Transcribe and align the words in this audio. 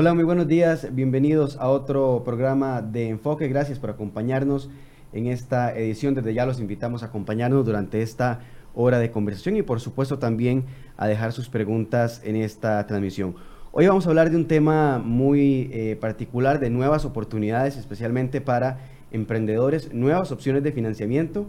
Hola, 0.00 0.14
muy 0.14 0.24
buenos 0.24 0.48
días. 0.48 0.94
Bienvenidos 0.94 1.58
a 1.60 1.68
otro 1.68 2.22
programa 2.24 2.80
de 2.80 3.10
Enfoque. 3.10 3.48
Gracias 3.48 3.78
por 3.78 3.90
acompañarnos 3.90 4.70
en 5.12 5.26
esta 5.26 5.76
edición. 5.76 6.14
Desde 6.14 6.32
ya 6.32 6.46
los 6.46 6.58
invitamos 6.58 7.02
a 7.02 7.08
acompañarnos 7.08 7.66
durante 7.66 8.00
esta 8.00 8.40
hora 8.74 8.98
de 8.98 9.10
conversación 9.10 9.58
y 9.58 9.62
por 9.62 9.78
supuesto 9.78 10.18
también 10.18 10.64
a 10.96 11.06
dejar 11.06 11.32
sus 11.32 11.50
preguntas 11.50 12.22
en 12.24 12.36
esta 12.36 12.86
transmisión. 12.86 13.34
Hoy 13.72 13.88
vamos 13.88 14.06
a 14.06 14.08
hablar 14.08 14.30
de 14.30 14.36
un 14.36 14.46
tema 14.46 14.98
muy 15.04 15.68
eh, 15.70 15.98
particular 16.00 16.60
de 16.60 16.70
nuevas 16.70 17.04
oportunidades, 17.04 17.76
especialmente 17.76 18.40
para 18.40 18.78
emprendedores, 19.12 19.92
nuevas 19.92 20.32
opciones 20.32 20.62
de 20.62 20.72
financiamiento 20.72 21.46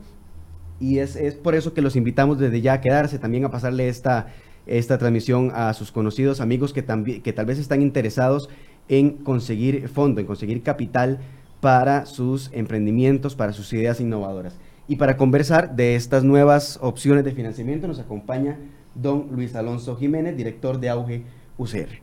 y 0.81 0.97
es, 0.97 1.15
por 1.35 1.55
eso 1.55 1.73
que 1.73 1.81
los 1.81 1.95
invitamos 1.95 2.37
desde 2.37 2.59
ya 2.59 2.73
a 2.73 2.81
quedarse, 2.81 3.17
también 3.17 3.45
a 3.45 3.49
pasarle 3.49 3.87
esta, 3.87 4.27
esta 4.65 4.97
transmisión 4.97 5.51
a 5.53 5.73
sus 5.73 5.91
conocidos 5.91 6.41
amigos 6.41 6.73
que, 6.73 6.81
también, 6.81 7.21
que 7.21 7.33
tal 7.33 7.45
vez 7.45 7.59
están 7.59 7.81
interesados 7.81 8.49
en 8.89 9.11
conseguir 9.17 9.87
fondo, 9.87 10.21
en 10.21 10.27
conseguir 10.27 10.63
capital 10.63 11.19
para 11.61 12.05
sus 12.05 12.49
emprendimientos, 12.53 13.35
para 13.35 13.53
sus 13.53 13.71
ideas 13.73 14.01
innovadoras. 14.01 14.59
Y 14.87 14.97
para 14.97 15.15
conversar 15.15 15.75
de 15.75 15.95
estas 15.95 16.23
nuevas 16.23 16.77
opciones 16.81 17.23
de 17.23 17.31
financiamiento 17.31 17.87
nos 17.87 17.99
acompaña 17.99 18.59
don 18.95 19.29
Luis 19.31 19.55
Alonso 19.55 19.95
Jiménez, 19.95 20.35
director 20.35 20.79
de 20.79 20.89
Auge 20.89 21.23
UCR. 21.57 22.01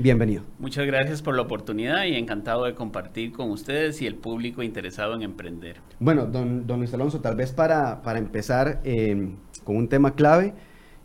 Bienvenido. 0.00 0.44
Muchas 0.58 0.86
gracias 0.86 1.22
por 1.22 1.34
la 1.34 1.42
oportunidad 1.42 2.04
y 2.04 2.14
encantado 2.14 2.66
de 2.66 2.74
compartir 2.74 3.32
con 3.32 3.50
ustedes 3.50 4.00
y 4.00 4.06
el 4.06 4.14
público 4.14 4.62
interesado 4.62 5.14
en 5.14 5.22
emprender. 5.22 5.78
Bueno, 5.98 6.26
don, 6.26 6.66
don 6.66 6.78
Luis 6.78 6.94
Alonso, 6.94 7.20
tal 7.20 7.34
vez 7.34 7.52
para, 7.52 8.02
para 8.02 8.18
empezar 8.20 8.80
eh, 8.84 9.34
con 9.64 9.76
un 9.76 9.88
tema 9.88 10.14
clave, 10.14 10.54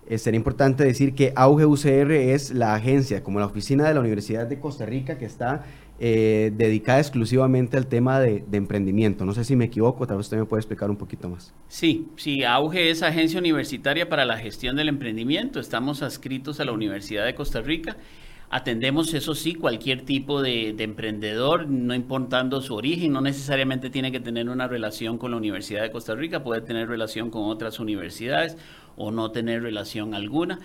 eh, 0.07 0.17
sería 0.17 0.37
importante 0.37 0.83
decir 0.83 1.13
que 1.13 1.33
Auge 1.35 1.65
UCR 1.65 2.11
es 2.11 2.51
la 2.51 2.75
agencia, 2.75 3.23
como 3.23 3.39
la 3.39 3.45
oficina 3.45 3.87
de 3.87 3.93
la 3.93 3.99
Universidad 3.99 4.47
de 4.47 4.59
Costa 4.59 4.85
Rica, 4.85 5.17
que 5.17 5.25
está 5.25 5.63
eh, 5.99 6.51
dedicada 6.55 6.99
exclusivamente 6.99 7.77
al 7.77 7.87
tema 7.87 8.19
de, 8.19 8.43
emprendimiento. 8.51 9.25
No 9.25 9.33
sé 9.33 9.43
si 9.43 9.55
me 9.55 9.65
equivoco, 9.65 10.05
tal 10.05 10.17
vez 10.17 10.25
usted 10.25 10.37
me 10.37 10.45
puede 10.45 10.61
explicar 10.61 10.89
un 10.89 10.97
poquito 10.97 11.29
más. 11.29 11.53
Sí, 11.67 12.07
sí, 12.17 12.43
Auge 12.43 12.89
es 12.89 13.03
agencia 13.03 13.39
universitaria 13.39 14.09
para 14.09 14.25
la 14.25 14.37
gestión 14.37 14.75
del 14.75 14.89
emprendimiento. 14.89 15.59
Estamos 15.59 16.01
adscritos 16.03 16.59
a 16.59 16.65
la 16.65 16.71
Universidad 16.71 17.25
de 17.25 17.35
Costa 17.35 17.61
Rica 17.61 17.97
Atendemos, 18.55 19.11
eso 19.15 19.33
sí, 19.33 19.55
cualquier 19.55 20.03
tipo 20.03 20.43
de, 20.43 20.75
emprendedor, 20.77 21.67
no 21.67 21.95
importando 21.95 22.61
su 22.61 22.75
origen, 22.75 23.11
no 23.11 23.19
necesariamente 23.19 23.89
tiene 23.89 24.11
que 24.11 24.19
tener 24.19 24.47
una 24.47 24.67
relación 24.67 25.17
con 25.17 25.31
la 25.31 25.37
Universidad 25.37 25.81
de 25.81 25.89
Costa 25.89 26.13
Rica, 26.13 26.43
puede 26.43 26.61
tener 26.61 26.87
relación 26.87 27.31
con 27.31 27.45
otras 27.45 27.79
universidades 27.79 28.55
o 28.97 29.11
no 29.11 29.31
tener 29.31 29.63
relación 29.63 30.13
alguna 30.13 30.59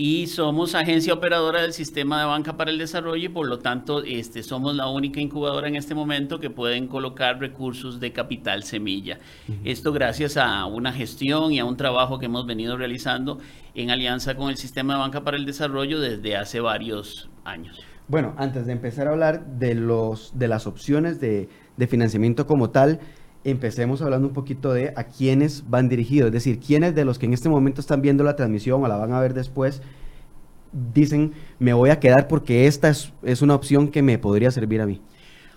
y 0.00 0.28
somos 0.28 0.76
agencia 0.76 1.12
operadora 1.12 1.60
del 1.60 1.72
sistema 1.72 2.20
de 2.20 2.26
banca 2.26 2.56
para 2.56 2.70
el 2.70 2.78
desarrollo 2.78 3.24
y 3.24 3.28
por 3.28 3.48
lo 3.48 3.58
tanto 3.58 4.04
este, 4.04 4.44
somos 4.44 4.76
la 4.76 4.86
única 4.86 5.20
incubadora 5.20 5.66
en 5.66 5.74
este 5.74 5.92
momento 5.92 6.38
que 6.38 6.50
pueden 6.50 6.86
colocar 6.86 7.40
recursos 7.40 7.98
de 7.98 8.12
capital 8.12 8.62
semilla. 8.62 9.18
Esto 9.64 9.92
gracias 9.92 10.36
a 10.36 10.66
una 10.66 10.92
gestión 10.92 11.52
y 11.52 11.58
a 11.58 11.64
un 11.64 11.76
trabajo 11.76 12.20
que 12.20 12.26
hemos 12.26 12.46
venido 12.46 12.76
realizando 12.76 13.40
en 13.74 13.90
alianza 13.90 14.36
con 14.36 14.50
el 14.50 14.56
sistema 14.56 14.94
de 14.94 15.00
banca 15.00 15.24
para 15.24 15.36
el 15.36 15.44
desarrollo 15.44 15.98
desde 15.98 16.36
hace 16.36 16.60
varios 16.60 17.28
años. 17.44 17.80
Bueno, 18.06 18.34
antes 18.38 18.66
de 18.66 18.72
empezar 18.72 19.08
a 19.08 19.10
hablar 19.10 19.46
de, 19.58 19.74
los, 19.74 20.38
de 20.38 20.46
las 20.46 20.68
opciones 20.68 21.18
de, 21.18 21.48
de 21.76 21.86
financiamiento 21.88 22.46
como 22.46 22.70
tal, 22.70 23.00
empecemos 23.44 24.02
hablando 24.02 24.28
un 24.28 24.34
poquito 24.34 24.72
de 24.72 24.92
a 24.96 25.04
quiénes 25.04 25.68
van 25.68 25.88
dirigidos, 25.88 26.28
es 26.28 26.32
decir, 26.32 26.60
quiénes 26.60 26.94
de 26.94 27.04
los 27.04 27.18
que 27.18 27.26
en 27.26 27.32
este 27.32 27.48
momento 27.48 27.80
están 27.80 28.02
viendo 28.02 28.24
la 28.24 28.36
transmisión 28.36 28.82
o 28.82 28.88
la 28.88 28.96
van 28.96 29.12
a 29.12 29.20
ver 29.20 29.34
después, 29.34 29.82
dicen, 30.94 31.32
me 31.58 31.72
voy 31.72 31.90
a 31.90 32.00
quedar 32.00 32.28
porque 32.28 32.66
esta 32.66 32.88
es, 32.88 33.12
es 33.22 33.42
una 33.42 33.54
opción 33.54 33.88
que 33.88 34.02
me 34.02 34.18
podría 34.18 34.50
servir 34.50 34.80
a 34.80 34.86
mí. 34.86 35.00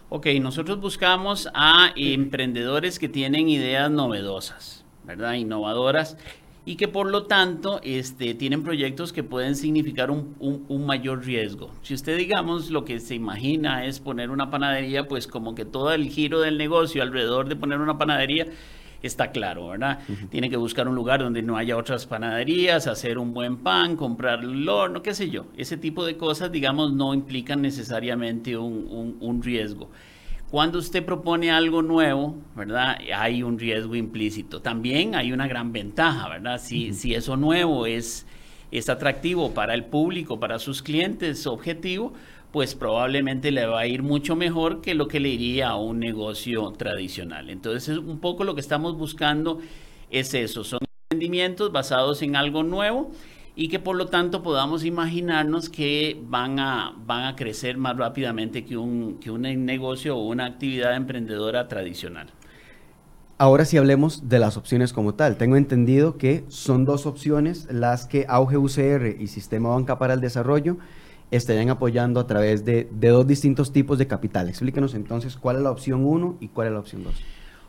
Ok, 0.09 0.27
nosotros 0.41 0.79
buscamos 0.81 1.49
a 1.53 1.91
emprendedores 1.95 2.99
que 2.99 3.07
tienen 3.07 3.47
ideas 3.47 3.89
novedosas, 3.89 4.85
¿verdad? 5.05 5.33
Innovadoras 5.33 6.17
y 6.65 6.75
que 6.75 6.87
por 6.87 7.09
lo 7.09 7.23
tanto 7.23 7.79
este, 7.83 8.33
tienen 8.35 8.63
proyectos 8.63 9.11
que 9.13 9.23
pueden 9.23 9.55
significar 9.55 10.11
un, 10.11 10.35
un, 10.39 10.85
mayor 10.85 11.25
riesgo. 11.25 11.71
Si 11.81 11.93
usted, 11.93 12.17
digamos, 12.17 12.69
lo 12.69 12.85
que 12.85 12.99
se 12.99 13.15
imagina 13.15 13.85
es 13.85 13.99
poner 13.99 14.29
una 14.29 14.51
panadería, 14.51 15.07
pues 15.07 15.27
como 15.27 15.55
que 15.55 15.65
todo 15.65 15.91
el 15.91 16.09
giro 16.09 16.39
del 16.39 16.57
negocio 16.57 17.01
alrededor 17.01 17.49
de 17.49 17.55
poner 17.55 17.79
una 17.79 17.97
panadería 17.97 18.45
está 19.01 19.31
claro, 19.31 19.69
¿verdad? 19.69 19.99
Tiene 20.29 20.51
que 20.51 20.57
buscar 20.57 20.87
un 20.87 20.93
lugar 20.93 21.21
donde 21.23 21.41
no 21.41 21.57
haya 21.57 21.75
otras 21.75 22.05
panaderías, 22.05 22.85
hacer 22.85 23.17
un 23.17 23.33
buen 23.33 23.57
pan, 23.57 23.95
comprar 23.95 24.43
el 24.43 24.69
horno, 24.69 25.01
qué 25.01 25.15
sé 25.15 25.31
yo. 25.31 25.47
Ese 25.57 25.77
tipo 25.77 26.05
de 26.05 26.17
cosas, 26.17 26.51
digamos, 26.51 26.93
no 26.93 27.15
implican 27.15 27.63
necesariamente 27.63 28.55
un, 28.55 29.17
un 29.19 29.41
riesgo. 29.41 29.89
Cuando 30.51 30.79
usted 30.79 31.05
propone 31.05 31.49
algo 31.49 31.81
nuevo, 31.81 32.35
¿verdad? 32.57 32.97
Hay 33.15 33.41
un 33.41 33.57
riesgo 33.57 33.95
implícito. 33.95 34.61
También 34.61 35.15
hay 35.15 35.31
una 35.31 35.47
gran 35.47 35.71
ventaja, 35.71 36.27
¿verdad? 36.27 36.59
Si, 36.61 36.93
si 36.93 37.15
eso 37.15 37.37
nuevo 37.37 37.85
es, 37.85 38.27
es 38.69 38.89
atractivo 38.89 39.53
para 39.53 39.73
el 39.73 39.85
público, 39.85 40.41
para 40.41 40.59
sus 40.59 40.81
clientes 40.83 41.47
objetivo, 41.47 42.11
pues 42.51 42.75
probablemente 42.75 43.49
le 43.51 43.65
va 43.65 43.79
a 43.79 43.87
ir 43.87 44.03
mucho 44.03 44.35
mejor 44.35 44.81
que 44.81 44.93
lo 44.93 45.07
que 45.07 45.21
le 45.21 45.29
iría 45.29 45.69
a 45.69 45.77
un 45.77 45.99
negocio 45.99 46.69
tradicional. 46.71 47.49
Entonces, 47.49 47.97
un 47.97 48.19
poco 48.19 48.43
lo 48.43 48.53
que 48.53 48.59
estamos 48.59 48.97
buscando 48.97 49.61
es 50.09 50.33
eso, 50.33 50.65
son 50.65 50.79
emprendimientos 51.09 51.71
basados 51.71 52.21
en 52.23 52.35
algo 52.35 52.63
nuevo 52.63 53.11
y 53.55 53.67
que 53.67 53.79
por 53.79 53.95
lo 53.95 54.07
tanto 54.07 54.43
podamos 54.43 54.85
imaginarnos 54.85 55.69
que 55.69 56.19
van 56.27 56.59
a, 56.59 56.95
van 57.05 57.25
a 57.25 57.35
crecer 57.35 57.77
más 57.77 57.97
rápidamente 57.97 58.65
que 58.65 58.77
un, 58.77 59.17
que 59.19 59.31
un 59.31 59.41
negocio 59.41 60.15
o 60.17 60.27
una 60.27 60.45
actividad 60.45 60.95
emprendedora 60.95 61.67
tradicional. 61.67 62.27
Ahora 63.37 63.65
sí 63.65 63.77
hablemos 63.77 64.29
de 64.29 64.37
las 64.37 64.55
opciones 64.55 64.93
como 64.93 65.15
tal. 65.15 65.35
Tengo 65.35 65.55
entendido 65.55 66.17
que 66.17 66.45
son 66.47 66.85
dos 66.85 67.05
opciones 67.05 67.67
las 67.71 68.05
que 68.05 68.25
Auge 68.29 68.57
UCR 68.57 69.15
y 69.19 69.27
Sistema 69.27 69.69
Banca 69.69 69.97
para 69.97 70.13
el 70.13 70.21
Desarrollo 70.21 70.77
estarían 71.31 71.69
apoyando 71.69 72.19
a 72.19 72.27
través 72.27 72.65
de, 72.65 72.87
de 72.91 73.07
dos 73.07 73.25
distintos 73.25 73.73
tipos 73.73 73.97
de 73.97 74.05
capital. 74.05 74.47
Explíquenos 74.47 74.93
entonces 74.93 75.37
cuál 75.37 75.55
es 75.57 75.63
la 75.63 75.71
opción 75.71 76.05
1 76.05 76.37
y 76.39 76.49
cuál 76.49 76.67
es 76.67 76.73
la 76.73 76.79
opción 76.79 77.03
2. 77.03 77.15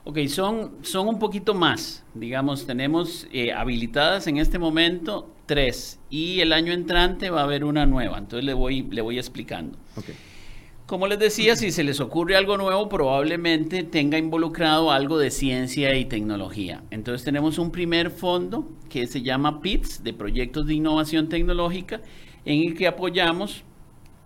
Ok, 0.05 0.19
son, 0.27 0.79
son 0.83 1.09
un 1.09 1.19
poquito 1.19 1.55
más. 1.55 2.05
Digamos, 2.15 2.67
tenemos 2.67 3.29
eh, 3.33 3.53
habilitadas 3.53 4.27
en 4.27 4.39
este 4.39 4.59
momento 4.59 5.33
tres 5.47 6.01
y 6.11 6.41
el 6.41 6.53
año 6.53 6.73
entrante 6.73 7.31
va 7.31 7.41
a 7.41 7.45
haber 7.45 7.65
una 7.65 7.87
nueva. 7.87 8.19
Entonces 8.19 8.45
le 8.45 8.55
voy, 8.55 8.83
le 8.83 9.01
voy 9.01 9.19
explicando. 9.19 9.79
Okay. 9.97 10.15
Como 10.87 11.07
les 11.07 11.19
decía, 11.19 11.57
si 11.57 11.71
se 11.71 11.85
les 11.85 12.01
ocurre 12.01 12.37
algo 12.37 12.59
nuevo, 12.59 12.89
probablemente 12.89 13.83
tenga 13.85 14.19
involucrado 14.19 14.91
algo 14.91 15.17
de 15.17 15.31
ciencia 15.31 15.95
y 15.97 16.05
tecnología. 16.05 16.83
Entonces 16.91 17.25
tenemos 17.25 17.59
un 17.59 17.71
primer 17.71 18.11
fondo 18.11 18.69
que 18.91 19.07
se 19.07 19.23
llama 19.23 19.63
PITS, 19.63 20.03
de 20.03 20.13
Proyectos 20.13 20.67
de 20.67 20.75
Innovación 20.75 21.29
Tecnológica, 21.29 22.03
en 22.45 22.69
el 22.69 22.77
que 22.77 22.89
apoyamos, 22.89 23.63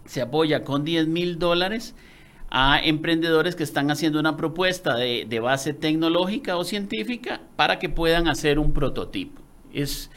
se 0.06 0.22
apoya 0.22 0.64
con 0.64 0.84
10 0.84 1.06
mil 1.06 1.38
dólares 1.38 1.94
a 2.58 2.80
emprendedores 2.82 3.54
que 3.54 3.64
están 3.64 3.90
haciendo 3.90 4.18
una 4.18 4.38
propuesta 4.38 4.96
de, 4.96 5.40
base 5.40 5.74
tecnológica 5.74 6.56
o 6.56 6.64
científica 6.64 7.42
para 7.54 7.78
que 7.78 7.90
puedan 7.90 8.28
hacer 8.28 8.58
un 8.58 8.72
prototipo. 8.72 9.42
Es, 9.74 10.10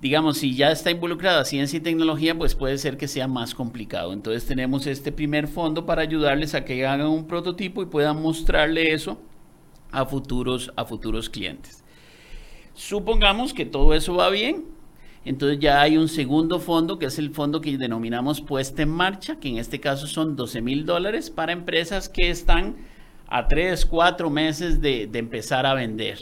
digamos, 0.00 0.38
si 0.38 0.56
ya 0.56 0.70
está 0.70 0.90
involucrada 0.90 1.44
ciencia 1.44 1.76
y 1.76 1.80
tecnología, 1.80 2.34
pues 2.34 2.54
puede 2.54 2.78
ser 2.78 2.96
que 2.96 3.08
sea 3.08 3.28
más 3.28 3.54
complicado. 3.54 4.14
Entonces 4.14 4.46
tenemos 4.46 4.86
este 4.86 5.12
primer 5.12 5.48
fondo 5.48 5.84
para 5.84 6.00
ayudarles 6.00 6.54
a 6.54 6.64
que 6.64 6.86
hagan 6.86 7.08
un 7.08 7.26
prototipo 7.26 7.82
y 7.82 7.86
puedan 7.86 8.22
mostrarle 8.22 8.94
eso 8.94 9.20
a 9.90 10.06
futuros, 10.06 10.72
a 10.76 10.86
futuros 10.86 11.28
clientes. 11.28 11.84
Supongamos 12.72 13.52
que 13.52 13.66
todo 13.66 13.92
eso 13.92 14.14
va 14.14 14.30
bien, 14.30 14.64
entonces 15.24 15.60
ya 15.60 15.80
hay 15.80 15.96
un 15.96 16.08
segundo 16.08 16.58
fondo, 16.58 16.98
que 16.98 17.06
es 17.06 17.18
el 17.18 17.30
fondo 17.30 17.60
que 17.60 17.78
denominamos 17.78 18.40
puesta 18.40 18.82
en 18.82 18.88
marcha, 18.88 19.36
que 19.36 19.48
en 19.48 19.58
este 19.58 19.78
caso 19.78 20.06
son 20.06 20.34
12 20.34 20.60
mil 20.60 20.84
dólares 20.84 21.30
para 21.30 21.52
empresas 21.52 22.08
que 22.08 22.30
están 22.30 22.76
a 23.28 23.46
3, 23.46 23.86
4 23.86 24.30
meses 24.30 24.80
de, 24.80 25.08
empezar 25.14 25.64
a 25.64 25.74
vender, 25.74 26.18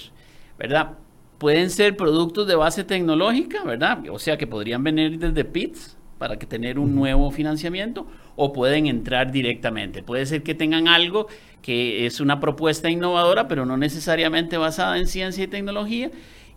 ¿verdad? 0.59 0.99
Pueden 1.39 1.71
ser 1.71 1.97
productos 1.97 2.47
de 2.47 2.55
base 2.55 2.85
tecnológica, 2.85 3.65
¿verdad? 3.65 4.03
O 4.11 4.19
sea 4.19 4.37
que 4.37 4.47
podrían 4.47 4.85
venir 4.85 5.19
desde 5.19 5.45
PITS 5.45 5.97
para 6.19 6.39
que 6.39 6.45
tener 6.45 6.79
un 6.79 6.95
nuevo 6.95 7.31
financiamiento 7.31 8.07
o 8.37 8.53
pueden 8.53 8.87
entrar 8.87 9.33
directamente. 9.33 10.03
Puede 10.03 10.27
ser 10.27 10.43
que 10.43 10.55
tengan 10.55 10.87
algo 10.87 11.29
que 11.63 12.05
es 12.05 12.21
una 12.21 12.41
propuesta 12.41 12.91
innovadora, 12.91 13.49
pero 13.49 13.65
no 13.65 13.79
necesariamente 13.79 14.59
basada 14.59 14.99
en 14.99 15.07
ciencia 15.07 15.45
y 15.45 15.47
tecnología 15.47 16.11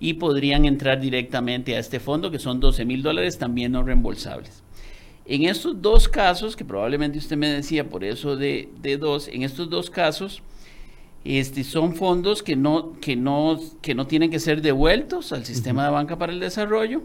y 0.04 0.16
podrían 0.16 0.66
entrar 0.66 1.00
directamente 1.00 1.78
a 1.78 1.80
este 1.80 2.02
fondo, 2.02 2.30
que 2.30 2.38
son 2.38 2.60
12 2.60 2.84
mil 2.84 3.02
dólares 3.02 3.38
también 3.38 3.72
no 3.72 3.84
reembolsables. 3.84 4.62
En 5.26 5.44
estos 5.44 5.82
dos 5.82 6.10
casos, 6.10 6.58
que 6.58 6.66
probablemente 6.66 7.18
usted 7.18 7.38
me 7.38 7.48
decía 7.48 7.90
por 7.90 8.04
eso 8.04 8.36
de, 8.36 8.68
dos, 9.00 9.30
en 9.30 9.44
estos 9.44 9.70
dos 9.70 9.90
casos, 9.90 10.44
este, 11.24 11.64
son 11.64 11.96
fondos 11.96 12.44
que 12.44 12.58
no, 12.58 13.00
que, 13.00 13.16
no, 13.16 13.58
que 13.82 13.96
no 13.96 14.06
tienen 14.06 14.30
que 14.30 14.40
ser 14.40 14.62
devueltos 14.62 15.32
al 15.32 15.46
sistema 15.46 15.86
de 15.86 15.92
banca 15.92 16.18
para 16.18 16.34
el 16.34 16.42
desarrollo. 16.42 17.02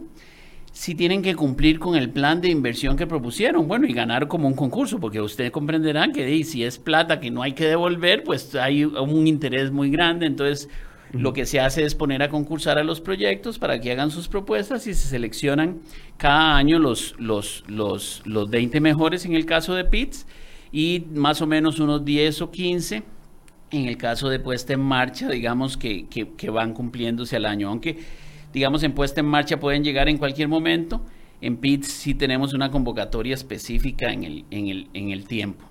si 0.73 0.97
tienen 0.97 1.23
que 1.23 1.37
cumplir 1.37 1.79
con 1.79 1.95
el 1.95 2.11
plan 2.11 2.41
de 2.41 2.49
inversión 2.49 2.97
que 2.97 3.06
propusieron, 3.06 3.69
bueno, 3.69 3.87
y 3.87 3.93
ganar 3.93 4.27
como 4.27 4.49
un 4.49 4.55
concurso, 4.55 4.99
porque 4.99 5.21
ustedes 5.21 5.53
comprenderán 5.53 6.11
que 6.11 6.43
si 6.43 6.65
es 6.65 6.79
plata 6.79 7.21
que 7.21 7.31
no 7.31 7.43
hay 7.43 7.53
que 7.53 7.67
devolver, 7.67 8.25
pues 8.25 8.56
hay 8.56 8.85
un 8.85 9.29
interés 9.29 9.71
muy 9.71 9.89
grande, 9.89 10.27
entonces 10.27 10.69
lo 11.13 11.33
que 11.33 11.47
se 11.47 11.61
hace 11.61 11.85
es 11.85 11.95
poner 11.95 12.23
a 12.23 12.29
concursar 12.29 12.79
a 12.79 12.85
los 12.85 13.01
proyectos 13.01 13.59
para 13.59 13.81
que 13.81 13.93
hagan 13.93 14.11
sus 14.11 14.29
propuestas 14.29 14.87
y 14.87 14.95
se 14.95 15.09
seleccionan 15.09 15.81
cada 16.17 16.57
año 16.57 16.79
los, 16.79 17.15
los, 17.19 17.65
los, 17.67 18.23
los 18.27 18.51
20 18.51 18.81
mejores 18.81 19.25
en 19.25 19.35
el 19.35 19.47
caso 19.47 19.75
de 19.75 19.85
PITS 19.85 20.27
y 20.71 21.07
más 21.15 21.41
o 21.41 21.47
menos 21.47 21.81
unos 21.81 22.05
10 22.05 22.43
o 22.43 22.51
15 22.51 23.03
en 23.71 23.87
el 23.87 23.97
caso 23.97 24.29
de 24.29 24.39
puesta 24.39 24.73
en 24.73 24.81
marcha, 24.81 25.29
digamos 25.29 25.77
que, 25.77 26.07
que, 26.09 26.51
van 26.51 26.73
cumpliéndose 26.73 27.37
al 27.37 27.45
año, 27.45 27.69
aunque 27.69 27.99
digamos 28.53 28.83
en 28.83 28.93
puesta 28.93 29.21
en 29.21 29.27
marcha 29.27 29.61
pueden 29.61 29.85
llegar 29.85 30.09
en 30.09 30.17
cualquier 30.17 30.49
momento, 30.49 31.03
en 31.41 31.59
PITS 31.59 31.89
sí 31.89 32.15
tenemos 32.15 32.55
una 32.55 32.71
convocatoria 32.71 33.35
específica 33.35 34.11
en 34.11 34.25
el, 34.25 34.45
en 34.51 34.69
el, 34.69 34.89
en 34.95 35.11
el 35.11 35.27
tiempo. 35.27 35.67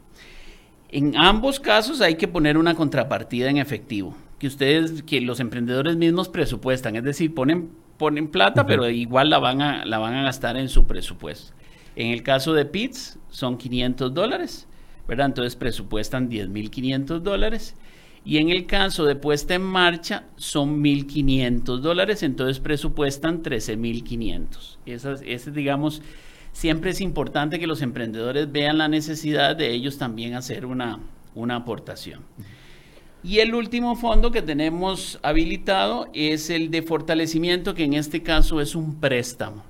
En 0.89 1.17
ambos 1.17 1.59
casos 1.59 2.01
hay 2.01 2.15
que 2.15 2.27
poner 2.27 2.57
una 2.57 2.75
contrapartida 2.75 3.49
en 3.49 3.57
efectivo 3.57 4.15
que 4.39 4.47
ustedes, 4.47 5.03
que 5.03 5.21
los 5.21 5.39
emprendedores 5.39 5.97
mismos 5.97 6.29
presupuestan, 6.29 6.95
es 6.95 7.03
decir, 7.03 7.33
ponen, 7.33 7.71
ponen 7.97 8.27
plata, 8.27 8.65
pero 8.65 8.89
igual 8.89 9.29
la 9.29 9.39
van, 9.39 9.61
a, 9.61 9.85
la 9.85 9.97
van 9.97 10.15
a 10.15 10.23
gastar 10.23 10.57
en 10.57 10.69
su 10.69 10.85
presupuesto. 10.85 11.53
En 11.95 12.11
el 12.11 12.21
caso 12.21 12.53
de 12.53 12.65
PITS 12.65 13.17
son 13.29 13.57
500 13.57 14.13
dólares, 14.13 14.67
¿verdad? 15.07 15.27
Entonces 15.27 15.55
presupuestan 15.55 16.29
10.500 16.29 17.19
dólares. 17.19 17.75
Y 18.23 18.37
en 18.37 18.49
el 18.49 18.65
caso 18.65 19.05
de 19.05 19.15
puesta 19.15 19.55
en 19.55 19.63
marcha 19.63 20.25
son 20.35 20.83
1.500 20.83 21.79
dólares, 21.79 22.23
entonces 22.23 22.59
presupuestan 22.59 23.41
13.500. 23.41 24.77
Esas, 24.85 25.23
ese, 25.25 25.49
digamos, 25.51 26.01
siempre 26.51 26.91
es 26.91 27.01
importante 27.01 27.57
que 27.57 27.67
los 27.67 27.81
emprendedores 27.81 28.51
vean 28.51 28.77
la 28.77 28.89
necesidad 28.89 29.55
de 29.55 29.71
ellos 29.71 29.97
también 29.97 30.35
hacer 30.35 30.65
una, 30.65 30.99
una 31.35 31.55
aportación. 31.55 32.21
Y 33.23 33.39
el 33.39 33.55
último 33.55 33.95
fondo 33.95 34.31
que 34.31 34.41
tenemos 34.41 35.19
habilitado 35.23 36.07
es 36.13 36.49
el 36.49 36.69
de 36.69 36.81
fortalecimiento, 36.83 37.73
que 37.73 37.83
en 37.83 37.93
este 37.93 38.21
caso 38.21 38.61
es 38.61 38.75
un 38.75 38.99
préstamo. 38.99 39.63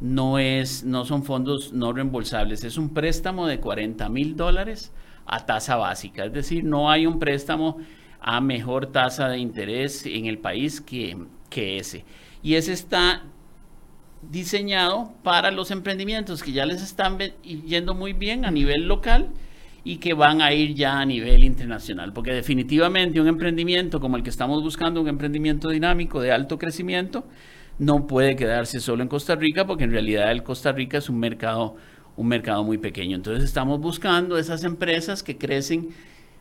No, 0.00 0.38
es, 0.38 0.84
no 0.84 1.04
son 1.04 1.24
fondos 1.24 1.72
no 1.72 1.92
reembolsables, 1.92 2.64
es 2.64 2.78
un 2.78 2.90
préstamo 2.90 3.46
de 3.46 3.58
40 3.60 4.08
mil 4.08 4.36
dólares 4.36 4.92
a 5.26 5.44
tasa 5.44 5.76
básica. 5.76 6.24
Es 6.24 6.32
decir, 6.32 6.64
no 6.64 6.90
hay 6.90 7.06
un 7.06 7.18
préstamo 7.18 7.78
a 8.20 8.40
mejor 8.40 8.86
tasa 8.86 9.28
de 9.28 9.38
interés 9.38 10.06
en 10.06 10.26
el 10.26 10.38
país 10.38 10.80
que, 10.80 11.16
que 11.50 11.78
ese. 11.78 12.04
Y 12.42 12.54
ese 12.54 12.72
está 12.72 13.22
diseñado 14.22 15.12
para 15.22 15.50
los 15.50 15.70
emprendimientos 15.70 16.42
que 16.42 16.52
ya 16.52 16.66
les 16.66 16.82
están 16.82 17.18
yendo 17.42 17.94
muy 17.94 18.12
bien 18.12 18.44
a 18.44 18.50
nivel 18.50 18.88
local 18.88 19.28
y 19.88 19.96
que 19.96 20.12
van 20.12 20.42
a 20.42 20.52
ir 20.52 20.74
ya 20.74 21.00
a 21.00 21.06
nivel 21.06 21.42
internacional, 21.42 22.12
porque 22.12 22.30
definitivamente 22.30 23.22
un 23.22 23.26
emprendimiento 23.26 24.00
como 24.00 24.18
el 24.18 24.22
que 24.22 24.28
estamos 24.28 24.62
buscando, 24.62 25.00
un 25.00 25.08
emprendimiento 25.08 25.70
dinámico 25.70 26.20
de 26.20 26.30
alto 26.30 26.58
crecimiento, 26.58 27.24
no 27.78 28.06
puede 28.06 28.36
quedarse 28.36 28.80
solo 28.80 29.02
en 29.02 29.08
Costa 29.08 29.34
Rica, 29.34 29.66
porque 29.66 29.84
en 29.84 29.92
realidad 29.92 30.30
el 30.30 30.42
Costa 30.42 30.72
Rica 30.72 30.98
es 30.98 31.08
un 31.08 31.18
mercado, 31.18 31.76
un 32.16 32.28
mercado 32.28 32.64
muy 32.64 32.76
pequeño. 32.76 33.16
Entonces 33.16 33.44
estamos 33.44 33.80
buscando 33.80 34.36
esas 34.36 34.62
empresas 34.62 35.22
que 35.22 35.38
crecen 35.38 35.88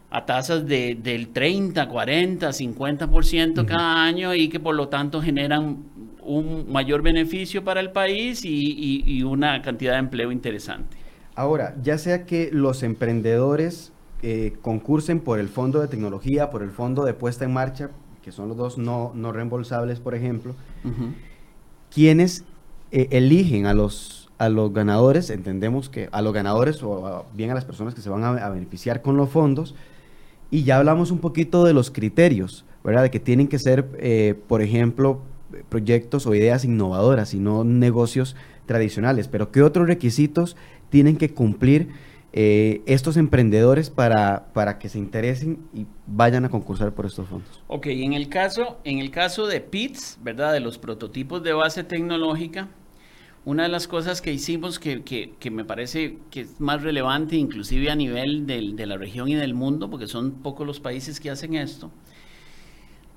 a 0.09 0.25
tasas 0.25 0.67
de, 0.67 0.95
del 1.01 1.29
30, 1.29 1.87
40, 1.87 2.49
50% 2.49 3.65
cada 3.65 4.03
año 4.03 4.35
y 4.35 4.49
que 4.49 4.59
por 4.59 4.75
lo 4.75 4.89
tanto 4.89 5.21
generan 5.21 5.85
un 6.21 6.69
mayor 6.69 7.01
beneficio 7.01 7.63
para 7.63 7.79
el 7.79 7.91
país 7.91 8.41
y 8.43 9.23
una 9.23 9.61
cantidad 9.61 9.93
de 9.93 9.99
empleo 9.99 10.33
interesante. 10.33 10.96
Ahora, 11.37 11.75
ya 11.83 11.99
sea 11.99 12.25
que 12.25 12.49
los 12.51 12.81
emprendedores 12.81 13.91
eh, 14.23 14.53
concursen 14.63 15.19
por 15.19 15.37
el 15.37 15.49
fondo 15.49 15.79
de 15.79 15.87
tecnología, 15.87 16.49
por 16.49 16.63
el 16.63 16.71
fondo 16.71 17.05
de 17.05 17.13
puesta 17.13 17.45
en 17.45 17.53
marcha, 17.53 17.91
que 18.23 18.31
son 18.31 18.49
los 18.49 18.57
dos 18.57 18.79
no, 18.79 19.11
no 19.13 19.31
reembolsables, 19.31 19.99
por 19.99 20.15
ejemplo, 20.15 20.55
quienes 21.93 22.43
eh, 22.91 23.09
eligen 23.11 23.67
a 23.67 23.75
los, 23.75 24.31
a 24.39 24.49
los 24.49 24.73
ganadores, 24.73 25.29
entendemos 25.29 25.89
que 25.89 26.09
a 26.11 26.23
los 26.23 26.33
ganadores 26.33 26.81
o 26.81 27.27
bien 27.35 27.51
a 27.51 27.53
las 27.53 27.65
personas 27.65 27.93
que 27.93 28.01
se 28.01 28.09
van 28.09 28.23
a, 28.23 28.49
beneficiar 28.49 29.03
con 29.03 29.15
los 29.15 29.29
fondos, 29.29 29.75
y 30.49 30.63
ya 30.63 30.77
hablamos 30.77 31.11
un 31.11 31.19
poquito 31.19 31.63
de 31.65 31.73
los 31.73 31.91
criterios, 31.91 32.65
¿verdad? 32.83 33.03
De 33.03 33.11
que 33.11 33.19
tienen 33.19 33.47
que 33.47 33.59
ser, 33.59 33.87
eh, 33.99 34.33
por 34.47 34.63
ejemplo, 34.63 35.21
proyectos 35.69 36.25
o 36.25 36.33
ideas 36.33 36.65
innovadoras 36.65 37.35
y 37.35 37.39
no 37.39 37.63
negocios 37.63 38.35
tradicionales, 38.65 39.27
pero 39.27 39.51
¿qué 39.51 39.61
otros 39.63 39.87
requisitos 39.87 40.55
tienen 40.89 41.17
que 41.17 41.33
cumplir 41.33 41.89
eh, 42.33 42.81
estos 42.85 43.17
emprendedores 43.17 43.89
para, 43.89 44.47
para 44.53 44.79
que 44.79 44.89
se 44.89 44.99
interesen 44.99 45.59
y 45.73 45.85
vayan 46.05 46.45
a 46.45 46.49
concursar 46.49 46.93
por 46.93 47.05
estos 47.05 47.27
fondos? 47.27 47.61
Ok, 47.67 47.87
en 47.87 48.13
el 48.13 48.29
caso, 48.29 48.79
en 48.83 48.99
el 48.99 49.11
caso 49.11 49.47
de 49.47 49.61
PITS, 49.61 50.19
¿verdad? 50.21 50.53
De 50.53 50.59
los 50.59 50.77
prototipos 50.77 51.43
de 51.43 51.53
base 51.53 51.83
tecnológica, 51.83 52.67
una 53.45 53.63
de 53.63 53.69
las 53.69 53.87
cosas 53.87 54.21
que 54.21 54.33
hicimos 54.33 54.77
que, 54.77 55.03
que, 55.03 55.51
me 55.51 55.63
parece 55.63 56.17
que 56.29 56.41
es 56.41 56.59
más 56.59 56.83
relevante, 56.83 57.37
inclusive 57.37 57.89
a 57.89 57.95
nivel 57.95 58.45
de 58.45 58.85
la 58.85 58.97
región 58.97 59.29
y 59.29 59.35
del 59.35 59.53
mundo, 59.53 59.89
porque 59.89 60.07
son 60.07 60.31
pocos 60.31 60.67
los 60.67 60.81
países 60.81 61.21
que 61.21 61.29
hacen 61.29 61.55
esto, 61.55 61.89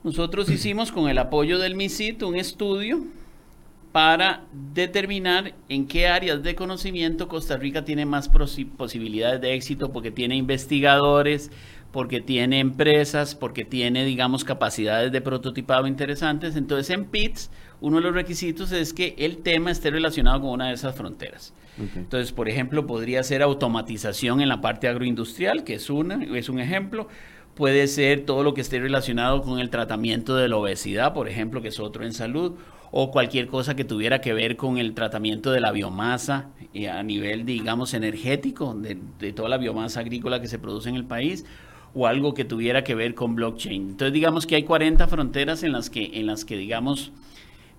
nosotros 0.02 0.48
hicimos 0.48 0.92
con 0.92 1.10
el 1.10 1.18
apoyo 1.18 1.58
del 1.58 1.74
MISIT 1.74 2.22
un 2.22 2.36
estudio 2.36 3.04
para 3.92 4.44
determinar 4.52 5.54
en 5.68 5.86
qué 5.86 6.06
áreas 6.06 6.42
de 6.42 6.54
conocimiento 6.54 7.26
Costa 7.28 7.56
Rica 7.56 7.84
tiene 7.84 8.06
más 8.06 8.30
posibilidades 8.76 9.40
de 9.40 9.54
éxito, 9.54 9.92
porque 9.92 10.12
tiene 10.12 10.36
investigadores, 10.36 11.50
porque 11.90 12.20
tiene 12.20 12.60
empresas, 12.60 13.34
porque 13.34 13.64
tiene, 13.64 14.04
digamos, 14.04 14.44
capacidades 14.44 15.10
de 15.10 15.20
prototipado 15.20 15.88
interesantes. 15.88 16.54
Entonces, 16.54 16.90
en 16.90 17.06
PITS, 17.06 17.50
uno 17.80 17.96
de 17.96 18.02
los 18.02 18.14
requisitos 18.14 18.70
es 18.70 18.92
que 18.92 19.16
el 19.18 19.38
tema 19.38 19.72
esté 19.72 19.90
relacionado 19.90 20.40
con 20.40 20.50
una 20.50 20.68
de 20.68 20.74
esas 20.74 20.94
fronteras. 20.94 21.52
Entonces, 21.96 22.30
por 22.32 22.48
ejemplo, 22.48 22.86
podría 22.86 23.22
ser 23.22 23.42
automatización 23.42 24.42
en 24.42 24.50
la 24.50 24.60
parte 24.60 24.86
agroindustrial, 24.86 25.64
que 25.64 25.74
es, 25.74 25.88
una, 25.88 26.22
es 26.36 26.50
un 26.50 26.60
ejemplo. 26.60 27.08
Puede 27.54 27.86
ser 27.86 28.26
todo 28.26 28.44
lo 28.44 28.52
que 28.52 28.60
esté 28.60 28.78
relacionado 28.78 29.40
con 29.40 29.58
el 29.58 29.70
tratamiento 29.70 30.36
de 30.36 30.48
la 30.48 30.56
obesidad, 30.58 31.14
por 31.14 31.26
ejemplo, 31.26 31.62
que 31.62 31.68
es 31.68 31.80
otro 31.80 32.04
en 32.04 32.12
salud 32.12 32.56
o 32.92 33.10
cualquier 33.10 33.46
cosa 33.46 33.76
que 33.76 33.84
tuviera 33.84 34.20
que 34.20 34.32
ver 34.32 34.56
con 34.56 34.78
el 34.78 34.94
tratamiento 34.94 35.52
de 35.52 35.60
la 35.60 35.72
biomasa 35.72 36.48
eh, 36.74 36.88
a 36.88 37.02
nivel, 37.02 37.44
digamos, 37.44 37.94
energético, 37.94 38.74
de, 38.74 39.32
toda 39.32 39.48
la 39.48 39.58
biomasa 39.58 40.00
agrícola 40.00 40.40
que 40.40 40.48
se 40.48 40.58
produce 40.58 40.88
en 40.88 40.96
el 40.96 41.04
país, 41.04 41.44
o 41.94 42.06
algo 42.06 42.34
que 42.34 42.44
tuviera 42.44 42.84
que 42.84 42.94
ver 42.94 43.14
con 43.14 43.34
blockchain. 43.34 43.90
Entonces, 43.90 44.12
digamos 44.12 44.46
que 44.46 44.56
hay 44.56 44.64
40 44.64 45.06
fronteras 45.08 45.62
en 45.62 45.72
las 45.72 45.90
que, 45.90 46.10
en 46.14 46.26
las 46.26 46.44
que 46.44 46.56
digamos, 46.56 47.12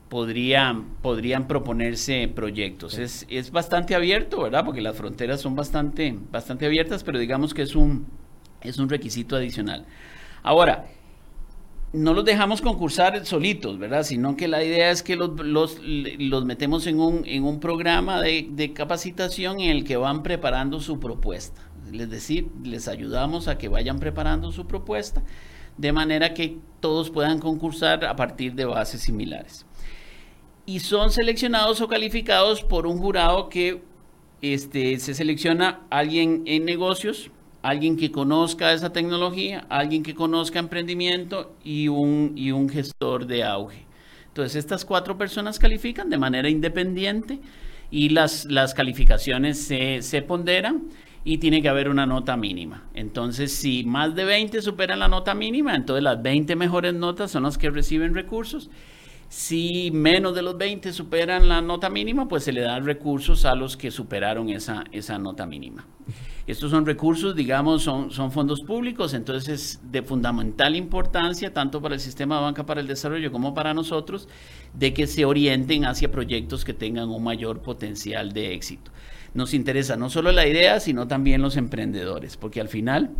podrían, 0.10 0.96
podrían 1.02 1.48
proponerse 1.48 2.28
proyectos. 2.28 2.98
Es, 2.98 3.26
es 3.30 3.52
bastante 3.52 3.96
abierto, 3.96 4.44
¿verdad? 4.44 4.66
Porque 4.66 4.82
las 4.82 4.98
fronteras 4.98 5.40
son 5.40 5.56
bastante, 5.56 6.18
bastante 6.32 6.66
abiertas, 6.66 7.04
pero 7.04 7.20
digamos 7.20 7.54
que 7.54 7.62
es 7.62 7.76
un, 7.76 8.06
es 8.62 8.78
un 8.78 8.90
requisito 8.90 9.36
adicional. 9.36 9.86
Ahora, 10.44 10.86
no 11.94 12.14
los 12.14 12.24
dejamos 12.24 12.62
concursar 12.62 13.26
solitos, 13.26 13.78
¿verdad? 13.78 14.04
Sino 14.04 14.38
que 14.38 14.48
la 14.48 14.64
idea 14.64 14.92
es 14.92 15.04
que 15.04 15.16
los, 15.16 15.32
los, 15.40 16.46
metemos 16.46 16.88
en 16.88 17.00
un, 17.00 17.24
en 17.26 17.44
un 17.44 17.60
programa 17.60 18.22
de, 18.22 18.48
de, 18.50 18.72
capacitación 18.74 19.60
en 19.60 19.72
el 19.72 19.84
que 19.84 19.98
van 19.98 20.24
preparando 20.24 20.80
su 20.80 21.00
propuesta. 21.00 21.62
Es 21.92 22.10
decir, 22.10 22.48
les 22.64 22.88
ayudamos 22.88 23.48
a 23.50 23.58
que 23.58 23.68
vayan 23.68 24.00
preparando 24.00 24.52
su 24.52 24.66
propuesta 24.68 25.22
de 25.78 25.92
manera 25.92 26.34
que 26.34 26.58
todos 26.80 27.10
puedan 27.10 27.40
concursar 27.40 28.06
a 28.06 28.16
partir 28.16 28.54
de 28.54 28.66
bases 28.66 29.02
similares. 29.02 29.66
Y 30.66 30.80
son 30.80 31.12
seleccionados 31.12 31.82
o 31.82 31.88
calificados 31.88 32.64
por 32.64 32.88
un 32.88 33.00
jurado 33.00 33.50
que 33.50 33.82
este, 34.42 35.00
se 35.00 35.14
selecciona 35.14 35.82
alguien 35.90 36.44
en 36.46 36.66
negocios, 36.66 37.32
alguien 37.62 37.98
que 37.98 38.12
conozca 38.12 38.74
esa 38.74 38.92
tecnología, 38.92 39.66
alguien 39.70 40.04
que 40.04 40.16
conozca 40.16 40.60
emprendimiento 40.60 41.56
y 41.64 41.88
un, 41.88 42.34
y 42.36 42.52
un 42.52 42.70
gestor 42.70 43.26
de 43.28 43.44
auge. 43.44 43.86
Entonces, 44.28 44.56
estas 44.56 44.86
cuatro 44.86 45.18
personas 45.18 45.60
califican 45.60 46.10
de 46.10 46.18
manera 46.18 46.50
independiente 46.50 47.40
y 47.92 48.10
las, 48.10 48.46
las 48.46 48.74
calificaciones 48.74 49.62
se, 49.62 50.02
se 50.02 50.22
ponderan 50.22 50.84
y 51.24 51.38
tiene 51.38 51.62
que 51.62 51.70
haber 51.70 51.90
una 51.90 52.06
nota 52.06 52.36
mínima. 52.38 52.86
Entonces, 52.94 53.54
si 53.54 53.84
más 53.84 54.16
de 54.16 54.26
20 54.26 54.62
superan 54.62 55.00
la 55.00 55.08
nota 55.08 55.36
mínima, 55.36 55.76
entonces 55.76 56.04
las 56.04 56.22
20 56.22 56.56
mejores 56.56 56.94
notas 56.94 57.32
son 57.32 57.44
las 57.44 57.58
que 57.58 57.70
reciben 57.70 58.16
recursos. 58.16 58.70
Si 59.32 59.92
menos 59.94 60.36
de 60.36 60.42
los 60.42 60.58
20 60.58 60.92
superan 60.92 61.48
la 61.48 61.62
nota 61.62 61.90
mínima, 61.90 62.28
pues 62.28 62.44
se 62.44 62.52
le 62.52 62.60
dan 62.60 62.86
recursos 62.86 63.46
a 63.46 63.56
los 63.56 63.78
que 63.78 63.90
superaron 63.90 64.50
esa, 64.50 64.84
esa 64.92 65.18
nota 65.18 65.46
mínima. 65.46 65.88
Estos 66.48 66.72
son 66.72 66.86
recursos, 66.86 67.34
digamos, 67.34 67.82
son, 67.82 68.12
son 68.12 68.34
fondos 68.34 68.60
públicos, 68.60 69.14
entonces 69.14 69.48
es 69.48 69.80
de 69.90 70.02
fundamental 70.02 70.76
importancia, 70.76 71.54
tanto 71.54 71.82
para 71.82 71.96
el 71.96 72.02
sistema 72.02 72.36
de 72.36 72.42
banca 72.42 72.66
para 72.66 72.82
el 72.82 72.88
desarrollo 72.88 73.32
como 73.32 73.54
para 73.54 73.74
nosotros, 73.74 74.28
de 74.74 74.94
que 74.94 75.08
se 75.08 75.24
orienten 75.24 75.86
hacia 75.86 76.12
proyectos 76.12 76.66
que 76.66 76.74
tengan 76.74 77.08
un 77.08 77.24
mayor 77.24 77.62
potencial 77.62 78.34
de 78.34 78.54
éxito. 78.54 78.92
Nos 79.34 79.54
interesa 79.54 79.96
no 79.96 80.10
solo 80.10 80.34
la 80.34 80.46
idea, 80.46 80.82
sino 80.82 81.08
también 81.08 81.42
los 81.42 81.56
emprendedores, 81.56 82.36
porque 82.36 82.60
al 82.60 82.68
final 82.68 83.12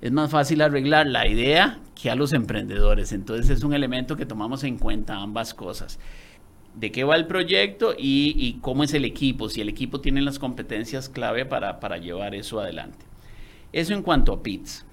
es 0.00 0.12
más 0.12 0.30
fácil 0.30 0.62
arreglar 0.62 1.06
la 1.06 1.26
idea 1.26 1.78
que 2.00 2.10
a 2.10 2.14
los 2.14 2.32
emprendedores. 2.32 3.12
Entonces 3.12 3.50
es 3.50 3.62
un 3.62 3.74
elemento 3.74 4.16
que 4.16 4.26
tomamos 4.26 4.64
en 4.64 4.78
cuenta 4.78 5.16
ambas 5.16 5.54
cosas. 5.54 5.98
De 6.74 6.92
qué 6.92 7.04
va 7.04 7.16
el 7.16 7.26
proyecto 7.26 7.94
y, 7.98 8.58
cómo 8.62 8.84
es 8.84 8.94
el 8.94 9.04
equipo, 9.04 9.48
si 9.48 9.60
el 9.60 9.68
equipo 9.68 10.00
tiene 10.00 10.22
las 10.22 10.38
competencias 10.38 11.08
clave 11.08 11.44
para, 11.44 11.98
llevar 11.98 12.34
eso 12.34 12.60
adelante. 12.60 13.04
Eso 13.72 13.92
en 13.92 14.02
cuanto 14.02 14.32
a 14.32 14.42
PITS. 14.42 14.86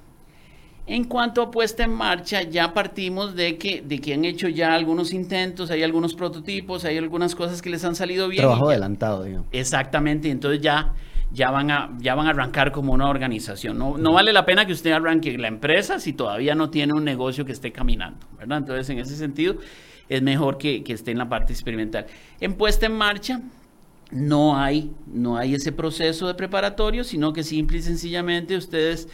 En 0.87 1.03
cuanto 1.03 1.41
a 1.41 1.51
puesta 1.51 1.83
en 1.83 1.91
marcha, 1.91 2.43
ya 2.43 2.73
partimos 2.73 3.35
de 3.35 3.57
que, 3.57 3.81
de 3.81 3.99
que 3.99 4.13
han 4.13 4.23
hecho 4.23 4.47
ya 4.47 4.73
algunos 4.73 5.13
intentos, 5.13 5.69
hay 5.69 5.83
algunos 5.83 6.15
prototipos, 6.15 6.85
hay 6.85 6.97
algunas 6.97 7.35
cosas 7.35 7.61
que 7.61 7.69
les 7.69 7.83
han 7.83 7.93
salido 7.93 8.29
bien. 8.29 8.41
Trabajo 8.41 8.69
adelantado, 8.69 9.23
digo. 9.23 9.45
Exactamente, 9.51 10.31
entonces 10.31 10.61
ya 10.61 10.93
ya 11.31 11.51
van 11.51 11.71
a, 11.71 11.95
ya 11.99 12.15
van 12.15 12.27
a 12.27 12.31
arrancar 12.31 12.71
como 12.71 12.93
una 12.93 13.09
organización. 13.09 13.77
No, 13.77 13.97
no 13.97 14.13
vale 14.13 14.33
la 14.33 14.45
pena 14.45 14.65
que 14.65 14.73
usted 14.73 14.91
arranque 14.91 15.37
la 15.37 15.47
empresa 15.47 15.99
si 15.99 16.13
todavía 16.13 16.55
no 16.55 16.69
tiene 16.69 16.93
un 16.93 17.03
negocio 17.03 17.45
que 17.45 17.51
esté 17.51 17.71
caminando, 17.71 18.25
¿verdad? 18.37 18.59
Entonces, 18.59 18.89
en 18.89 18.99
ese 18.99 19.15
sentido, 19.15 19.57
es 20.09 20.21
mejor 20.21 20.57
que, 20.57 20.83
que 20.83 20.93
esté 20.93 21.11
en 21.11 21.17
la 21.17 21.29
parte 21.29 21.53
experimental. 21.53 22.05
En 22.39 22.53
puesta 22.53 22.85
en 22.85 22.93
marcha, 22.93 23.41
no 24.11 24.57
hay, 24.57 24.91
no 25.05 25.37
hay 25.37 25.55
ese 25.55 25.71
proceso 25.71 26.27
de 26.27 26.33
preparatorio, 26.33 27.03
sino 27.03 27.33
que 27.33 27.43
simple 27.43 27.79
y 27.79 27.81
sencillamente 27.81 28.55
ustedes, 28.55 29.09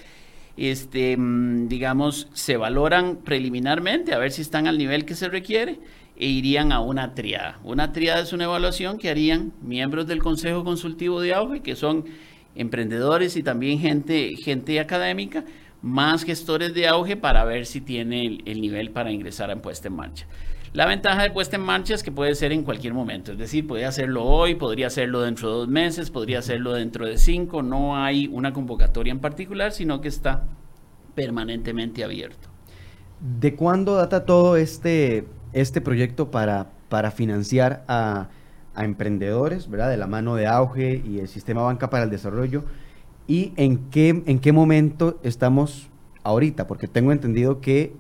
este, 0.56 1.18
mm, 1.18 1.68
digamos, 1.68 2.28
se 2.34 2.58
valoran 2.58 3.18
preliminarmente 3.18 4.14
a 4.14 4.20
ver 4.20 4.32
si 4.32 4.42
están 4.42 4.68
al 4.68 4.78
nivel 4.78 5.06
que 5.06 5.16
se 5.16 5.30
requiere 5.30 5.80
e 6.16 6.28
irían 6.28 6.72
a 6.72 6.80
una 6.80 7.16
triada. 7.16 7.60
Una 7.64 7.92
triada 7.92 8.22
es 8.22 8.34
una 8.34 8.46
evaluación 8.46 8.98
que 8.98 9.10
harían 9.10 9.54
miembros 9.62 10.08
del 10.08 10.22
Consejo 10.22 10.64
Consultivo 10.64 11.22
de 11.22 11.34
Auge, 11.34 11.62
que 11.62 11.76
son 11.76 12.06
emprendedores 12.56 13.36
y 13.36 13.44
también 13.44 13.80
gente, 13.80 14.36
gente 14.44 14.80
académica, 14.80 15.44
más 15.82 16.24
gestores 16.24 16.74
de 16.74 16.88
auge 16.88 17.18
para 17.18 17.44
ver 17.44 17.66
si 17.66 17.82
tiene 17.82 18.40
el, 18.46 18.62
nivel 18.62 18.92
para 18.92 19.12
ingresar 19.12 19.52
a 19.52 19.62
puesta 19.62 19.90
en 19.90 19.96
marcha. 19.96 20.28
La 20.72 20.88
ventaja 20.88 21.22
de 21.22 21.32
puesta 21.32 21.58
en 21.58 21.62
marcha 21.62 21.94
es 21.94 22.02
que 22.02 22.12
puede 22.12 22.34
ser 22.36 22.52
en 22.52 22.64
cualquier 22.64 22.94
momento, 22.94 23.34
es 23.34 23.38
decir, 23.38 23.68
puede 23.68 23.86
hacerlo 23.86 24.24
hoy, 24.24 24.56
podría 24.56 24.88
hacerlo 24.88 25.22
dentro 25.22 25.50
de 25.50 25.56
dos 25.58 25.68
meses, 25.68 26.10
podría 26.10 26.40
hacerlo 26.40 26.74
dentro 26.74 27.06
de 27.06 27.18
cinco, 27.18 27.62
no 27.62 27.98
hay 27.98 28.28
una 28.32 28.54
convocatoria 28.54 29.12
en 29.12 29.20
particular, 29.20 29.72
sino 29.72 30.02
que 30.02 30.08
está 30.08 30.46
permanentemente 31.14 32.04
abierto. 32.04 32.48
¿De 33.20 33.56
cuándo 33.56 33.96
data 33.96 34.26
todo 34.26 34.58
este 34.58 35.28
este 35.54 35.82
proyecto 35.82 36.32
para, 36.32 36.72
para 36.90 37.12
financiar 37.12 37.84
a, 37.88 38.30
emprendedores, 38.76 39.70
¿verdad? 39.70 39.92
De 39.92 39.98
la 39.98 40.08
mano 40.08 40.34
de 40.34 40.48
Auge 40.48 41.00
y 41.06 41.20
el 41.20 41.28
Sistema 41.28 41.62
Banca 41.62 41.92
para 41.92 42.06
el 42.06 42.10
Desarrollo. 42.10 42.64
¿Y 43.28 43.54
en 43.56 43.90
qué, 43.92 44.24
en 44.26 44.40
qué 44.40 44.52
momento 44.52 45.20
estamos 45.22 45.90
ahorita? 46.24 46.66
Porque 46.66 46.88
tengo 46.88 47.12
entendido 47.12 47.62
que 47.62 47.94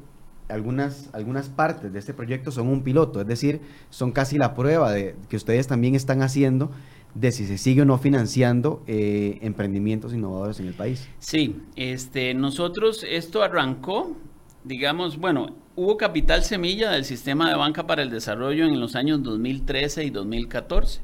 algunas, 0.49 1.11
algunas 1.13 1.49
partes 1.49 1.93
de 1.93 1.99
este 1.99 2.15
proyecto 2.15 2.51
son 2.51 2.69
un 2.69 2.81
piloto, 2.81 3.21
es 3.21 3.27
decir, 3.27 3.61
son 3.91 4.11
casi 4.11 4.39
la 4.39 4.55
prueba 4.55 4.91
de 4.91 5.15
que 5.29 5.35
ustedes 5.35 5.67
también 5.67 5.93
están 5.93 6.23
haciendo 6.23 6.71
de 7.15 7.31
si 7.31 7.45
se 7.45 7.57
sigue 7.57 7.83
o 7.83 7.85
no 7.85 7.97
financiando 7.97 8.83
eh, 8.87 9.37
emprendimientos 9.41 10.13
innovadores 10.13 10.59
en 10.59 10.67
el 10.67 10.73
país. 10.73 11.07
Sí, 11.19 11.61
este, 11.75 12.33
nosotros 12.33 13.05
esto 13.07 13.43
arrancó, 13.43 14.15
digamos, 14.63 15.17
bueno, 15.17 15.55
hubo 15.75 15.97
capital 15.97 16.43
semilla 16.43 16.91
del 16.91 17.05
sistema 17.05 17.49
de 17.49 17.55
banca 17.55 17.87
para 17.87 18.03
el 18.03 18.09
desarrollo 18.09 18.65
en 18.65 18.79
los 18.79 18.95
años 18.95 19.23
2013 19.23 20.03
y 20.03 20.09
2014, 20.09 21.01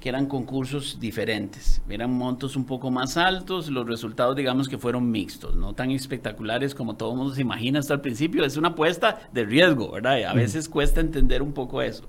que 0.00 0.08
eran 0.10 0.26
concursos 0.26 1.00
diferentes, 1.00 1.80
eran 1.88 2.12
montos 2.12 2.56
un 2.56 2.66
poco 2.66 2.90
más 2.90 3.16
altos, 3.16 3.70
los 3.70 3.86
resultados 3.86 4.36
digamos 4.36 4.68
que 4.68 4.76
fueron 4.76 5.10
mixtos, 5.10 5.56
no 5.56 5.74
tan 5.74 5.90
espectaculares 5.90 6.74
como 6.74 6.96
todo 6.96 7.12
el 7.12 7.18
mundo 7.18 7.34
se 7.34 7.40
imagina 7.40 7.78
hasta 7.78 7.94
el 7.94 8.00
principio, 8.02 8.44
es 8.44 8.56
una 8.56 8.68
apuesta 8.68 9.28
de 9.32 9.44
riesgo, 9.44 9.92
¿verdad? 9.92 10.24
A 10.24 10.34
veces 10.34 10.68
cuesta 10.68 11.00
entender 11.00 11.40
un 11.40 11.52
poco 11.52 11.80
eso. 11.80 12.04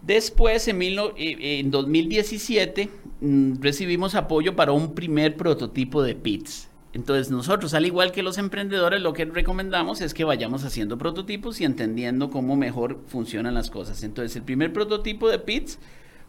Después, 0.00 0.68
en, 0.68 0.80
eh, 0.80 1.58
en 1.58 1.70
2017, 1.70 2.88
mm, 3.20 3.60
recibimos 3.60 4.14
apoyo 4.14 4.54
para 4.54 4.72
un 4.72 4.94
primer 4.94 5.36
prototipo 5.36 6.02
de 6.02 6.14
PITS, 6.14 6.67
entonces 6.92 7.30
nosotros, 7.30 7.74
al 7.74 7.84
igual 7.84 8.12
que 8.12 8.22
los 8.22 8.38
emprendedores, 8.38 9.02
lo 9.02 9.12
que 9.12 9.26
recomendamos 9.26 10.00
es 10.00 10.14
que 10.14 10.24
vayamos 10.24 10.64
haciendo 10.64 10.96
prototipos 10.96 11.60
y 11.60 11.64
entendiendo 11.64 12.30
cómo 12.30 12.56
mejor 12.56 13.00
funcionan 13.06 13.54
las 13.54 13.70
cosas. 13.70 14.02
Entonces 14.02 14.36
el 14.36 14.42
primer 14.42 14.72
prototipo 14.72 15.28
de 15.28 15.38
PITS 15.38 15.78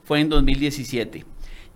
fue 0.03 0.19
en 0.19 0.29
2017. 0.29 1.25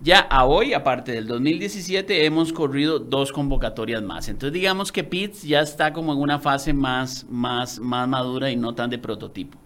Ya 0.00 0.20
a 0.20 0.44
hoy, 0.44 0.74
aparte 0.74 1.12
del 1.12 1.26
2017, 1.26 2.26
hemos 2.26 2.52
corrido 2.52 2.98
dos 2.98 3.32
convocatorias 3.32 4.02
más. 4.02 4.28
Entonces 4.28 4.52
digamos 4.52 4.92
que 4.92 5.02
PITS 5.02 5.44
ya 5.44 5.60
está 5.60 5.92
como 5.94 6.12
en 6.12 6.18
una 6.18 6.38
fase 6.38 6.74
más, 6.74 7.24
más, 7.30 7.78
más 7.78 8.06
madura 8.06 8.50
y 8.50 8.56
no 8.56 8.74
tan 8.74 8.90
de 8.90 8.98
prototipo. 8.98 9.58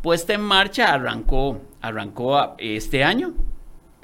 Puesta 0.00 0.34
en 0.34 0.42
marcha 0.42 0.92
arrancó, 0.92 1.60
arrancó 1.80 2.54
este 2.58 3.02
año, 3.02 3.34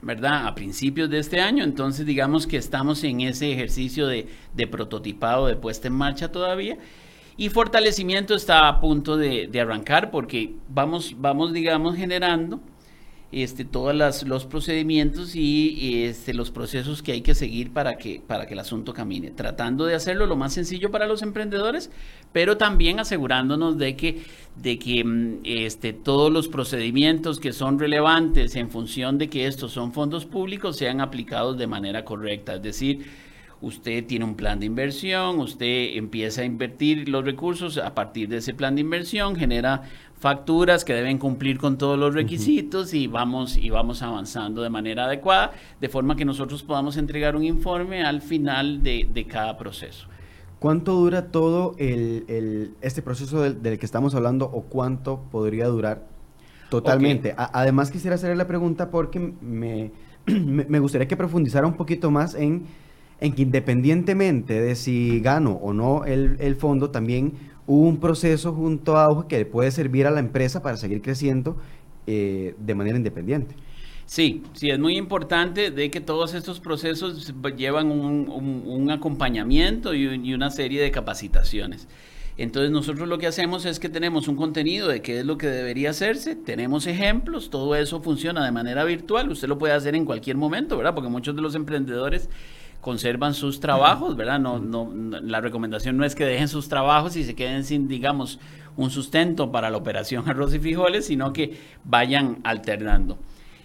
¿verdad? 0.03 0.47
A 0.47 0.55
principios 0.55 1.11
de 1.11 1.19
este 1.19 1.41
año, 1.41 1.65
entonces 1.65 2.07
digamos 2.07 2.47
que 2.47 2.57
estamos 2.57 3.05
en 3.05 3.21
ese 3.21 3.53
ejercicio 3.53 4.07
de, 4.07 4.27
prototipado, 4.71 5.47
de 5.47 5.57
puesta 5.57 5.89
en 5.89 5.95
marcha 5.95 6.33
todavía. 6.33 6.79
Y 7.37 7.49
fortalecimiento 7.49 8.35
está 8.35 8.69
a 8.69 8.81
punto 8.81 9.17
de, 9.17 9.47
de 9.47 9.61
arrancar 9.61 10.11
porque 10.11 10.55
vamos, 10.69 11.15
vamos, 11.19 11.53
digamos, 11.53 11.97
generando 11.97 12.61
este, 13.33 13.65
todos 13.65 14.25
los 14.25 14.45
procedimientos 14.45 15.37
y, 15.37 16.05
este, 16.05 16.35
los 16.35 16.51
procesos 16.51 17.03
que 17.03 17.13
hay 17.13 17.21
que 17.21 17.35
seguir 17.35 17.73
para 17.73 17.97
que, 17.97 18.21
para 18.27 18.47
que 18.47 18.55
el 18.55 18.61
asunto 18.61 18.93
camine. 18.93 19.31
Tratando 19.31 19.87
de 19.87 19.95
hacerlo 19.95 20.27
lo 20.27 20.37
más 20.37 20.53
sencillo 20.53 20.91
para 20.91 21.07
los 21.07 21.23
emprendedores, 21.23 21.91
pero 22.33 22.57
también 22.57 22.99
asegurándonos 22.99 23.79
de 23.79 23.97
que, 23.97 24.23
de 24.57 24.79
que 24.79 25.05
mm, 25.05 25.41
este, 25.45 25.93
todos 25.93 26.33
los 26.33 26.49
procedimientos 26.49 27.39
que 27.39 27.53
son 27.53 27.79
relevantes 27.79 28.57
en 28.57 28.69
función 28.69 29.19
de 29.19 29.31
que 29.31 29.47
estos 29.47 29.73
son 29.73 29.93
fondos 29.93 30.27
públicos 30.27 30.77
sean 30.77 31.01
aplicados 31.01 31.57
de 31.57 31.69
manera 31.69 32.05
correcta. 32.05 32.55
Es 32.55 32.63
decir, 32.63 33.07
usted 33.61 34.05
tiene 34.07 34.25
un 34.25 34.35
plan 34.35 34.59
de 34.59 34.67
inversión, 34.67 35.39
usted 35.39 35.97
empieza 35.97 36.43
a 36.43 36.45
invertir 36.45 37.09
los 37.09 37.25
recursos 37.25 37.79
a 37.79 37.95
partir 37.95 38.29
de 38.29 38.39
ese 38.39 38.55
plan 38.55 38.75
de 38.75 38.81
inversión, 38.81 39.37
genera 39.37 39.83
facturas 40.21 40.85
que 40.85 40.93
deben 40.93 41.19
cumplir 41.19 41.59
con 41.59 41.79
todos 41.79 41.99
los 41.99 42.15
requisitos 42.15 42.93
y 42.93 43.07
vamos 43.07 43.57
y 43.57 43.71
vamos 43.71 44.03
avanzando 44.03 44.63
de 44.63 44.69
manera 44.69 45.07
adecuada, 45.07 45.53
de 45.81 45.89
forma 45.89 46.15
que 46.15 46.27
nosotros 46.27 46.63
podamos 46.63 46.99
entregar 46.99 47.35
un 47.37 47.43
informe 47.43 48.05
al 48.05 48.21
final 48.21 48.83
de, 48.83 49.27
cada 49.29 49.57
proceso. 49.57 50.07
¿Cuánto 50.59 50.93
dura 50.93 51.29
todo 51.29 51.75
el, 51.79 52.75
este 52.83 53.01
proceso 53.01 53.41
del, 53.41 53.79
que 53.79 53.87
estamos 53.87 54.15
hablando 54.15 54.45
o 54.45 54.65
cuánto 54.65 55.23
podría 55.31 55.67
durar 55.69 56.07
totalmente? 56.69 57.35
además 57.37 57.91
quisiera 57.91 58.17
hacerle 58.17 58.37
la 58.37 58.47
pregunta 58.47 58.91
porque 58.91 59.19
me, 59.41 59.91
me, 60.27 60.79
gustaría 60.81 61.09
que 61.09 61.17
profundizara 61.17 61.67
un 61.67 61.79
poquito 61.79 62.11
más 62.11 62.35
en, 62.35 62.67
en 63.21 63.33
que 63.33 63.41
independientemente 63.41 64.61
de 64.61 64.75
si 64.75 65.21
gano 65.21 65.53
o 65.53 65.73
no 65.73 66.05
el, 66.05 66.37
el 66.41 66.57
fondo, 66.57 66.91
también 66.91 67.33
un 67.77 68.01
proceso 68.01 68.53
junto 68.53 68.97
a 68.97 69.05
Auge 69.05 69.29
que 69.29 69.47
puede 69.47 69.71
servir 69.71 70.07
a 70.07 70.11
la 70.11 70.19
empresa 70.21 70.61
para 70.61 70.77
seguir 70.77 71.03
creciendo 71.03 71.57
eh, 72.07 72.55
de 72.59 72.75
manera 72.75 72.97
independiente. 72.97 73.55
Sí, 74.07 74.43
sí, 74.55 74.71
es 74.71 74.79
muy 74.81 74.97
importante 74.97 75.71
de 75.71 75.89
que 75.89 76.01
todos 76.01 76.35
estos 76.35 76.59
procesos 76.59 77.33
llevan 77.57 77.93
un, 77.93 78.91
acompañamiento 78.91 79.95
y, 79.95 80.35
una 80.35 80.51
serie 80.51 80.83
de 80.83 80.91
capacitaciones. 80.91 81.87
Entonces 82.37 82.73
nosotros 82.73 83.09
lo 83.09 83.19
que 83.19 83.29
hacemos 83.29 83.65
es 83.67 83.79
que 83.79 83.89
tenemos 83.89 84.27
un 84.27 84.35
contenido 84.35 84.89
de 84.89 85.01
qué 85.01 85.21
es 85.21 85.25
lo 85.25 85.39
que 85.39 85.47
debería 85.47 85.91
hacerse, 85.91 86.35
tenemos 86.35 86.89
ejemplos, 86.89 87.51
todo 87.51 87.77
eso 87.77 88.03
funciona 88.03 88.45
de 88.45 88.51
manera 88.51 88.83
virtual, 88.83 89.31
usted 89.31 89.47
lo 89.47 89.59
puede 89.59 89.75
hacer 89.75 89.95
en 89.95 90.05
cualquier 90.05 90.37
momento, 90.37 90.77
¿verdad? 90.77 90.95
Porque 90.95 91.11
muchos 91.11 91.37
de 91.37 91.43
los 91.43 91.55
emprendedores 91.55 92.31
conservan 92.81 93.35
sus 93.35 93.61
trabajos, 93.61 94.17
¿verdad? 94.17 94.41
No, 94.41 94.59
no, 94.59 94.91
la 94.93 95.41
recomendación 95.41 95.97
no 95.97 96.05
es 96.05 96.15
que 96.15 96.25
dejen 96.25 96.49
sus 96.49 96.69
trabajos 96.69 97.17
y 97.17 97.25
se 97.25 97.35
queden 97.35 97.65
sin, 97.65 97.89
digamos, 97.89 98.39
un 98.77 98.91
sustento 98.91 99.53
para 99.53 99.71
la 99.71 99.77
operación 99.77 100.29
arroz 100.29 100.55
y 100.55 100.59
frijoles, 100.59 101.07
sino 101.07 101.33
que 101.33 101.59
vayan 101.85 102.39
alternando. 102.45 103.19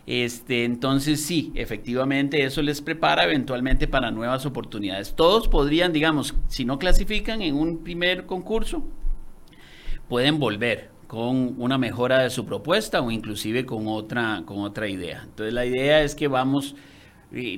Este, 0.07 0.65
entonces 0.65 1.25
sí, 1.25 1.51
efectivamente 1.55 2.43
eso 2.43 2.61
les 2.61 2.81
prepara 2.81 3.23
eventualmente 3.23 3.87
para 3.87 4.11
nuevas 4.11 4.45
oportunidades. 4.45 5.15
Todos 5.15 5.47
podrían, 5.47 5.93
digamos, 5.93 6.35
si 6.47 6.63
no 6.63 6.77
clasifican 6.77 7.41
en 7.41 7.55
un 7.55 7.83
primer 7.83 8.25
concurso, 8.27 8.83
pueden 10.07 10.37
volver 10.37 10.91
con 11.07 11.55
una 11.59 11.77
mejora 11.77 12.19
de 12.19 12.29
su 12.29 12.45
propuesta 12.45 13.01
o 13.01 13.09
inclusive 13.09 13.65
con 13.65 13.87
otra, 13.87 14.43
con 14.45 14.59
otra 14.59 14.87
idea. 14.87 15.21
Entonces 15.23 15.53
la 15.53 15.65
idea 15.65 16.01
es 16.01 16.13
que 16.13 16.27
vamos, 16.27 16.75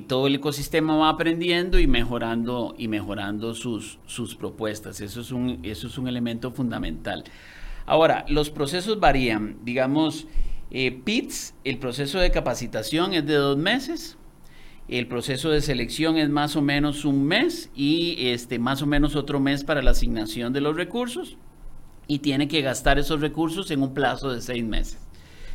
todo 0.08 0.26
el 0.26 0.34
ecosistema 0.34 0.96
va 0.96 1.08
aprendiendo 1.10 1.78
y 1.78 1.86
mejorando, 1.86 2.74
y 2.76 2.88
mejorando 2.88 3.54
sus, 3.54 3.98
sus 4.06 4.34
propuestas. 4.34 5.00
Eso 5.00 5.20
es, 5.20 5.30
un, 5.30 5.60
eso 5.62 5.86
es 5.86 5.98
un 5.98 6.08
elemento 6.08 6.50
fundamental. 6.50 7.24
Ahora, 7.86 8.24
los 8.28 8.50
procesos 8.50 8.98
varían. 8.98 9.58
Digamos, 9.64 10.26
eh, 10.70 10.90
PITS, 10.90 11.54
el 11.64 11.78
proceso 11.78 12.18
de 12.18 12.30
capacitación 12.30 13.14
es 13.14 13.24
de 13.24 13.34
dos 13.34 13.56
meses. 13.56 14.18
El 14.88 15.06
proceso 15.06 15.50
de 15.50 15.60
selección 15.60 16.16
es 16.16 16.28
más 16.28 16.56
o 16.56 16.62
menos 16.62 17.04
un 17.04 17.24
mes 17.24 17.70
y 17.74 18.16
este, 18.28 18.58
más 18.58 18.82
o 18.82 18.86
menos 18.86 19.16
otro 19.16 19.38
mes 19.38 19.62
para 19.62 19.82
la 19.82 19.92
asignación 19.92 20.52
de 20.52 20.62
los 20.62 20.76
recursos 20.76 21.36
y 22.06 22.20
tiene 22.20 22.48
que 22.48 22.62
gastar 22.62 22.98
esos 22.98 23.20
recursos 23.20 23.70
en 23.70 23.82
un 23.82 23.94
plazo 23.94 24.32
de 24.32 24.40
seis 24.40 24.64
meses. 24.64 24.98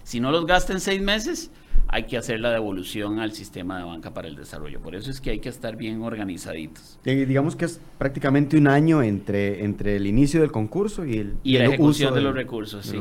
Si 0.04 0.20
no 0.20 0.32
los 0.32 0.46
gasta 0.46 0.72
en 0.72 0.80
seis 0.80 1.02
meses, 1.02 1.52
hay 1.94 2.06
que 2.06 2.18
hacer 2.18 2.40
la 2.40 2.52
devolución 2.52 3.20
al 3.20 3.34
sistema 3.34 3.78
de 3.78 3.84
banca 3.84 4.16
para 4.16 4.28
el 4.28 4.36
desarrollo. 4.36 4.82
Por 4.82 4.96
eso 4.96 5.12
es 5.12 5.22
que 5.22 5.30
hay 5.30 5.40
que 5.40 5.50
estar 5.50 5.76
bien 5.76 6.02
organizaditos. 6.02 7.00
digamos 7.04 7.56
que 7.56 7.66
es 7.66 7.80
prácticamente 8.00 8.58
un 8.58 8.68
año 8.68 9.04
entre, 9.04 9.64
entre 9.64 9.98
el 9.98 10.08
inicio 10.08 10.42
del 10.42 10.52
concurso 10.52 11.06
y 11.06 11.18
el, 11.18 11.36
y 11.44 11.60
la 11.60 11.66
ejecución 11.66 12.16
de, 12.16 12.22
los 12.22 12.34
recursos, 12.34 12.84
sí. 12.84 13.00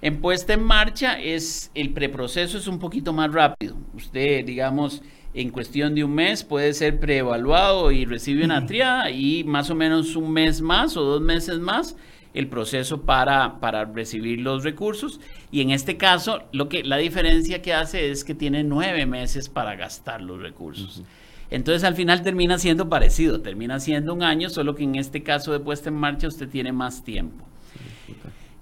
En 0.00 0.22
puesta 0.22 0.54
en 0.54 0.62
marcha 0.62 1.20
es 1.20 1.70
el 1.74 1.92
preproceso 1.92 2.56
es 2.56 2.66
un 2.66 2.78
poquito 2.78 3.12
más 3.12 3.30
rápido. 3.30 3.76
Usted, 3.92 4.46
digamos, 4.46 5.02
en 5.34 5.50
cuestión 5.50 5.94
de 5.94 6.04
un 6.04 6.14
mes 6.14 6.44
puede 6.44 6.72
ser 6.72 6.98
preevaluado 6.98 7.92
y 7.92 8.06
recibe 8.06 8.42
una 8.42 8.64
triada 8.64 9.10
y 9.10 9.44
más 9.44 9.68
o 9.68 9.74
menos 9.74 10.16
un 10.16 10.32
mes 10.32 10.62
más 10.62 10.96
o 10.96 11.02
dos 11.02 11.20
meses 11.20 11.58
más 11.58 11.94
el 12.34 12.48
proceso 12.48 13.02
para, 13.02 13.60
para 13.60 13.84
recibir 13.84 14.40
los 14.40 14.64
recursos. 14.64 15.20
Y 15.50 15.60
en 15.62 15.70
este 15.70 15.96
caso, 15.96 16.42
lo 16.52 16.68
que, 16.68 16.82
la 16.82 16.96
diferencia 16.98 17.62
que 17.62 17.72
hace 17.72 18.10
es 18.10 18.24
que 18.24 18.34
tiene 18.34 18.64
nueve 18.64 19.06
meses 19.06 19.48
para 19.48 19.76
gastar 19.76 20.20
los 20.20 20.42
recursos. 20.42 21.02
Entonces 21.50 21.84
al 21.84 21.94
final 21.94 22.22
termina 22.22 22.58
siendo 22.58 22.88
parecido, 22.88 23.40
termina 23.40 23.78
siendo 23.78 24.12
un 24.12 24.22
año, 24.22 24.50
solo 24.50 24.74
que 24.74 24.82
en 24.82 24.96
este 24.96 25.22
caso 25.22 25.52
de 25.52 25.60
puesta 25.60 25.88
en 25.88 25.94
marcha 25.94 26.26
usted 26.26 26.48
tiene 26.48 26.72
más 26.72 27.04
tiempo. 27.04 27.46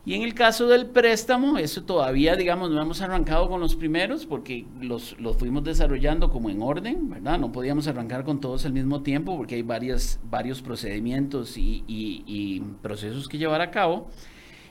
Y 0.05 0.15
en 0.15 0.23
el 0.23 0.35
caso 0.35 0.67
del 0.67 0.87
préstamo, 0.87 1.59
eso 1.59 1.85
todavía, 1.85 2.35
digamos, 2.35 2.71
no 2.71 2.83
hemos 2.83 3.01
arrancado 3.01 3.49
con 3.49 3.61
los 3.61 3.77
primeros 3.77 4.27
porque 4.27 4.67
los, 4.81 5.17
los 5.21 5.37
fuimos 5.37 5.63
desarrollando 5.63 6.29
como 6.29 6.51
en 6.51 6.61
orden, 6.61 7.09
¿verdad? 7.09 7.39
No 7.39 7.53
podíamos 7.53 7.87
arrancar 7.87 8.25
con 8.25 8.41
todos 8.41 8.67
al 8.67 8.73
mismo 8.73 9.03
tiempo 9.03 9.37
porque 9.37 9.55
hay 9.55 9.63
varias, 9.63 10.19
varios 10.29 10.61
procedimientos 10.61 11.57
y, 11.57 11.85
y, 11.87 12.61
procesos 12.83 13.29
que 13.29 13.39
llevar 13.39 13.61
a 13.61 13.71
cabo. 13.71 14.11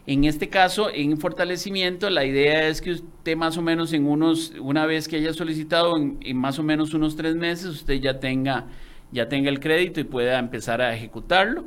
En 0.06 0.26
este 0.26 0.50
caso, 0.50 0.90
en 0.94 1.18
fortalecimiento, 1.18 2.10
la 2.10 2.26
idea 2.26 2.68
es 2.68 2.82
que 2.82 2.92
usted 2.92 3.38
más 3.38 3.58
o 3.58 3.62
menos 3.62 3.94
en 3.94 4.08
unos, 4.08 4.52
una 4.60 4.86
vez 4.86 5.08
que 5.08 5.16
haya 5.16 5.32
solicitado, 5.32 5.96
en, 5.96 6.18
en 6.20 6.36
más 6.36 6.60
o 6.60 6.64
menos 6.64 6.94
unos 6.94 7.16
tres 7.16 7.36
meses, 7.36 7.68
usted 7.68 8.02
ya 8.02 8.20
tenga, 8.20 8.68
ya 9.14 9.30
tenga 9.30 9.50
el 9.50 9.62
crédito 9.62 10.02
y 10.02 10.04
pueda 10.04 10.40
empezar 10.40 10.82
a 10.82 10.94
ejecutarlo 10.94 11.64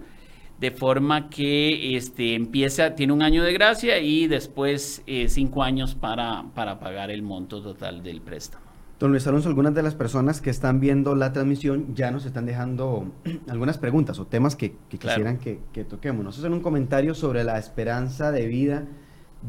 de 0.60 0.70
forma 0.70 1.28
que 1.28 1.96
este, 1.96 2.34
empieza, 2.34 2.94
tiene 2.94 3.12
un 3.12 3.22
año 3.22 3.42
de 3.42 3.52
gracia 3.52 3.98
y 3.98 4.26
después 4.28 5.02
eh, 5.06 5.28
cinco 5.28 5.62
años 5.62 5.94
para, 5.94 6.44
para 6.54 6.78
pagar 6.78 7.10
el 7.10 7.22
monto 7.22 7.60
total 7.60 8.02
del 8.02 8.20
préstamo. 8.20 8.64
Don 9.00 9.10
Luis 9.10 9.26
Alonso, 9.26 9.48
algunas 9.48 9.74
de 9.74 9.82
las 9.82 9.96
personas 9.96 10.40
que 10.40 10.50
están 10.50 10.78
viendo 10.78 11.16
la 11.16 11.32
transmisión 11.32 11.94
ya 11.94 12.12
nos 12.12 12.24
están 12.26 12.46
dejando 12.46 13.12
algunas 13.48 13.76
preguntas 13.76 14.18
o 14.20 14.26
temas 14.26 14.54
que, 14.54 14.76
quisieran 14.88 15.38
que, 15.38 15.84
toquemos. 15.84 16.24
Nos 16.24 16.38
hacen 16.38 16.52
un 16.52 16.60
comentario 16.60 17.14
sobre 17.14 17.42
la 17.42 17.58
esperanza 17.58 18.30
de 18.30 18.46
vida 18.46 18.86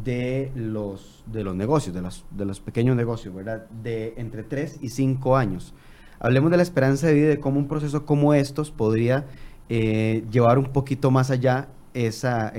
de 0.03 0.51
los, 0.55 1.23
de 1.27 1.43
los 1.43 1.55
negocios, 1.55 1.95
de 1.95 2.01
los, 2.01 2.25
de 2.31 2.45
los 2.45 2.59
pequeños 2.59 2.95
negocios, 2.95 3.33
¿verdad? 3.33 3.69
De 3.69 4.15
entre 4.17 4.43
tres 4.43 4.77
y 4.81 4.89
cinco 4.89 5.37
años. 5.37 5.73
Hablemos 6.19 6.49
de 6.49 6.57
la 6.57 6.63
esperanza 6.63 7.07
de 7.07 7.13
vida 7.13 7.29
de 7.29 7.39
cómo 7.39 7.59
un 7.59 7.67
proceso 7.67 8.05
como 8.05 8.33
estos 8.33 8.71
podría 8.71 9.25
eh, 9.69 10.23
llevar 10.31 10.59
un 10.59 10.71
poquito 10.71 11.11
más 11.11 11.31
allá 11.31 11.69
esa, 11.93 12.51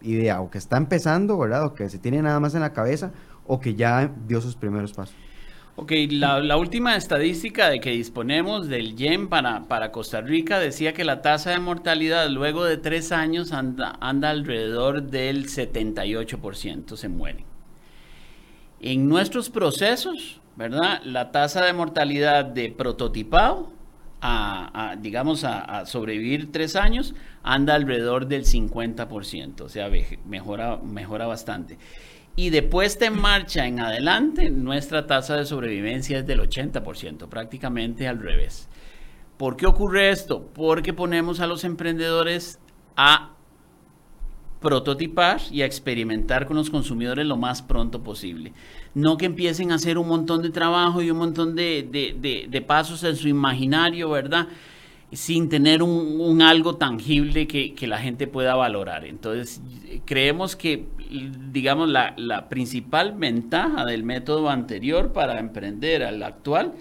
idea, 0.00 0.40
o 0.40 0.50
que 0.50 0.58
está 0.58 0.76
empezando, 0.76 1.38
¿verdad? 1.38 1.66
O 1.66 1.74
que 1.74 1.88
se 1.88 1.98
tiene 1.98 2.22
nada 2.22 2.40
más 2.40 2.54
en 2.54 2.60
la 2.60 2.72
cabeza, 2.72 3.12
o 3.46 3.60
que 3.60 3.74
ya 3.74 4.10
dio 4.26 4.40
sus 4.40 4.56
primeros 4.56 4.92
pasos. 4.92 5.14
Ok, 5.76 5.92
la, 6.10 6.56
última 6.56 6.96
estadística 6.96 7.68
de 7.68 7.78
que 7.78 7.90
disponemos 7.90 8.66
del 8.66 8.96
YEN 8.96 9.28
para, 9.28 9.68
para, 9.68 9.92
Costa 9.92 10.20
Rica 10.20 10.58
decía 10.58 10.92
que 10.92 11.04
la 11.04 11.22
tasa 11.22 11.50
de 11.50 11.60
mortalidad 11.60 12.28
luego 12.30 12.64
de 12.64 12.78
tres 12.78 13.12
años 13.12 13.52
anda, 13.52 13.96
anda 14.00 14.30
alrededor 14.30 15.02
del 15.02 15.46
78%, 15.46 16.96
se 16.96 17.08
mueren. 17.08 17.44
En 18.80 19.08
nuestros 19.08 19.50
procesos, 19.50 20.40
¿verdad? 20.56 21.00
La 21.04 21.30
tasa 21.30 21.64
de 21.64 21.72
mortalidad 21.72 22.44
de 22.44 22.70
prototipado 22.70 23.77
a, 24.20 24.96
digamos, 25.00 25.44
a, 25.44 25.86
sobrevivir 25.86 26.50
tres 26.52 26.76
años, 26.76 27.14
anda 27.42 27.74
alrededor 27.74 28.26
del 28.26 28.44
50%, 28.44 29.60
o 29.62 29.68
sea, 29.68 29.90
mejora, 30.26 30.78
mejora 30.78 31.26
bastante. 31.26 31.78
Y 32.36 32.50
de 32.50 32.62
puesta 32.62 33.06
en 33.06 33.20
marcha 33.20 33.66
en 33.66 33.80
adelante, 33.80 34.50
nuestra 34.50 35.06
tasa 35.06 35.36
de 35.36 35.44
sobrevivencia 35.44 36.18
es 36.18 36.26
del 36.26 36.40
80%, 36.40 37.28
prácticamente 37.28 38.06
al 38.06 38.20
revés. 38.20 38.68
¿Por 39.36 39.56
qué 39.56 39.66
ocurre 39.66 40.10
esto? 40.10 40.48
Porque 40.54 40.92
ponemos 40.92 41.40
a 41.40 41.46
los 41.46 41.64
emprendedores 41.64 42.58
a 42.96 43.37
prototipar 44.60 45.40
y 45.50 45.62
a 45.62 45.66
experimentar 45.66 46.46
con 46.46 46.56
los 46.56 46.70
consumidores 46.70 47.26
lo 47.26 47.36
más 47.36 47.62
pronto 47.62 48.02
posible. 48.02 48.52
No 48.94 49.16
que 49.16 49.26
empiecen 49.26 49.70
a 49.70 49.76
hacer 49.76 49.98
un 49.98 50.08
montón 50.08 50.42
de 50.42 50.50
trabajo 50.50 51.02
y 51.02 51.10
un 51.10 51.18
montón 51.18 51.54
de, 51.54 52.64
pasos 52.66 53.04
en 53.04 53.16
su 53.16 53.28
imaginario, 53.28 54.10
¿verdad? 54.10 54.48
Sin 55.12 55.48
tener 55.48 55.82
un, 55.82 56.42
algo 56.42 56.76
tangible 56.76 57.46
que, 57.46 57.86
la 57.86 57.98
gente 57.98 58.26
pueda 58.26 58.54
valorar. 58.56 59.04
Entonces, 59.04 59.62
creemos 60.04 60.56
que, 60.56 60.86
digamos, 61.52 61.88
la, 61.88 62.14
la 62.16 62.48
principal 62.48 63.14
ventaja 63.16 63.84
del 63.84 64.02
método 64.02 64.50
anterior 64.50 65.12
para 65.12 65.38
emprender 65.38 66.02
al 66.02 66.22
actual 66.22 66.74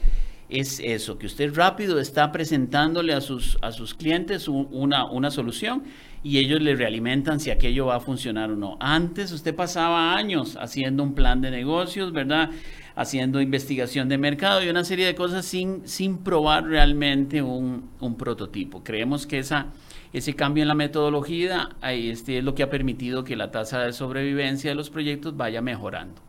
es 0.50 0.80
eso, 0.80 1.18
que 1.18 1.26
usted 1.26 1.54
rápido 1.54 2.00
está 2.00 2.32
presentándole 2.32 3.14
a 3.14 3.22
sus, 3.22 3.58
a 3.62 3.72
sus 3.72 3.94
clientes 3.94 4.48
una, 4.48 5.06
una 5.10 5.30
solución 5.30 5.84
y 6.28 6.40
ellos 6.40 6.62
le 6.62 6.76
realimentan 6.76 7.40
si 7.40 7.52
aquello 7.52 7.86
va 7.86 7.96
a 7.96 8.00
funcionar 8.02 8.52
o 8.52 8.58
no. 8.58 8.76
Antes 8.82 9.32
usted 9.32 9.56
pasaba 9.56 10.14
años 10.14 10.58
haciendo 10.60 11.02
un 11.02 11.16
plan 11.16 11.40
de 11.40 11.52
negocios, 11.52 12.12
¿verdad? 12.12 12.50
Haciendo 12.98 13.40
investigación 13.40 14.10
de 14.10 14.18
mercado 14.18 14.62
y 14.62 14.68
una 14.68 14.84
serie 14.84 15.06
de 15.06 15.16
cosas 15.16 15.46
sin, 15.46 15.88
sin 15.88 16.18
probar 16.18 16.66
realmente 16.66 17.42
un, 17.42 17.90
un 18.02 18.18
prototipo. 18.18 18.84
Creemos 18.84 19.26
que 19.26 19.40
ese 19.40 20.36
cambio 20.36 20.64
en 20.64 20.68
la 20.68 20.76
metodología 20.76 21.70
este, 21.82 22.40
es 22.40 22.44
lo 22.44 22.56
que 22.56 22.64
ha 22.64 22.70
permitido 22.70 23.24
que 23.24 23.38
la 23.38 23.52
tasa 23.52 23.80
de 23.80 23.94
sobrevivencia 23.94 24.72
de 24.72 24.76
los 24.76 24.90
proyectos 24.90 25.38
vaya 25.38 25.62
mejorando. 25.62 26.27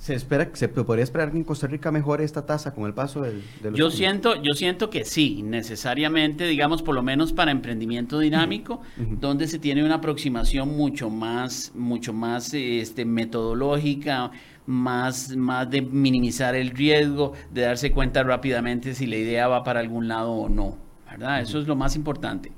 ¿Se 0.00 0.14
espera, 0.14 0.48
se 0.54 0.66
podría 0.68 1.04
esperar 1.04 1.30
que 1.30 1.36
en 1.36 1.44
Costa 1.44 1.66
Rica 1.66 1.92
mejore 1.92 2.24
esta 2.24 2.46
tasa 2.46 2.72
con 2.72 2.86
el 2.86 2.94
paso 2.94 3.20
del, 3.20 3.42
de 3.62 3.70
yo 3.74 3.90
siento, 3.90 4.34
yo 4.42 4.54
siento 4.54 4.88
que 4.88 5.04
sí, 5.04 5.42
necesariamente, 5.42 6.46
digamos, 6.46 6.82
por 6.82 6.94
lo 6.94 7.02
menos 7.02 7.34
para 7.34 7.50
emprendimiento 7.50 8.18
dinámico, 8.18 8.80
donde 8.96 9.46
se 9.46 9.58
tiene 9.58 9.84
una 9.84 9.96
aproximación 9.96 10.74
mucho 10.74 11.10
más, 11.10 11.72
mucho 11.74 12.14
más 12.14 12.54
este, 12.54 13.04
metodológica, 13.04 14.30
más, 14.64 15.36
más 15.36 15.70
de 15.70 15.82
minimizar 15.82 16.54
el 16.54 16.70
riesgo, 16.70 17.34
de 17.50 17.60
darse 17.60 17.92
cuenta 17.92 18.22
rápidamente 18.22 18.94
si 18.94 19.04
la 19.04 19.16
idea 19.16 19.48
va 19.48 19.64
para 19.64 19.80
algún 19.80 20.08
lado 20.08 20.32
o 20.32 20.48
no, 20.48 20.78
¿verdad? 21.10 21.42
Eso 21.42 21.60
es 21.60 21.66
lo 21.66 21.76
más 21.76 21.94
importante. 21.94 22.50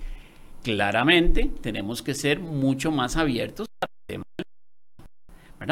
Claramente 0.63 1.51
tenemos 1.61 2.03
que 2.03 2.15
ser 2.15 2.39
mucho 2.39 2.93
más 2.93 3.17
abiertos 3.17 3.67
al 3.81 3.89
tema 4.07 4.25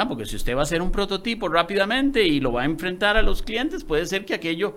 porque 0.09 0.26
si 0.26 0.37
usted 0.37 0.55
va 0.55 0.61
a 0.61 0.62
hacer 0.62 0.83
un 0.83 0.90
prototipo 0.90 1.48
rápidamente 1.48 2.26
y 2.26 2.40
lo 2.40 2.53
va 2.53 2.62
a 2.62 2.64
enfrentar 2.64 3.16
a 3.16 3.22
los 3.22 3.42
clientes, 3.42 3.85
puede 3.85 4.07
ser 4.07 4.24
que 4.24 4.35
aquello 4.35 4.76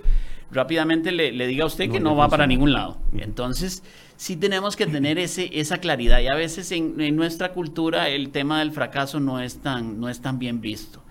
rápidamente 0.51 1.11
le, 1.11 1.47
diga 1.47 1.63
a 1.63 1.67
usted 1.67 1.89
que 1.89 1.99
no, 1.99 2.15
va 2.15 2.29
para 2.29 2.47
ningún 2.47 2.73
lado. 2.73 2.97
Entonces, 3.17 3.83
sí 4.15 4.35
tenemos 4.35 4.75
que 4.75 4.85
tener 4.85 5.17
ese, 5.17 5.49
esa 5.59 5.79
claridad 5.79 6.19
y 6.21 6.27
a 6.27 6.35
veces 6.35 6.71
en, 6.71 7.15
nuestra 7.15 7.53
cultura 7.53 8.09
el 8.09 8.29
tema 8.29 8.59
del 8.59 8.71
fracaso 8.71 9.19
no 9.19 9.39
es 9.39 9.57
tan, 9.57 9.99
no 9.99 10.09
es 10.09 10.21
tan 10.21 10.39
bien 10.39 10.61
visto. 10.61 11.01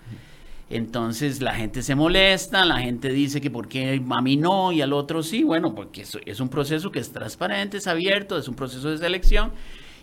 Entonces 0.69 1.41
la 1.41 1.53
gente 1.53 1.83
se 1.83 1.93
molesta, 1.93 2.65
la 2.65 2.79
gente 2.79 3.09
dice 3.09 3.41
que 3.41 3.51
por 3.51 3.67
qué 3.67 4.01
a 4.09 4.21
mí 4.21 4.37
no 4.37 4.71
y 4.71 4.81
al 4.81 4.93
otro 4.93 5.21
sí. 5.21 5.43
Bueno, 5.43 5.75
porque 5.75 6.03
es 6.25 6.39
un 6.39 6.49
proceso 6.49 6.91
que 6.91 6.99
es 6.99 7.11
transparente, 7.11 7.77
es 7.77 7.85
abierto, 7.85 8.37
es 8.37 8.47
un 8.47 8.55
proceso 8.55 8.89
de 8.89 8.97
selección 8.97 9.51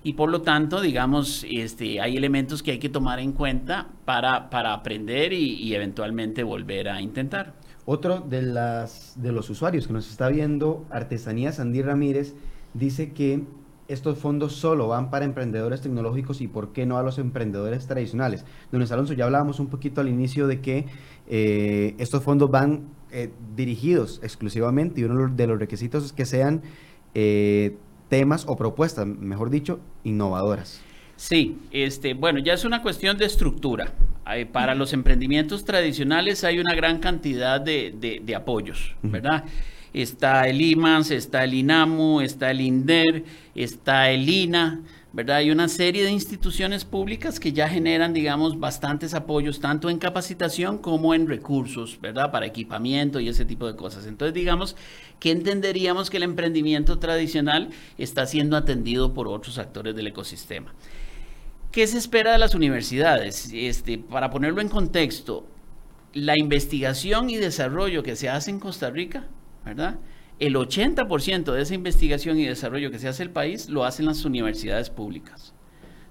y 0.03 0.15
por 0.15 0.31
lo 0.31 0.43
tanto, 0.43 0.81
digamos, 0.81 1.45
este, 1.49 2.01
hay 2.01 2.17
elementos 2.17 2.63
que 2.63 2.73
hay 2.73 2.79
que 2.79 2.89
tomar 2.89 3.19
en 3.21 3.33
cuenta 3.33 3.89
para, 4.05 4.49
para 4.49 4.73
aprender 4.73 5.33
y, 5.33 5.75
eventualmente 5.75 6.43
volver 6.43 6.89
a 6.89 7.01
intentar. 7.01 7.55
Otro 7.85 8.21
de, 8.21 8.43
las, 8.43 9.15
de 9.17 9.33
los 9.33 9.51
usuarios 9.51 9.87
que 9.87 9.93
nos 9.93 10.11
está 10.11 10.29
viendo, 10.29 10.87
Artesanía 10.91 11.53
Sandy 11.53 11.83
Ramírez, 11.83 12.35
dice 12.73 13.13
que 13.13 13.45
estos 13.89 14.19
fondos 14.19 14.55
solo 14.55 14.89
van 14.89 15.11
para 15.11 15.25
emprendedores 15.25 15.81
tecnológicos 15.81 16.41
y 16.41 16.47
por 16.47 16.73
qué 16.73 16.87
no 16.87 16.97
a 16.97 17.03
los 17.03 17.19
emprendedores 17.19 17.87
tradicionales. 17.87 18.45
Don 18.71 18.81
Alonso, 18.81 19.15
ya 19.15 19.25
hablábamos 19.25 19.59
un 19.59 19.67
poquito 19.67 20.01
al 20.01 20.09
inicio 20.09 20.47
de 20.47 20.61
que 20.61 20.87
eh, 21.29 21.97
estos 21.99 22.23
fondos 22.23 22.51
van 22.51 22.89
eh, 23.11 23.31
dirigidos 23.57 24.21
exclusivamente 24.23 25.01
y 25.01 25.05
uno 25.05 25.29
de 25.29 25.47
los 25.49 25.59
requisitos 25.59 26.05
es 26.05 26.13
que 26.13 26.25
sean 26.25 26.63
eh, 27.15 27.77
temas 28.11 28.45
o 28.47 28.57
propuestas, 28.57 29.07
mejor 29.07 29.49
dicho, 29.49 29.81
innovadoras. 30.05 30.83
Sí, 31.17 31.57
este, 31.71 32.13
bueno, 32.13 32.41
ya 32.41 32.53
es 32.53 32.67
una 32.67 32.83
cuestión 32.83 33.17
de 33.17 33.25
estructura. 33.25 33.95
Para 34.53 34.75
los 34.75 34.93
emprendimientos 34.93 35.65
tradicionales 35.65 36.45
hay 36.45 36.61
una 36.61 36.75
gran 36.75 36.99
cantidad 36.99 37.61
de, 37.61 38.21
de 38.23 38.35
apoyos, 38.35 38.95
¿verdad? 39.03 39.45
está 39.93 40.49
el 40.49 40.61
IMANS, 40.61 41.11
está 41.11 41.45
el 41.45 41.55
INAMU, 41.55 42.21
está 42.21 42.51
el 42.51 42.61
INDER, 42.61 43.25
está 43.55 44.11
el 44.11 44.29
INA, 44.29 44.81
¿verdad? 45.13 45.37
Hay 45.37 45.51
una 45.51 45.69
serie 45.69 46.05
de 46.05 46.11
instituciones 46.11 46.85
públicas 46.85 47.41
que 47.41 47.53
ya 47.53 47.69
generan, 47.69 48.13
digamos, 48.13 48.61
bastantes 48.61 49.15
apoyos, 49.15 49.61
tanto 49.61 49.91
en 49.91 49.99
capacitación 49.99 50.79
como 50.79 51.15
en 51.15 51.29
recursos, 51.29 52.01
¿verdad? 52.01 52.31
Para 52.31 52.47
equipamiento 52.47 53.21
y 53.21 53.29
ese 53.29 53.45
tipo 53.45 53.67
de 53.67 53.77
cosas. 53.77 54.07
Entonces, 54.07 54.35
digamos 54.35 54.77
que 55.19 55.31
entenderíamos 55.31 56.11
que 56.11 56.19
el 56.19 56.23
emprendimiento 56.23 56.99
tradicional 56.99 57.71
está 57.99 58.27
siendo 58.27 58.57
atendido 58.57 59.13
por 59.13 59.29
otros 59.29 59.59
actores 59.59 59.97
del 59.97 60.07
ecosistema. 60.07 60.73
¿Qué 61.73 61.87
se 61.87 61.99
espera 61.99 62.33
de 62.33 62.39
las 62.39 62.55
universidades? 62.55 63.51
Este, 63.53 63.99
para 63.99 64.31
ponerlo 64.31 64.61
en 64.61 64.69
contexto, 64.69 65.47
la 66.13 66.39
investigación 66.39 67.31
y 67.31 67.37
desarrollo 67.37 68.03
que 68.03 68.17
se 68.17 68.29
hace 68.29 68.51
en 68.51 68.59
Costa 68.59 68.91
Rica 68.91 69.29
¿verdad? 69.65 69.99
El 70.41 70.55
80% 70.55 71.53
de 71.53 71.61
esa 71.61 71.75
investigación 71.75 72.39
y 72.39 72.47
desarrollo 72.47 72.91
que 72.91 72.99
se 72.99 73.09
hace 73.09 73.23
en 73.23 73.29
el 73.29 73.33
país 73.35 73.69
lo 73.69 73.85
hacen 73.85 74.07
las 74.07 74.25
universidades 74.25 74.89
públicas, 74.89 75.53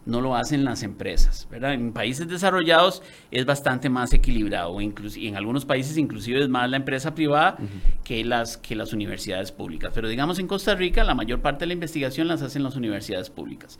no 0.06 0.22
lo 0.22 0.36
hacen 0.36 0.64
las 0.64 0.84
empresas, 0.84 1.48
¿verdad? 1.50 1.74
En 1.74 1.94
países 1.94 2.28
desarrollados 2.28 3.02
es 3.32 3.48
bastante 3.48 3.90
más 3.90 4.14
equilibrado, 4.14 4.80
y 4.80 5.28
en 5.28 5.36
algunos 5.36 5.66
países 5.66 5.98
inclusive 5.98 6.44
es 6.44 6.48
más 6.48 6.70
la 6.70 6.78
empresa 6.78 7.16
privada 7.16 7.58
que, 8.04 8.24
las, 8.24 8.58
que 8.58 8.76
las 8.76 8.94
universidades 8.94 9.52
públicas, 9.52 9.92
pero 9.96 10.08
digamos 10.08 10.38
en 10.38 10.46
Costa 10.46 10.76
Rica 10.76 11.04
la 11.04 11.16
mayor 11.16 11.42
parte 11.42 11.62
de 11.62 11.68
la 11.68 11.74
investigación 11.74 12.28
las 12.28 12.44
hacen 12.44 12.62
las 12.62 12.76
universidades 12.76 13.32
públicas. 13.32 13.80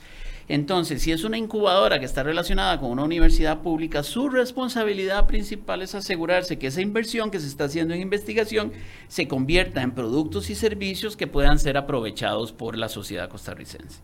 Entonces, 0.50 1.04
si 1.04 1.12
es 1.12 1.24
una 1.24 1.38
incubadora 1.38 2.00
que 2.00 2.06
está 2.06 2.24
relacionada 2.24 2.80
con 2.80 2.90
una 2.90 3.04
universidad 3.04 3.62
pública, 3.62 4.02
su 4.02 4.30
responsabilidad 4.30 5.28
principal 5.28 5.84
es 5.84 5.94
asegurarse 5.94 6.58
que 6.58 6.68
esa 6.68 6.82
inversión 6.82 7.30
que 7.30 7.40
se 7.40 7.46
está 7.46 7.66
haciendo 7.66 7.94
en 7.94 8.02
investigación 8.02 8.74
se 9.08 9.28
convierta 9.28 9.84
en 9.84 9.92
productos 9.92 10.50
y 10.50 10.56
servicios 10.56 11.16
que 11.16 11.28
puedan 11.28 11.60
ser 11.60 11.78
aprovechados 11.78 12.52
por 12.52 12.80
la 12.80 12.90
sociedad 12.90 13.30
costarricense. 13.30 14.00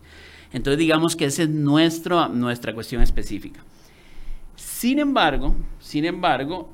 Entonces, 0.52 0.78
digamos 0.78 1.16
que 1.16 1.24
esa 1.24 1.42
es 1.42 1.48
nuestro, 1.48 2.28
nuestra 2.28 2.72
cuestión 2.72 3.02
específica. 3.02 3.64
Sin 4.54 5.00
embargo, 5.00 5.56
sin 5.80 6.04
embargo, 6.04 6.70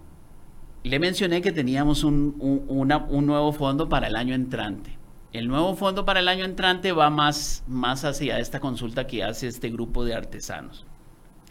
le 0.83 0.99
mencioné 0.99 1.41
que 1.41 1.51
teníamos 1.51 2.05
un, 2.05 2.37
un 2.39 3.27
nuevo 3.27 3.53
fondo 3.53 3.89
para 3.89 4.09
el 4.09 4.17
año 4.17 4.35
entrante. 4.35 5.02
El 5.33 5.49
nuevo 5.49 5.75
fondo 5.77 6.05
para 6.05 6.21
el 6.21 6.29
año 6.29 6.45
entrante 6.45 6.93
va 6.93 7.09
más, 7.09 7.65
más 7.67 8.05
hacia 8.05 8.39
esta 8.39 8.61
consulta 8.61 9.07
que 9.07 9.25
hace 9.25 9.49
este 9.49 9.71
grupo 9.71 10.05
de 10.05 10.15
artesanos. 10.15 10.85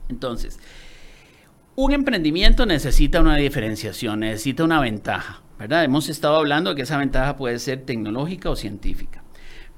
Entonces, 0.07 0.59
un 1.75 1.91
emprendimiento 1.91 2.65
necesita 2.65 3.21
una 3.21 3.37
diferenciación, 3.37 4.19
necesita 4.19 4.63
una 4.63 4.79
ventaja, 4.79 5.41
¿verdad? 5.57 5.83
Hemos 5.83 6.09
estado 6.09 6.35
hablando 6.35 6.69
de 6.69 6.75
que 6.75 6.81
esa 6.83 6.97
ventaja 6.97 7.35
puede 7.35 7.57
ser 7.57 7.83
tecnológica 7.85 8.51
o 8.51 8.55
científica, 8.55 9.23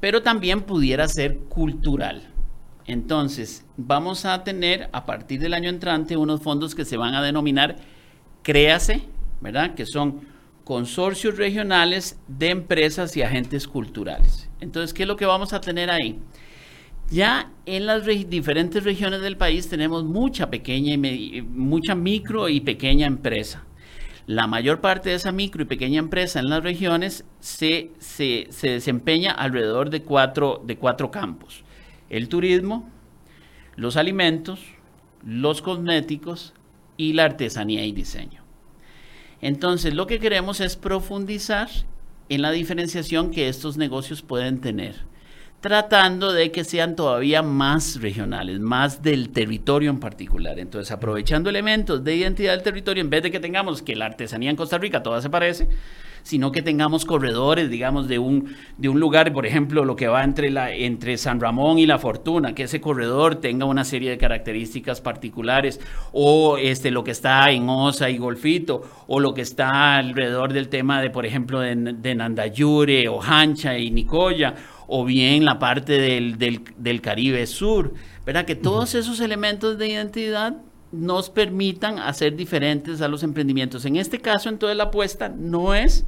pero 0.01 0.21
también 0.21 0.63
pudiera 0.63 1.07
ser 1.07 1.37
cultural. 1.37 2.29
Entonces, 2.85 3.65
vamos 3.77 4.25
a 4.25 4.43
tener 4.43 4.89
a 4.91 5.05
partir 5.05 5.39
del 5.39 5.53
año 5.53 5.69
entrante 5.69 6.17
unos 6.17 6.41
fondos 6.41 6.75
que 6.75 6.83
se 6.83 6.97
van 6.97 7.15
a 7.15 7.21
denominar 7.21 7.77
Créase, 8.43 9.03
¿verdad? 9.39 9.73
Que 9.73 9.85
son 9.85 10.32
consorcios 10.63 11.37
regionales 11.37 12.19
de 12.27 12.49
empresas 12.49 13.15
y 13.17 13.21
agentes 13.21 13.67
culturales. 13.67 14.49
Entonces, 14.61 14.93
¿qué 14.93 15.03
es 15.03 15.07
lo 15.07 15.17
que 15.17 15.25
vamos 15.25 15.53
a 15.53 15.61
tener 15.61 15.89
ahí? 15.89 16.19
Ya 17.09 17.51
en 17.65 17.85
las 17.85 18.05
diferentes 18.05 18.83
regiones 18.83 19.21
del 19.21 19.37
país 19.37 19.67
tenemos 19.67 20.03
mucha 20.03 20.49
pequeña 20.49 20.93
y 20.93 21.41
mucha 21.41 21.95
micro 21.95 22.49
y 22.49 22.61
pequeña 22.61 23.07
empresa. 23.07 23.65
La 24.25 24.47
mayor 24.47 24.79
parte 24.79 25.09
de 25.09 25.15
esa 25.15 25.33
micro 25.33 25.63
y 25.63 25.65
pequeña 25.65 25.99
empresa 25.99 26.39
en 26.39 26.49
las 26.49 26.63
regiones 26.63 27.25
se, 27.41 27.91
se, 27.99 28.47
se 28.49 28.69
desempeña 28.69 29.31
alrededor 29.31 29.89
de 29.89 30.01
cuatro, 30.01 30.63
de 30.65 30.77
cuatro 30.77 31.11
campos. 31.11 31.65
El 32.09 32.29
turismo, 32.29 32.89
los 33.75 33.97
alimentos, 33.97 34.61
los 35.25 35.61
cosméticos 35.61 36.53
y 36.95 37.13
la 37.13 37.25
artesanía 37.25 37.85
y 37.85 37.91
diseño. 37.91 38.42
Entonces, 39.43 39.93
lo 39.93 40.07
que 40.07 40.19
queremos 40.19 40.61
es 40.61 40.77
profundizar 40.77 41.67
en 42.29 42.41
la 42.41 42.51
diferenciación 42.51 43.29
que 43.29 43.49
estos 43.49 43.75
negocios 43.75 44.21
pueden 44.21 44.61
tener, 44.61 44.95
tratando 45.59 46.31
de 46.31 46.49
que 46.53 46.63
sean 46.63 46.95
todavía 46.95 47.41
más 47.41 47.99
regionales, 47.99 48.61
más 48.61 49.03
del 49.03 49.31
territorio 49.31 49.89
en 49.89 49.99
particular. 49.99 50.59
Entonces, 50.59 50.93
aprovechando 50.93 51.49
elementos 51.49 52.05
de 52.05 52.15
identidad 52.15 52.53
del 52.53 52.63
territorio, 52.63 53.01
en 53.01 53.09
vez 53.09 53.21
de 53.21 53.31
que 53.31 53.41
tengamos 53.41 53.81
que 53.81 53.97
la 53.97 54.05
artesanía 54.05 54.49
en 54.49 54.55
Costa 54.55 54.77
Rica 54.77 55.03
toda 55.03 55.21
se 55.21 55.29
parece, 55.29 55.67
sino 56.23 56.51
que 56.51 56.61
tengamos 56.61 57.05
corredores, 57.05 57.69
digamos, 57.69 58.07
de 58.07 58.17
un, 58.17 58.55
de 58.77 58.89
un 58.89 58.99
lugar, 58.99 59.31
por 59.33 59.45
ejemplo, 59.45 59.85
lo 59.85 59.95
que 59.95 60.07
va 60.07 60.23
entre, 60.23 60.49
la, 60.49 60.71
entre 60.71 61.17
San 61.17 61.39
Ramón 61.39 61.77
y 61.77 61.85
La 61.85 61.99
Fortuna, 61.99 62.55
que 62.55 62.63
ese 62.63 62.81
corredor 62.81 63.35
tenga 63.35 63.65
una 63.65 63.83
serie 63.83 64.09
de 64.09 64.17
características 64.17 65.01
particulares, 65.01 65.79
o 66.11 66.57
este, 66.57 66.91
lo 66.91 67.03
que 67.03 67.11
está 67.11 67.51
en 67.51 67.69
Osa 67.69 68.09
y 68.09 68.17
Golfito, 68.17 68.83
o 69.07 69.19
lo 69.19 69.33
que 69.33 69.41
está 69.41 69.97
alrededor 69.97 70.53
del 70.53 70.69
tema 70.69 71.01
de, 71.01 71.09
por 71.09 71.25
ejemplo, 71.25 71.59
de, 71.59 71.75
de 71.75 72.15
Nandayure, 72.15 73.07
o 73.09 73.21
Hancha 73.21 73.77
y 73.77 73.91
Nicoya, 73.91 74.55
o 74.87 75.05
bien 75.05 75.45
la 75.45 75.59
parte 75.59 75.93
del, 75.93 76.37
del, 76.37 76.61
del 76.77 77.01
Caribe 77.01 77.45
Sur, 77.47 77.93
¿verdad? 78.25 78.45
Que 78.45 78.55
todos 78.55 78.95
esos 78.95 79.19
elementos 79.19 79.77
de 79.77 79.89
identidad 79.89 80.55
nos 80.93 81.31
permitan 81.31 81.97
hacer 81.97 82.35
diferentes 82.35 83.01
a 83.01 83.07
los 83.07 83.23
emprendimientos. 83.23 83.83
En 83.85 83.95
este 83.95 84.19
caso, 84.19 84.47
entonces, 84.47 84.77
la 84.77 84.85
apuesta 84.85 85.27
no 85.27 85.73
es 85.73 86.05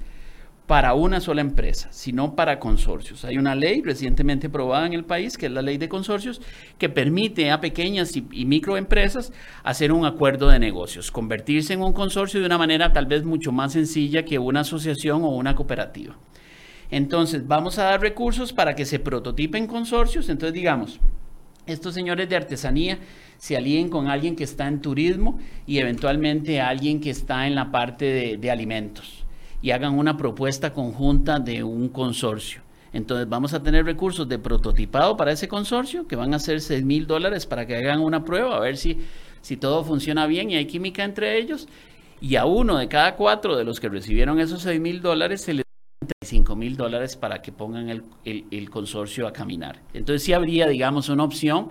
para 0.68 0.94
una 0.94 1.22
sola 1.22 1.42
empresa, 1.42 1.90
sino 1.92 2.36
para 2.36 2.60
consorcios. 2.60 3.26
Hay 3.26 3.38
una 3.38 3.56
ley 3.56 3.82
recientemente 3.82 4.48
aprobada 4.48 4.86
en 4.86 4.94
el 4.94 5.04
país, 5.04 5.38
que 5.38 5.48
es 5.48 5.52
la 5.52 5.64
ley 5.64 5.78
de 5.78 5.90
consorcios, 5.90 6.40
que 6.78 6.88
permite 6.88 7.52
a 7.52 7.62
pequeñas 7.62 8.16
y, 8.16 8.46
microempresas 8.46 9.34
hacer 9.64 9.92
un 9.92 10.06
acuerdo 10.06 10.50
de 10.50 10.60
negocios, 10.60 11.12
convertirse 11.12 11.74
en 11.74 11.82
un 11.82 11.94
consorcio 11.94 12.40
de 12.40 12.46
una 12.46 12.58
manera 12.58 12.94
tal 12.94 13.08
vez 13.08 13.24
mucho 13.24 13.52
más 13.52 13.74
sencilla 13.74 14.24
que 14.24 14.40
una 14.40 14.62
asociación 14.62 15.24
o 15.24 15.30
una 15.30 15.56
cooperativa. 15.56 16.16
Entonces, 16.92 17.48
vamos 17.48 17.80
a 17.80 17.86
dar 17.86 18.02
recursos 18.02 18.54
para 18.54 18.76
que 18.76 18.86
se 18.86 19.00
prototipen 19.00 19.66
consorcios. 19.66 20.30
Entonces, 20.30 20.54
digamos, 20.54 21.00
estos 21.68 21.94
señores 21.94 22.30
de 22.30 22.36
artesanía 22.36 23.00
se 23.38 23.58
alíen 23.58 23.90
con 23.90 24.08
alguien 24.08 24.36
que 24.36 24.44
está 24.44 24.68
en 24.68 24.82
turismo 24.82 25.40
y 25.66 25.80
eventualmente 25.80 26.62
alguien 26.62 27.02
que 27.02 27.10
está 27.10 27.48
en 27.48 27.56
la 27.56 27.72
parte 27.72 28.38
de, 28.38 28.52
alimentos 28.52 29.26
y 29.62 29.72
hagan 29.72 29.98
una 29.98 30.16
propuesta 30.16 30.74
conjunta 30.74 31.40
de 31.40 31.64
un 31.64 31.90
consorcio. 31.90 32.62
Entonces 32.94 33.28
vamos 33.28 33.54
a 33.54 33.62
tener 33.62 33.84
recursos 33.84 34.30
de 34.30 34.40
prototipado 34.40 35.18
para 35.18 35.32
ese 35.32 35.48
consorcio 35.48 36.08
que 36.08 36.16
van 36.16 36.34
a 36.34 36.40
ser 36.40 36.62
6 36.62 36.86
mil 36.86 37.08
dólares 37.08 37.46
para 37.46 37.66
que 37.66 37.76
hagan 37.76 38.00
una 38.00 38.24
prueba, 38.24 38.56
a 38.56 38.60
ver 38.60 38.78
si, 38.78 39.00
si 39.42 39.58
todo 39.58 39.84
funciona 39.84 40.28
bien 40.28 40.52
y 40.52 40.56
hay 40.56 40.66
química 40.66 41.04
entre 41.04 41.38
ellos. 41.38 41.68
Y 42.22 42.38
a 42.38 42.46
uno 42.46 42.78
de 42.78 42.88
cada 42.88 43.16
cuatro 43.16 43.58
de 43.58 43.66
los 43.66 43.80
que 43.80 43.90
recibieron 43.90 44.40
esos 44.40 44.62
6 44.62 44.80
mil 44.80 45.02
dólares 45.02 45.42
se 45.42 45.54
les 45.54 45.65
da 46.26 46.30
35 46.30 46.56
mil 46.56 46.78
dólares 46.78 47.16
para 47.16 47.42
que 47.42 47.52
pongan 47.52 47.90
el, 47.90 48.04
el, 48.24 48.46
el, 48.52 48.70
consorcio 48.70 49.28
a 49.28 49.34
caminar. 49.34 49.82
Entonces 49.94 50.24
sí 50.24 50.34
habría, 50.34 50.68
digamos, 50.68 51.10
una 51.10 51.24
opción 51.24 51.70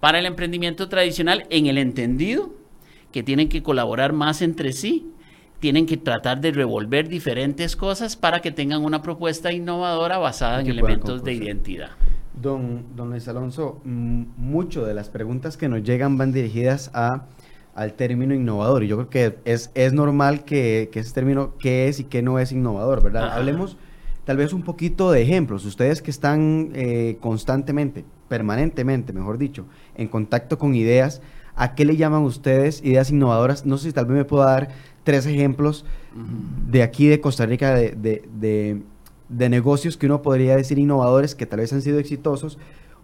para 0.00 0.18
el 0.18 0.26
emprendimiento 0.26 0.88
tradicional 0.88 1.44
en 1.50 1.66
el 1.66 1.78
entendido 1.78 2.50
que 3.12 3.22
tienen 3.22 3.48
que 3.48 3.62
colaborar 3.62 4.12
más 4.12 4.42
entre 4.42 4.72
sí, 4.72 5.10
tienen 5.60 5.86
que 5.86 5.96
tratar 5.96 6.40
de 6.40 6.52
revolver 6.52 7.08
diferentes 7.08 7.74
cosas 7.74 8.16
para 8.16 8.40
que 8.40 8.52
tengan 8.52 8.84
una 8.84 9.02
propuesta 9.02 9.52
innovadora 9.52 10.18
basada 10.18 10.60
en 10.60 10.68
elementos 10.68 11.24
de 11.24 11.32
identidad. 11.32 11.90
Don, 12.40 12.84
don 12.94 13.10
Luis 13.10 13.26
Alonso, 13.26 13.80
mucho 13.84 14.84
de 14.84 14.94
las 14.94 15.08
preguntas 15.08 15.56
que 15.56 15.68
nos 15.68 15.82
llegan 15.82 16.16
van 16.16 16.32
dirigidas 16.32 16.90
a, 16.94 17.24
al 17.74 17.94
término 17.94 18.34
innovador 18.34 18.84
y 18.84 18.88
yo 18.88 18.96
creo 18.96 19.10
que 19.10 19.38
es, 19.50 19.72
es 19.74 19.92
normal 19.92 20.44
que, 20.44 20.90
que 20.92 21.00
ese 21.00 21.12
término 21.12 21.54
qué 21.58 21.88
es 21.88 21.98
y 21.98 22.04
qué 22.04 22.22
no 22.22 22.38
es 22.38 22.52
innovador, 22.52 23.02
¿verdad? 23.02 23.26
Ajá. 23.26 23.36
Hablemos 23.36 23.76
tal 24.28 24.36
vez 24.36 24.52
un 24.52 24.60
poquito 24.60 25.10
de 25.10 25.22
ejemplos. 25.22 25.64
Ustedes 25.64 26.02
que 26.02 26.10
están 26.10 26.72
eh, 26.74 27.16
constantemente, 27.18 28.04
permanentemente, 28.28 29.14
mejor 29.14 29.38
dicho, 29.38 29.64
en 29.96 30.06
contacto 30.06 30.58
con 30.58 30.74
ideas, 30.74 31.22
¿a 31.56 31.74
qué 31.74 31.86
le 31.86 31.96
llaman 31.96 32.24
ustedes 32.24 32.84
ideas 32.84 33.10
innovadoras? 33.10 33.64
No 33.64 33.78
sé 33.78 33.88
si 33.88 33.94
tal 33.94 34.04
vez 34.04 34.18
me 34.18 34.24
pueda 34.26 34.44
dar 34.44 34.68
tres 35.02 35.24
ejemplos 35.24 35.86
uh 36.14 36.18
-huh. 36.18 36.70
de 36.70 36.82
aquí 36.82 37.06
de 37.06 37.22
Costa 37.22 37.46
Rica 37.46 37.74
de, 37.74 37.92
de, 37.92 38.28
de, 38.38 38.82
de, 39.30 39.48
negocios 39.48 39.96
que 39.96 40.04
uno 40.04 40.20
podría 40.20 40.56
decir 40.56 40.78
innovadores 40.78 41.34
que 41.34 41.46
tal 41.46 41.60
vez 41.60 41.72
han 41.72 41.80
sido 41.80 41.98
exitosos 41.98 42.58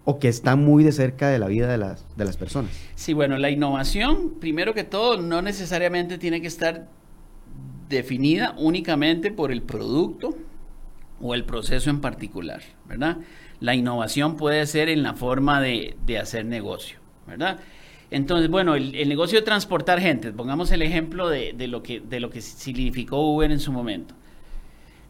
o 0.05 0.19
que 0.19 0.29
están 0.29 0.63
muy 0.63 0.85
de 0.85 0.93
cerca 0.93 1.31
de 1.31 1.39
la 1.39 1.47
vida 1.47 1.69
de 1.69 1.79
las, 1.79 2.05
de 2.19 2.25
las 2.27 2.37
personas. 2.37 2.71
Sí, 2.97 3.15
bueno, 3.15 3.39
la 3.39 3.49
innovación, 3.49 4.35
primero 4.41 4.75
que 4.75 4.85
todo, 4.85 5.17
no 5.23 5.41
necesariamente 5.41 6.19
tiene 6.19 6.43
que 6.43 6.49
estar 6.49 6.87
definida 7.89 8.55
únicamente 8.59 9.31
por 9.31 9.51
el 9.51 9.63
producto 9.63 10.37
o 11.25 11.35
el 11.35 11.45
proceso 11.45 11.89
en 11.89 12.03
particular, 12.03 12.61
¿verdad? 12.85 13.17
La 13.59 13.75
innovación 13.75 14.37
puede 14.37 14.67
ser 14.67 14.91
en 14.91 15.03
la 15.03 15.15
forma 15.15 15.59
de, 15.63 15.97
hacer 16.21 16.45
negocio, 16.45 16.99
¿verdad? 17.27 17.61
Entonces, 18.11 18.51
bueno, 18.51 18.75
el, 18.75 19.09
negocio 19.09 19.39
de 19.39 19.45
transportar 19.45 20.01
gente, 20.01 20.33
pongamos 20.33 20.71
el 20.71 20.83
ejemplo 20.83 21.31
de, 21.31 21.55
lo 21.67 21.83
que, 21.83 22.01
de 22.01 22.21
lo 22.21 22.29
que 22.29 22.43
significó 22.43 23.21
Uber 23.21 23.51
en 23.51 23.59
su 23.59 23.73
momento. 23.73 24.15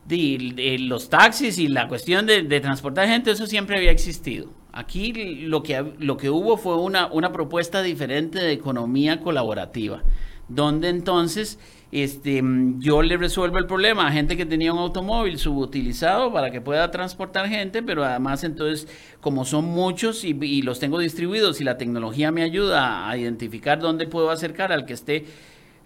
De, 0.06 0.76
los 0.78 1.10
taxis 1.10 1.58
y 1.58 1.66
la 1.66 1.88
cuestión 1.88 2.26
de, 2.26 2.60
transportar 2.60 3.08
gente, 3.08 3.32
eso 3.32 3.48
siempre 3.48 3.76
había 3.76 3.90
existido. 3.90 4.50
Aquí 4.72 5.12
lo 5.46 5.64
que, 5.64 5.94
lo 5.98 6.16
que 6.16 6.30
hubo 6.30 6.56
fue 6.56 6.76
una, 6.76 7.08
una 7.08 7.32
propuesta 7.32 7.82
diferente 7.82 8.38
de 8.38 8.52
economía 8.52 9.18
colaborativa, 9.20 10.04
donde 10.48 10.88
entonces 10.88 11.58
este, 11.94 12.42
yo 12.78 13.02
le 13.02 13.16
resuelvo 13.16 13.58
el 13.58 13.66
problema 13.66 14.08
a 14.08 14.10
gente 14.10 14.36
que 14.36 14.44
tenía 14.44 14.72
un 14.72 14.80
automóvil 14.80 15.38
subutilizado 15.38 16.32
para 16.32 16.50
que 16.50 16.60
pueda 16.60 16.90
transportar 16.90 17.48
gente, 17.48 17.84
pero 17.84 18.04
además 18.04 18.42
entonces, 18.42 18.88
como 19.20 19.44
son 19.44 19.66
muchos 19.66 20.24
y, 20.24 20.62
los 20.62 20.80
tengo 20.80 20.98
distribuidos 20.98 21.60
y 21.60 21.64
la 21.64 21.78
tecnología 21.78 22.32
me 22.32 22.42
ayuda 22.42 23.08
a 23.08 23.16
identificar 23.16 23.78
dónde 23.78 24.08
puedo 24.08 24.30
acercar 24.30 24.72
al 24.72 24.86
que 24.86 24.94
esté 24.94 25.24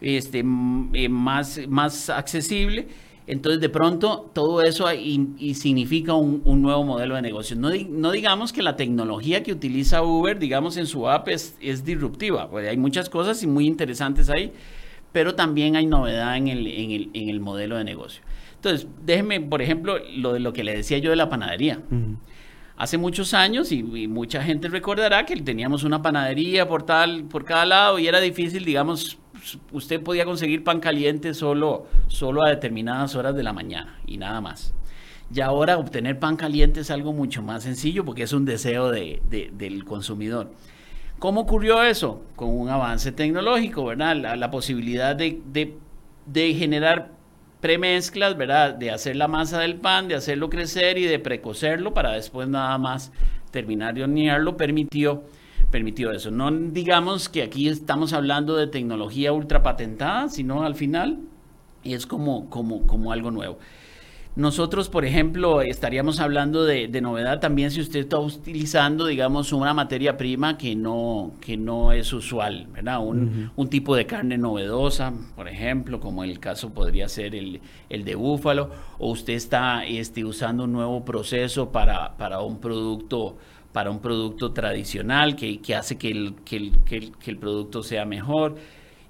este, 0.00 0.38
eh, 0.38 1.08
más, 1.10 1.60
más 1.68 2.08
accesible, 2.08 2.88
entonces, 3.28 3.60
de 3.60 3.68
pronto, 3.68 4.30
todo 4.32 4.62
eso 4.62 4.90
y, 4.90 5.54
significa 5.54 6.14
un, 6.14 6.62
nuevo 6.62 6.82
modelo 6.82 7.14
de 7.14 7.20
negocio. 7.20 7.56
No, 7.56 7.70
no, 7.90 8.10
digamos 8.10 8.54
que 8.54 8.62
la 8.62 8.74
tecnología 8.74 9.42
que 9.42 9.52
utiliza 9.52 10.02
Uber, 10.02 10.38
digamos, 10.38 10.78
en 10.78 10.86
su 10.86 11.06
app 11.10 11.28
es, 11.28 11.54
es 11.60 11.84
disruptiva. 11.84 12.48
Pues 12.48 12.66
hay 12.66 12.78
muchas 12.78 13.10
cosas 13.10 13.42
y 13.42 13.46
muy 13.46 13.66
interesantes 13.66 14.30
ahí, 14.30 14.54
pero 15.12 15.34
también 15.34 15.76
hay 15.76 15.84
novedad 15.84 16.38
en 16.38 16.48
el, 16.48 16.66
en 16.66 16.90
el, 16.90 17.10
en 17.12 17.28
el 17.28 17.40
modelo 17.40 17.76
de 17.76 17.84
negocio. 17.84 18.22
Entonces, 18.54 18.88
déjeme, 19.04 19.42
por 19.42 19.60
ejemplo, 19.60 19.98
lo 20.16 20.32
de 20.32 20.40
lo 20.40 20.54
que 20.54 20.64
le 20.64 20.74
decía 20.74 20.96
yo 20.96 21.10
de 21.10 21.16
la 21.16 21.28
panadería. 21.28 21.82
Hace 22.78 22.96
muchos 22.96 23.34
años, 23.34 23.72
y, 23.72 23.82
mucha 23.82 24.42
gente 24.42 24.68
recordará 24.68 25.26
que 25.26 25.36
teníamos 25.36 25.84
una 25.84 26.00
panadería 26.00 26.66
por, 26.66 26.82
tal, 26.84 27.24
por 27.24 27.44
cada 27.44 27.66
lado 27.66 27.98
y 27.98 28.06
era 28.06 28.20
difícil, 28.20 28.64
digamos, 28.64 29.18
usted 29.72 30.02
podía 30.02 30.24
conseguir 30.24 30.64
pan 30.64 30.80
caliente 30.80 31.34
solo, 31.34 31.86
solo 32.08 32.42
a 32.42 32.50
determinadas 32.50 33.14
horas 33.14 33.34
de 33.34 33.42
la 33.42 33.52
mañana 33.52 33.98
y 34.06 34.16
nada 34.16 34.40
más. 34.40 34.74
Y 35.34 35.40
ahora 35.40 35.76
obtener 35.76 36.18
pan 36.18 36.36
caliente 36.36 36.80
es 36.80 36.90
algo 36.90 37.12
mucho 37.12 37.42
más 37.42 37.62
sencillo 37.62 38.04
porque 38.04 38.22
es 38.22 38.32
un 38.32 38.44
deseo 38.44 38.90
de, 38.90 39.20
del 39.28 39.84
consumidor. 39.84 40.50
¿Cómo 41.18 41.42
ocurrió 41.42 41.82
eso? 41.82 42.22
Con 42.36 42.50
un 42.50 42.68
avance 42.68 43.12
tecnológico, 43.12 43.84
¿verdad? 43.84 44.16
La, 44.36 44.50
posibilidad 44.50 45.16
de, 45.16 45.40
de, 46.26 46.54
generar 46.54 47.10
premezclas, 47.60 48.36
¿verdad? 48.36 48.74
De 48.74 48.90
hacer 48.90 49.16
la 49.16 49.28
masa 49.28 49.58
del 49.58 49.76
pan, 49.76 50.08
de 50.08 50.14
hacerlo 50.14 50.48
crecer 50.48 50.96
y 50.96 51.04
de 51.04 51.18
precocerlo 51.18 51.92
para 51.92 52.12
después 52.12 52.48
nada 52.48 52.78
más 52.78 53.12
terminar 53.50 53.94
de 53.94 54.04
hornearlo, 54.04 54.56
permitió 54.56 55.24
permitió 55.70 56.12
eso. 56.12 56.30
No 56.30 56.50
digamos 56.50 57.28
que 57.28 57.42
aquí 57.42 57.68
estamos 57.68 58.12
hablando 58.12 58.56
de 58.56 58.66
tecnología 58.66 59.32
ultra 59.32 59.62
patentada, 59.62 60.28
sino 60.28 60.62
al 60.62 60.74
final 60.74 61.20
es 61.84 62.06
como, 62.06 62.48
como, 62.50 62.86
como 62.86 63.12
algo 63.12 63.30
nuevo. 63.30 63.58
Nosotros, 64.38 64.88
por 64.88 65.04
ejemplo, 65.04 65.62
estaríamos 65.62 66.20
hablando 66.20 66.64
de, 66.64 66.88
novedad 67.00 67.40
también 67.40 67.72
si 67.72 67.80
usted 67.80 67.98
está 67.98 68.20
utilizando, 68.20 69.06
digamos, 69.06 69.52
una 69.52 69.74
materia 69.74 70.16
prima 70.16 70.56
que 70.56 70.76
no, 70.76 71.32
que 71.40 71.56
no 71.56 71.90
es 71.90 72.12
usual, 72.12 72.68
¿verdad? 72.72 73.04
Un, 73.04 73.50
un 73.56 73.68
tipo 73.68 73.96
de 73.96 74.06
carne 74.06 74.38
novedosa, 74.38 75.12
por 75.34 75.48
ejemplo, 75.48 75.98
como 75.98 76.22
el 76.22 76.38
caso 76.38 76.72
podría 76.72 77.08
ser 77.08 77.34
el, 77.34 77.60
el 77.88 78.04
de 78.04 78.14
búfalo, 78.14 78.70
o 79.00 79.10
usted 79.10 79.32
está 79.32 79.84
este, 79.84 80.24
usando 80.24 80.64
un 80.64 80.72
nuevo 80.72 81.04
proceso 81.04 81.72
para, 81.72 82.16
para 82.16 82.40
un 82.40 82.60
producto 82.60 83.38
para 83.72 83.90
un 83.90 84.00
producto 84.00 84.52
tradicional 84.52 85.36
que, 85.36 85.60
hace 85.74 85.98
que 85.98 86.10
el, 86.10 86.34
que, 86.44 86.72
el, 87.26 87.36
producto 87.38 87.82
sea 87.82 88.04
mejor. 88.04 88.56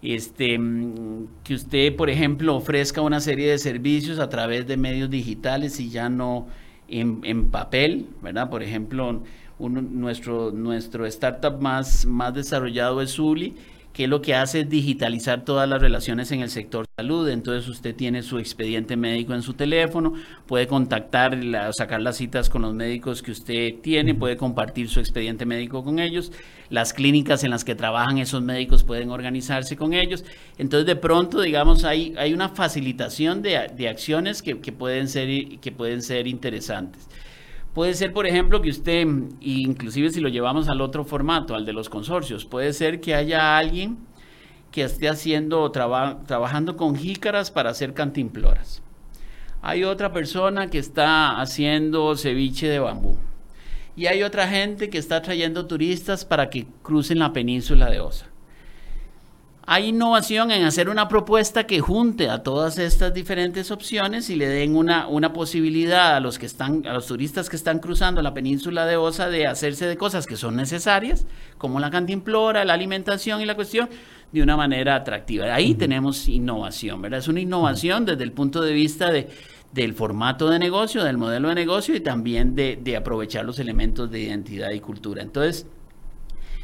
Este, 0.03 0.59
mm, 0.59 1.27
que 1.45 1.55
usted, 1.55 1.97
por 1.97 2.11
ejemplo, 2.11 2.55
ofrezca 2.55 3.01
una 3.01 3.21
serie 3.21 3.51
de 3.51 3.59
servicios 3.59 4.19
a 4.19 4.29
través 4.29 4.67
de 4.67 4.77
medios 4.77 5.11
digitales 5.11 5.81
y 5.81 5.91
ya 5.91 6.09
no 6.09 6.47
en, 6.89 7.51
papel, 7.51 8.07
¿verdad? 8.23 8.49
Por 8.49 8.63
ejemplo, 8.63 9.23
nuestro, 9.59 10.51
nuestro 10.53 11.07
startup 11.07 11.61
más, 11.61 12.07
más 12.07 12.35
desarrollado 12.35 13.03
es 13.03 13.15
Zuli 13.15 13.55
que 13.99 14.07
lo 14.07 14.23
que 14.23 14.37
hace 14.37 14.61
es 14.61 14.71
digitalizar 14.71 15.45
todas 15.45 15.69
las 15.69 15.83
relaciones 15.83 16.31
en 16.31 16.41
el 16.41 16.51
sector 16.51 16.87
salud. 16.97 17.29
Entonces 17.29 17.69
usted 17.69 17.97
tiene 17.97 18.23
su 18.23 18.39
expediente 18.39 18.97
médico 18.97 19.35
en 19.35 19.43
su 19.43 19.55
teléfono, 19.55 20.13
puede 20.47 20.69
contactar, 20.69 21.37
sacar 21.77 22.01
las 22.01 22.17
citas 22.17 22.49
con 22.49 22.63
los 22.63 22.73
médicos 22.75 23.23
que 23.23 23.33
usted 23.33 23.75
tiene, 23.83 24.15
puede 24.15 24.37
compartir 24.37 24.89
su 24.89 25.01
expediente 25.01 25.47
médico 25.47 25.83
con 25.83 25.99
ellos. 25.99 26.31
Las 26.71 26.93
clínicas 26.93 27.43
en 27.43 27.51
las 27.51 27.65
que 27.65 27.75
trabajan 27.75 28.19
esos 28.19 28.41
médicos 28.41 28.85
pueden 28.85 29.11
organizarse 29.11 29.77
con 29.77 29.93
ellos. 29.95 30.25
Entonces 30.59 30.87
de 30.87 30.95
pronto, 30.95 31.41
digamos, 31.41 31.83
hay, 31.83 32.15
hay 32.19 32.33
una 32.33 32.51
facilitación 32.51 33.43
de, 33.43 33.67
de 33.77 33.89
acciones 33.89 34.43
que, 34.43 34.61
que, 34.61 34.71
pueden 34.71 35.09
ser, 35.09 35.59
que 35.59 35.73
pueden 35.73 36.03
ser 36.03 36.29
interesantes. 36.29 37.09
Puede 37.79 37.95
ser, 37.95 38.13
por 38.13 38.27
ejemplo, 38.27 38.61
que 38.61 38.71
usted, 38.71 39.07
inclusive 39.39 40.11
si 40.11 40.19
lo 40.19 40.29
llevamos 40.29 40.69
al 40.69 40.81
otro 40.81 41.05
formato, 41.05 41.55
al 41.55 41.65
de 41.65 41.73
los 41.73 41.89
consorcios, 41.89 42.45
puede 42.45 42.73
ser 42.73 43.01
que 43.01 43.15
haya 43.15 43.57
alguien 43.57 43.99
que 44.73 44.83
esté 44.83 45.09
haciendo, 45.09 45.71
trabajando 45.71 46.77
con 46.77 46.97
jícaras 46.97 47.53
para 47.53 47.71
hacer 47.71 47.95
cantimploras. 47.95 48.83
Hay 49.63 49.85
otra 49.85 50.13
persona 50.13 50.71
que 50.71 50.79
está 50.79 51.41
haciendo 51.41 52.17
ceviche 52.17 52.69
de 52.69 52.81
bambú. 52.81 53.17
Y 53.95 54.07
hay 54.07 54.25
otra 54.25 54.49
gente 54.49 54.91
que 54.91 54.99
está 54.99 55.23
trayendo 55.23 55.69
turistas 55.69 56.25
para 56.25 56.51
que 56.51 56.67
crucen 56.83 57.21
la 57.21 57.33
península 57.33 57.89
de 57.89 58.01
Osa. 58.01 58.27
Hay 59.71 59.89
innovación 59.89 60.51
en 60.51 60.65
hacer 60.65 60.89
una 60.89 61.09
propuesta 61.09 61.67
que 61.67 61.81
junte 61.81 62.31
a 62.31 62.43
todas 62.43 62.79
estas 62.79 63.13
diferentes 63.13 63.71
opciones 63.71 64.31
y 64.31 64.37
le 64.37 64.49
den 64.49 64.75
una, 64.75 65.07
una 65.09 65.35
posibilidad 65.35 66.17
a 66.17 66.21
los 66.21 66.39
que 66.39 66.47
están, 66.47 66.87
a 66.87 66.95
los 66.95 67.07
turistas 67.07 67.51
que 67.51 67.57
están 67.57 67.79
cruzando 67.79 68.23
la 68.23 68.33
península 68.33 68.87
de 68.87 68.97
Osa 68.97 69.29
de 69.29 69.47
hacerse 69.47 69.85
de 69.85 69.99
cosas 69.99 70.27
que 70.27 70.39
son 70.39 70.57
necesarias, 70.57 71.27
como 71.59 71.81
la 71.81 71.91
cantimplora, 71.91 72.65
la 72.65 72.73
alimentación 72.73 73.43
y 73.43 73.45
la 73.45 73.57
cuestión, 73.57 73.91
de 74.33 74.43
una 74.43 74.57
manera 74.57 74.95
atractiva. 74.95 75.55
Ahí 75.55 75.75
tenemos 75.75 76.31
innovación, 76.31 77.03
¿verdad? 77.03 77.19
Es 77.19 77.29
una 77.29 77.41
innovación 77.41 78.07
desde 78.07 78.25
el 78.25 78.33
punto 78.33 78.63
de 78.63 78.73
vista 78.73 79.11
de, 79.13 79.29
del 79.75 79.93
formato 79.93 80.49
de 80.49 80.59
negocio, 80.59 81.05
del 81.05 81.19
modelo 81.19 81.51
de 81.51 81.55
negocio 81.55 81.95
y 81.95 82.01
también 82.01 82.55
de, 82.55 82.79
de 82.83 82.97
aprovechar 82.97 83.45
los 83.45 83.59
elementos 83.59 84.11
de 84.11 84.21
identidad 84.21 84.71
y 84.71 84.81
cultura. 84.81 85.21
Entonces, 85.23 85.67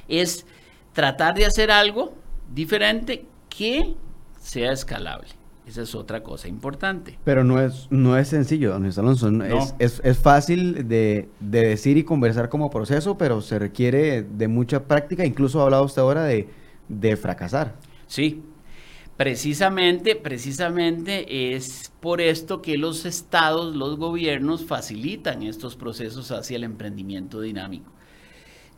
es 0.08 0.46
tratar 0.94 1.34
de 1.34 1.44
hacer 1.44 1.70
algo 1.70 2.23
diferente 2.52 3.26
que 3.48 3.94
sea 4.40 4.72
escalable. 4.72 5.28
Esa 5.66 5.80
es 5.82 5.94
otra 5.94 6.22
cosa 6.22 6.46
importante. 6.46 7.18
Pero 7.24 7.42
no 7.42 7.58
es, 7.58 7.86
no 7.90 8.18
es 8.18 8.28
sencillo, 8.28 8.72
don 8.72 8.82
Luis 8.82 8.98
Alonso. 8.98 9.30
Es, 9.78 10.00
es, 10.04 10.18
fácil 10.18 10.86
de, 10.88 11.30
de, 11.40 11.64
decir 11.64 11.96
y 11.96 12.04
conversar 12.04 12.50
como 12.50 12.70
proceso, 12.70 13.16
pero 13.16 13.40
se 13.40 13.58
requiere 13.58 14.22
de 14.22 14.46
mucha 14.46 14.84
práctica. 14.84 15.24
Incluso 15.24 15.60
ha 15.60 15.64
hablado 15.64 15.84
usted 15.84 16.02
ahora 16.02 16.24
de, 16.24 16.48
de 16.88 17.16
fracasar. 17.16 17.76
Sí, 18.06 18.42
precisamente, 19.16 20.16
precisamente 20.16 21.54
es 21.54 21.90
por 22.00 22.20
esto 22.20 22.60
que 22.60 22.76
los 22.76 23.06
estados, 23.06 23.74
los 23.74 23.96
gobiernos 23.96 24.66
facilitan 24.66 25.42
estos 25.42 25.76
procesos 25.76 26.30
hacia 26.30 26.56
el 26.56 26.64
emprendimiento 26.64 27.40
dinámico. 27.40 27.93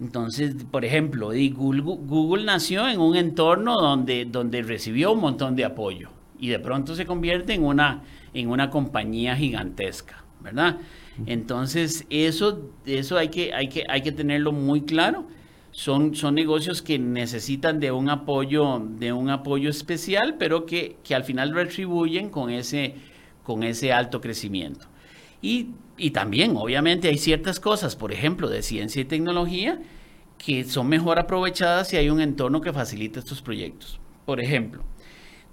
Entonces, 0.00 0.54
por 0.70 0.84
ejemplo, 0.84 1.30
Google, 1.54 2.44
nació 2.44 2.86
en 2.88 3.00
un 3.00 3.16
entorno 3.16 3.76
donde, 3.80 4.26
donde 4.26 4.62
recibió 4.62 5.12
un 5.12 5.20
montón 5.20 5.56
de 5.56 5.64
apoyo 5.64 6.10
y 6.38 6.48
de 6.48 6.58
pronto 6.58 6.94
se 6.94 7.06
convierte 7.06 7.54
en 7.54 7.64
una, 7.64 8.02
en 8.34 8.50
una 8.50 8.68
compañía 8.68 9.36
gigantesca, 9.36 10.22
¿verdad? 10.40 10.78
Entonces, 11.24 12.06
eso, 12.10 12.70
eso 12.84 13.16
hay, 13.16 13.28
que, 13.28 13.54
hay, 13.54 13.68
que, 13.68 13.84
hay 13.88 14.02
que 14.02 14.12
tenerlo 14.12 14.52
muy 14.52 14.82
claro. 14.82 15.26
Son, 15.70 16.14
son 16.14 16.34
negocios 16.34 16.82
que 16.82 16.98
necesitan 16.98 17.80
de 17.80 17.90
un 17.90 18.10
apoyo, 18.10 18.82
de 18.98 19.12
un 19.12 19.30
apoyo 19.30 19.70
especial, 19.70 20.36
pero 20.38 20.66
que, 20.66 20.98
que 21.02 21.14
al 21.14 21.24
final 21.24 21.52
retribuyen 21.52 22.28
con 22.28 22.50
ese, 22.50 22.94
con 23.42 23.62
ese 23.62 23.92
alto 23.92 24.20
crecimiento. 24.20 24.86
Y, 25.46 26.10
también, 26.10 26.56
obviamente, 26.56 27.08
hay 27.08 27.18
ciertas 27.18 27.60
cosas, 27.60 27.94
por 27.94 28.12
ejemplo, 28.12 28.48
de 28.48 28.62
ciencia 28.62 29.00
y 29.00 29.04
tecnología, 29.04 29.80
que 30.38 30.64
son 30.64 30.88
mejor 30.88 31.18
aprovechadas 31.20 31.88
si 31.88 31.96
hay 31.96 32.10
un 32.10 32.20
entorno 32.20 32.60
que 32.60 32.72
facilite 32.72 33.20
estos 33.20 33.42
proyectos. 33.42 34.00
Por 34.24 34.40
ejemplo, 34.40 34.82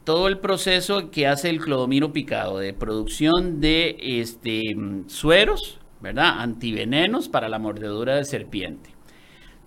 todo 0.04 0.28
el 0.28 0.40
proceso 0.40 1.12
que 1.12 1.28
hace 1.28 1.50
el 1.50 1.60
clodomiro 1.60 2.12
picado 2.12 2.58
de 2.58 2.74
producción 2.74 3.62
de 3.62 3.96
este, 4.00 4.62
sueros, 5.08 5.80
¿verdad? 6.02 6.42
Antivenenos 6.42 7.30
para 7.30 7.48
la 7.48 7.60
mordedura 7.60 8.16
de 8.16 8.26
serpiente. 8.26 8.90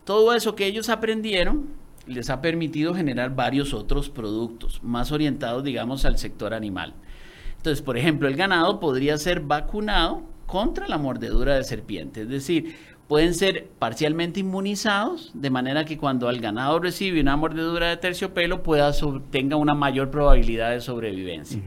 Todo 0.05 0.35
eso 0.35 0.57
que 0.57 0.67
ellos 0.67 0.89
aprendieron 0.89 1.69
les 2.07 2.31
ha 2.31 2.41
permitido 2.41 2.95
generar 2.95 3.35
varios 3.35 3.73
otros 3.75 4.11
productos 4.11 4.83
más 4.83 5.13
orientados, 5.13 5.63
digamos, 5.63 6.05
al 6.05 6.19
sector 6.19 6.53
animal. 6.53 6.95
Entonces, 7.57 7.83
por 7.83 7.97
ejemplo, 7.97 8.29
el 8.29 8.37
ganado 8.37 8.81
podría 8.81 9.19
ser 9.19 9.41
vacunado 9.41 10.23
contra 10.47 10.87
la 10.87 10.99
mordedura 10.99 11.57
de 11.57 11.65
serpiente, 11.65 12.23
es 12.23 12.29
decir, 12.29 12.77
pueden 13.09 13.35
ser 13.35 13.69
parcialmente 13.79 14.41
inmunizados, 14.41 15.31
de 15.35 15.51
manera 15.51 15.85
que 15.85 15.99
cuando 15.99 16.29
el 16.31 16.41
ganado 16.41 16.79
recibe 16.79 17.21
una 17.21 17.37
mordedura 17.37 17.89
de 17.89 17.97
terciopelo 17.97 18.63
pueda 18.63 18.93
tenga 19.31 19.57
una 19.57 19.75
mayor 19.75 20.11
probabilidad 20.11 20.71
de 20.71 20.81
sobrevivencia. 20.81 21.61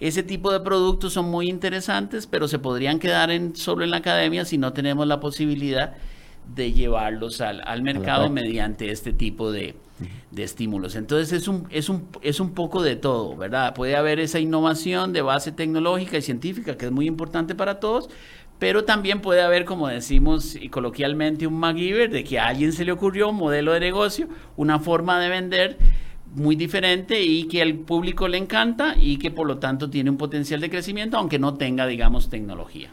Ese 0.00 0.22
tipo 0.22 0.52
de 0.52 0.60
productos 0.60 1.12
son 1.12 1.30
muy 1.30 1.48
interesantes, 1.48 2.26
pero 2.26 2.46
se 2.46 2.58
podrían 2.58 2.98
quedar 2.98 3.30
en, 3.30 3.56
solo 3.56 3.84
en 3.84 3.90
la 3.90 3.96
academia 3.98 4.44
si 4.44 4.56
no 4.56 4.72
tenemos 4.72 5.06
la 5.06 5.20
posibilidad 5.20 5.94
de 6.54 6.72
llevarlos 6.72 7.40
al, 7.40 7.82
mercado 7.82 8.30
mediante 8.30 8.90
este 8.90 9.12
tipo 9.12 9.50
de, 9.50 9.74
estímulos. 10.36 10.96
Entonces 10.96 11.32
es 11.32 11.48
un, 11.48 11.66
es, 11.70 11.88
un, 11.88 12.08
es 12.22 12.40
un 12.40 12.54
poco 12.54 12.82
de 12.82 12.96
todo, 12.96 13.36
¿verdad? 13.36 13.74
Puede 13.74 13.96
haber 13.96 14.20
esa 14.20 14.38
innovación 14.38 15.12
de 15.12 15.22
base 15.22 15.52
tecnológica 15.52 16.16
y 16.16 16.22
científica 16.22 16.76
que 16.76 16.86
es 16.86 16.92
muy 16.92 17.06
importante 17.06 17.54
para 17.54 17.80
todos, 17.80 18.08
pero 18.58 18.84
también 18.84 19.20
puede 19.20 19.42
haber, 19.42 19.64
como 19.64 19.88
decimos 19.88 20.56
coloquialmente, 20.70 21.46
un 21.46 21.54
MacGyver 21.54 22.10
de 22.10 22.24
que 22.24 22.38
a 22.38 22.48
alguien 22.48 22.72
se 22.72 22.84
le 22.84 22.92
ocurrió 22.92 23.30
un 23.30 23.36
modelo 23.36 23.72
de 23.72 23.80
negocio, 23.80 24.28
una 24.56 24.80
forma 24.80 25.20
de 25.20 25.28
vender 25.28 25.78
muy 26.34 26.56
diferente 26.56 27.22
y 27.22 27.44
que 27.44 27.62
al 27.62 27.74
público 27.74 28.28
le 28.28 28.38
encanta 28.38 28.94
y 28.98 29.18
que 29.18 29.30
por 29.30 29.46
lo 29.46 29.58
tanto 29.58 29.88
tiene 29.88 30.10
un 30.10 30.16
potencial 30.16 30.60
de 30.60 30.70
crecimiento, 30.70 31.16
aunque 31.16 31.38
no 31.38 31.54
tenga, 31.54 31.86
digamos, 31.86 32.28
tecnología. 32.28 32.90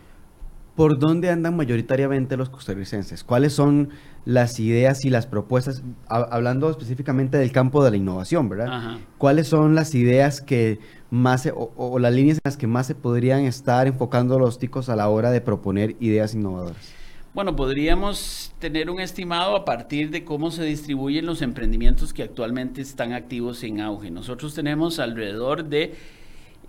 ¿Por 0.75 0.99
dónde 0.99 1.29
andan 1.29 1.55
mayoritariamente 1.55 2.35
los 2.35 2.49
costarricenses? 2.49 3.23
¿Cuáles 3.23 3.53
son 3.53 3.91
las 4.25 4.59
ideas 4.59 5.05
y 5.05 5.09
las 5.09 5.25
propuestas? 5.25 5.83
Hablando 6.09 6.69
específicamente 6.69 7.37
del 7.37 7.53
campo 7.53 7.81
de 7.81 7.91
la 7.91 7.97
innovación, 7.97 8.49
¿verdad? 8.49 8.97
¿Cuáles 9.17 9.47
son 9.47 9.73
las 9.73 9.95
ideas 9.95 10.41
que 10.41 10.79
más 11.11 11.49
o, 11.55 11.97
las 11.97 12.13
líneas 12.13 12.37
en 12.37 12.41
las 12.43 12.57
que 12.57 12.67
más 12.67 12.87
se 12.87 12.95
podrían 12.95 13.45
estar 13.45 13.87
enfocando 13.87 14.37
los 14.37 14.59
ticos 14.59 14.89
a 14.89 14.97
la 14.97 15.07
hora 15.07 15.31
de 15.31 15.39
proponer 15.39 15.95
ideas 16.01 16.35
innovadoras? 16.35 16.93
Bueno, 17.33 17.55
podríamos 17.55 18.53
tener 18.59 18.89
un 18.89 18.99
estimado 18.99 19.55
a 19.55 19.63
partir 19.63 20.09
de 20.09 20.25
cómo 20.25 20.51
se 20.51 20.63
distribuyen 20.63 21.25
los 21.25 21.41
emprendimientos 21.41 22.13
que 22.13 22.23
actualmente 22.23 22.81
están 22.81 23.13
activos 23.13 23.63
en 23.63 23.79
auge. 23.79 24.11
Nosotros 24.11 24.53
tenemos 24.53 24.99
alrededor 24.99 25.63
de, 25.65 25.95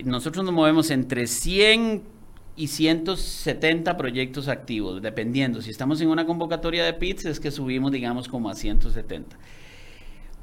nosotros 0.03 0.45
nos 0.45 0.53
movemos 0.53 0.91
entre 0.91 1.27
100 1.27 2.16
y 2.57 2.67
170 2.67 3.95
proyectos 3.95 4.47
activos, 4.47 5.01
dependiendo. 5.01 5.61
Si 5.61 5.69
estamos 5.69 6.01
en 6.01 6.09
una 6.09 6.25
convocatoria 6.25 6.83
de 6.83 6.93
PITS 6.93 7.25
es 7.25 7.39
que 7.39 7.51
subimos, 7.51 7.91
digamos, 7.91 8.27
como 8.27 8.49
a 8.49 8.55
170. 8.55 9.37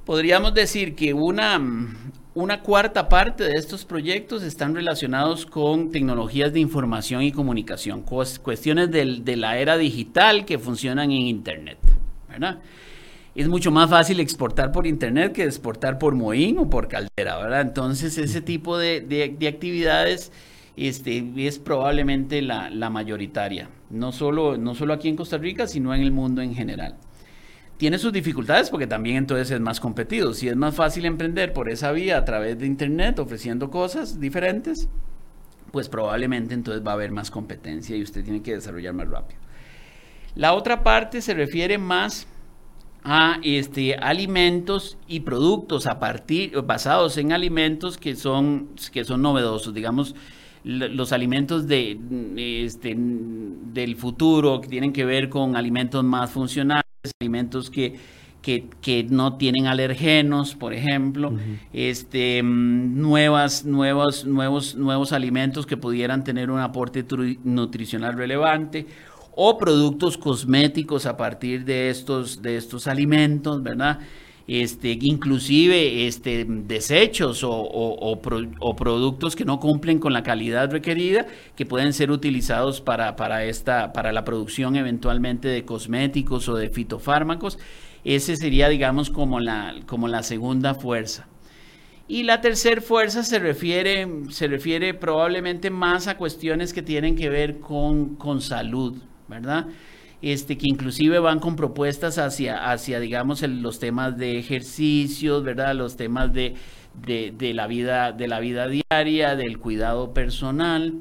Podríamos 0.07 0.55
decir 0.55 0.95
que 0.95 1.13
una, 1.13 1.61
una 2.35 2.61
cuarta 2.61 3.09
parte 3.09 3.43
de 3.45 3.55
estos 3.55 3.85
proyectos 3.85 4.45
están 4.45 4.77
relacionados 4.77 5.45
con 5.45 5.91
tecnologías 5.91 6.53
de 6.53 6.61
información 6.61 7.23
y 7.23 7.33
comunicación, 7.33 8.03
cuestiones 8.03 8.91
de 8.93 9.37
la 9.37 9.59
era 9.59 9.77
digital 9.77 10.45
que 10.45 10.59
funcionan 10.59 11.11
en 11.11 11.23
Internet, 11.23 11.79
¿verdad? 12.29 12.61
Es 13.35 13.49
mucho 13.49 13.73
más 13.73 13.91
fácil 13.91 14.21
exportar 14.21 14.71
por 14.71 14.87
Internet 14.87 15.33
que 15.33 15.43
exportar 15.43 15.99
por 15.99 16.15
Moín 16.15 16.59
o 16.59 16.71
por 16.71 16.87
Caldera, 16.87 17.39
¿verdad? 17.39 17.63
Entonces, 17.63 18.17
ese 18.19 18.41
tipo 18.41 18.79
de, 18.79 19.01
de 19.01 19.49
actividades 19.49 20.31
este, 20.77 21.33
es 21.37 21.59
probablemente 21.59 22.43
la, 22.43 22.91
mayoritaria, 22.91 23.69
no 23.91 24.13
solo, 24.13 24.57
no 24.57 24.75
solo 24.75 24.95
aquí 24.95 25.09
en 25.09 25.17
Costa 25.17 25.39
Rica, 25.39 25.67
sino 25.67 25.95
en 25.95 26.03
el 26.03 26.13
mundo 26.13 26.43
en 26.43 26.55
general. 26.55 26.97
Tiene 27.77 27.99
sus 27.99 28.13
dificultades 28.13 28.71
porque 28.71 28.87
también 28.87 29.17
entonces 29.17 29.51
es 29.51 29.61
más 29.61 29.81
competido. 29.81 30.33
Si 30.33 30.49
es 30.49 30.57
más 30.57 30.75
fácil 30.75 31.07
emprender 31.07 31.53
por 31.53 31.69
esa 31.69 31.91
vía 31.93 32.19
a 32.19 32.25
través 32.25 32.59
de 32.59 32.67
Internet 32.67 33.19
ofreciendo 33.19 33.71
cosas 33.71 34.21
diferentes, 34.21 34.89
pues 35.73 35.89
probablemente 35.89 36.55
entonces 36.55 36.87
va 36.87 36.93
a 36.93 36.95
haber 36.95 37.11
más 37.11 37.33
competencia 37.33 37.97
y 37.97 38.03
usted 38.03 38.23
tiene 38.23 38.43
que 38.43 38.55
desarrollar 38.55 38.95
más 38.95 39.09
rápido. 39.09 39.41
La 40.37 40.55
otra 40.55 40.83
parte 40.83 41.21
se 41.21 41.35
refiere 41.35 41.79
más 41.79 42.29
a 43.05 43.39
este, 43.43 43.97
alimentos 43.97 44.97
y 45.07 45.21
productos 45.21 45.87
a 45.87 45.99
partir, 45.99 46.59
basados 46.63 47.19
en 47.19 47.33
alimentos 47.33 47.99
que 47.99 48.17
son, 48.17 48.71
que 48.93 49.05
son 49.05 49.21
novedosos. 49.21 49.75
Digamos, 49.75 50.15
los 50.65 51.13
alimentos 51.13 51.69
de, 51.69 51.99
este, 52.37 52.95
del 52.97 53.97
futuro 53.97 54.61
que 54.61 54.69
tienen 54.69 54.93
que 54.93 55.05
ver 55.05 55.29
con 55.29 55.57
alimentos 55.57 56.03
más 56.03 56.31
funcionales, 56.31 56.85
alimentos 57.21 57.71
que, 57.71 57.97
que, 58.41 59.07
no 59.09 59.37
tienen 59.37 59.67
alergenos, 59.67 60.55
por 60.55 60.73
ejemplo, 60.73 61.33
este, 61.73 62.43
nuevas, 62.43 63.65
nuevos, 63.65 64.25
nuevos, 64.25 64.75
nuevos 64.75 65.13
alimentos 65.13 65.67
que 65.67 65.77
pudieran 65.77 66.25
tener 66.25 66.51
un 66.51 66.61
aporte 66.61 67.05
nutricional 67.45 68.15
relevante 68.15 68.87
o 69.37 69.59
productos 69.59 70.17
cosméticos 70.17 71.07
a 71.07 71.17
partir 71.17 71.65
de 71.65 71.91
estos, 71.91 72.41
de 72.41 72.57
estos 72.57 72.87
alimentos, 72.87 73.63
¿verdad? 73.63 74.01
Este, 74.47 74.99
inclusive 75.01 76.07
este, 76.07 76.45
desechos 76.47 77.41
o, 77.45 78.21
productos 78.77 79.37
que 79.37 79.45
no 79.45 79.59
cumplen 79.59 79.99
con 79.99 80.13
la 80.13 80.23
calidad 80.23 80.71
requerida, 80.71 81.27
que 81.57 81.65
pueden 81.65 81.93
ser 81.93 82.11
utilizados 82.11 82.81
para, 82.81 83.15
la 83.17 84.25
producción 84.25 84.77
eventualmente 84.77 85.49
de 85.49 85.65
cosméticos 85.65 86.49
o 86.49 86.57
de 86.57 86.69
fitofármacos. 86.69 87.59
Ese 88.05 88.37
sería, 88.37 88.69
digamos, 88.69 89.09
como 89.09 89.41
la, 89.41 89.75
como 89.87 90.09
la 90.09 90.23
segunda 90.23 90.75
fuerza. 90.75 91.27
Y 92.07 92.25
la 92.25 92.43
tercera 92.43 92.83
fuerza 92.83 93.23
se 93.23 93.39
refiere, 93.39 94.07
se 94.29 94.47
refiere 94.47 94.93
probablemente 94.93 95.71
más 95.71 96.07
a 96.07 96.19
cuestiones 96.19 96.75
que 96.75 96.83
tienen 96.83 97.17
que 97.17 97.31
ver 97.31 97.61
con, 97.61 98.17
con 98.17 98.43
salud, 98.43 98.99
¿verdad? 99.27 99.69
Este, 100.25 100.57
que 100.57 100.67
inclusive 100.67 101.19
van 101.19 101.39
con 101.39 101.55
propuestas 101.55 102.17
hacia, 102.17 102.71
hacia 102.73 102.99
digamos, 102.99 103.43
los 103.43 103.79
temas 103.79 104.17
de 104.17 104.39
ejercicios, 104.39 105.45
¿verdad? 105.45 105.75
Los 105.75 105.99
temas 105.99 106.33
de, 106.33 106.55
de, 106.95 107.53
la 107.53 107.67
vida, 107.67 108.13
de 108.13 108.27
la 108.27 108.41
vida 108.41 108.67
diaria, 108.67 109.37
del 109.37 109.59
cuidado 109.59 110.15
personal. 110.15 110.95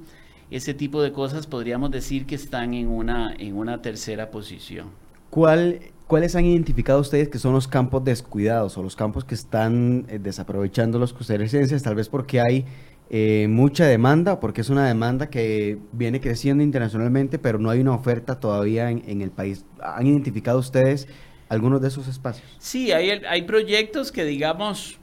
Ese 0.51 0.73
tipo 0.73 1.01
de 1.01 1.13
cosas 1.13 1.47
podríamos 1.47 1.89
decir 1.89 2.25
que 2.25 2.35
están 2.35 2.73
en 2.73 2.89
una, 2.89 3.33
en 3.39 3.55
una 3.55 3.81
tercera 3.81 4.29
posición. 4.29 4.87
¿Cuál, 5.29 5.79
¿Cuáles 6.05 6.35
han 6.35 6.43
identificado 6.43 6.99
ustedes 6.99 7.29
que 7.29 7.39
son 7.39 7.53
los 7.53 7.69
campos 7.69 8.03
descuidados 8.03 8.77
o 8.77 8.83
los 8.83 8.97
campos 8.97 9.23
que 9.23 9.35
están 9.35 10.05
eh, 10.09 10.19
desaprovechando 10.19 10.99
los 10.99 11.13
costarricenses? 11.13 11.81
Tal 11.81 11.95
vez 11.95 12.09
porque 12.09 12.41
hay 12.41 12.65
eh, 13.09 13.47
mucha 13.49 13.85
demanda, 13.85 14.39
porque 14.39 14.61
es 14.61 14.69
una 14.69 14.87
demanda 14.87 15.29
que 15.29 15.77
viene 15.91 16.19
creciendo 16.19 16.63
internacionalmente, 16.63 17.37
pero 17.37 17.59
no 17.59 17.69
hay 17.69 17.79
una 17.79 17.93
oferta 17.93 18.39
todavía 18.39 18.89
en, 18.89 19.21
el 19.21 19.29
país. 19.31 19.65
¿Han 19.81 20.07
identificado 20.07 20.59
ustedes 20.59 21.07
algunos 21.49 21.81
de 21.81 21.89
esos 21.89 22.07
espacios? 22.07 22.47
Sí, 22.57 22.91
hay, 22.91 23.09
hay 23.09 23.41
proyectos 23.43 24.11
que, 24.11 24.23
digamos, 24.23 24.99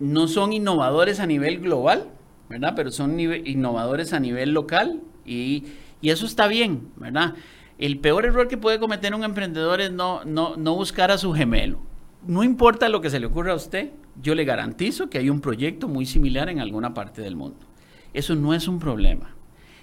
no 0.00 0.26
son 0.26 0.52
innovadores 0.52 1.20
a 1.20 1.26
nivel 1.26 1.60
global, 1.60 2.08
¿verdad? 2.48 2.72
Pero 2.74 2.90
son 2.90 3.18
innovadores 3.20 4.12
a 4.12 4.20
nivel 4.20 4.52
local 4.52 5.00
y, 5.24 5.64
eso 6.02 6.26
está 6.26 6.48
bien, 6.48 6.90
¿verdad? 6.96 7.34
El 7.78 7.98
peor 7.98 8.26
error 8.26 8.48
que 8.48 8.56
puede 8.56 8.80
cometer 8.80 9.14
un 9.14 9.22
emprendedor 9.22 9.80
es 9.80 9.92
no, 9.92 10.24
no, 10.24 10.56
no 10.56 10.74
buscar 10.74 11.12
a 11.12 11.18
su 11.18 11.32
gemelo. 11.32 11.78
No 12.26 12.42
importa 12.42 12.88
lo 12.88 13.00
que 13.00 13.08
se 13.08 13.20
le 13.20 13.26
ocurra 13.26 13.52
a 13.52 13.54
usted, 13.54 13.90
yo 14.20 14.34
le 14.34 14.44
garantizo 14.44 15.08
que 15.08 15.18
hay 15.18 15.30
un 15.30 15.40
proyecto 15.40 15.88
muy 15.88 16.06
similar 16.06 16.48
en 16.48 16.60
alguna 16.60 16.94
parte 16.94 17.22
del 17.22 17.36
mundo. 17.36 17.66
Eso 18.12 18.34
no 18.34 18.54
es 18.54 18.68
un 18.68 18.78
problema. 18.78 19.34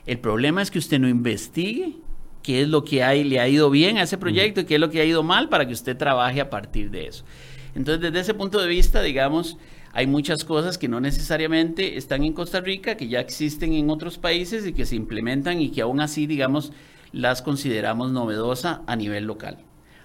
El 0.06 0.20
problema 0.20 0.62
es 0.62 0.72
que 0.72 0.80
usted 0.80 1.00
no 1.00 1.08
investigue 1.08 1.98
qué 2.44 2.62
es 2.62 2.68
lo 2.68 2.84
que 2.84 3.04
hay, 3.04 3.24
le 3.24 3.40
ha 3.40 3.48
ido 3.48 3.70
bien 3.70 3.98
a 3.98 4.04
ese 4.04 4.18
proyecto 4.18 4.62
y 4.62 4.66
qué 4.66 4.76
es 4.76 4.80
lo 4.80 4.90
que 4.90 5.02
ha 5.02 5.06
ido 5.06 5.24
mal 5.24 5.50
para 5.50 5.68
que 5.68 5.74
usted 5.74 5.98
trabaje 5.98 6.42
a 6.42 6.50
partir 6.50 6.90
de 6.92 7.08
eso. 7.08 7.26
Entonces, 7.76 8.02
desde 8.02 8.20
ese 8.20 8.34
punto 8.34 8.60
de 8.60 8.68
vista, 8.68 9.02
digamos, 9.02 9.58
hay 9.94 10.08
muchas 10.08 10.46
cosas 10.46 10.78
que 10.78 10.88
no 10.88 11.00
necesariamente 11.00 11.98
están 11.98 12.24
en 12.24 12.34
Costa 12.34 12.62
Rica, 12.62 12.96
que 12.96 13.08
ya 13.08 13.20
existen 13.20 13.74
en 13.74 13.90
otros 13.90 14.18
países 14.18 14.66
y 14.66 14.74
que 14.74 14.86
se 14.86 14.96
implementan 14.96 15.62
y 15.62 15.70
que 15.70 15.82
aún 15.82 16.00
así, 16.00 16.28
digamos, 16.28 16.72
las 17.12 17.42
consideramos 17.42 18.12
novedosa 18.12 18.82
a 18.88 18.96
nivel 18.96 19.26
local. 19.26 19.58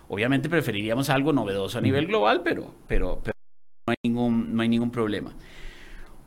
Obviamente 0.09 0.49
preferiríamos 0.49 1.11
algo 1.11 1.33
novedoso 1.33 1.79
a 1.79 1.81
nivel 1.81 2.07
global, 2.07 2.43
pero, 2.45 2.75
pero, 2.87 3.21
hay 3.91 3.97
ningún, 4.03 4.55
no 4.55 4.63
hay 4.63 4.69
ningún 4.69 4.91
problema. 4.91 5.33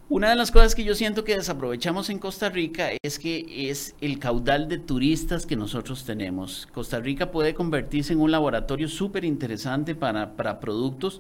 Una 0.10 0.30
de 0.30 0.38
las 0.38 0.52
cosas 0.52 0.74
que 0.74 0.86
yo 0.86 0.96
siento 0.96 1.26
que 1.26 1.36
desaprovechamos 1.36 2.10
en 2.10 2.20
Costa 2.20 2.50
Rica 2.50 2.92
es 3.04 3.20
que 3.20 3.70
es 3.70 3.94
el 4.00 4.20
caudal 4.20 4.70
de 4.70 4.78
turistas 4.78 5.46
que 5.46 5.58
nosotros 5.58 6.06
tenemos. 6.06 6.66
Costa 6.74 7.02
Rica 7.02 7.30
puede 7.30 7.54
convertirse 7.54 8.14
en 8.14 8.22
un 8.22 8.32
laboratorio 8.32 8.88
súper 8.88 9.26
interesante 9.26 9.96
para, 9.96 10.38
para 10.38 10.62
productos 10.62 11.20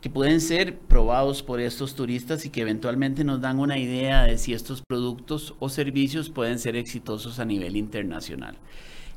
que 0.00 0.10
pueden 0.10 0.40
ser 0.40 0.78
probados 0.78 1.42
por 1.42 1.60
estos 1.60 1.96
turistas 1.96 2.46
y 2.46 2.50
que 2.50 2.60
eventualmente 2.60 3.24
nos 3.24 3.40
dan 3.40 3.58
una 3.58 3.78
idea 3.78 4.22
de 4.22 4.38
si 4.38 4.54
estos 4.54 4.82
productos 4.88 5.54
o 5.58 5.68
servicios 5.68 6.30
pueden 6.30 6.60
ser 6.60 6.76
exitosos 6.76 7.40
a 7.40 7.44
nivel 7.44 7.76
internacional. 7.76 8.56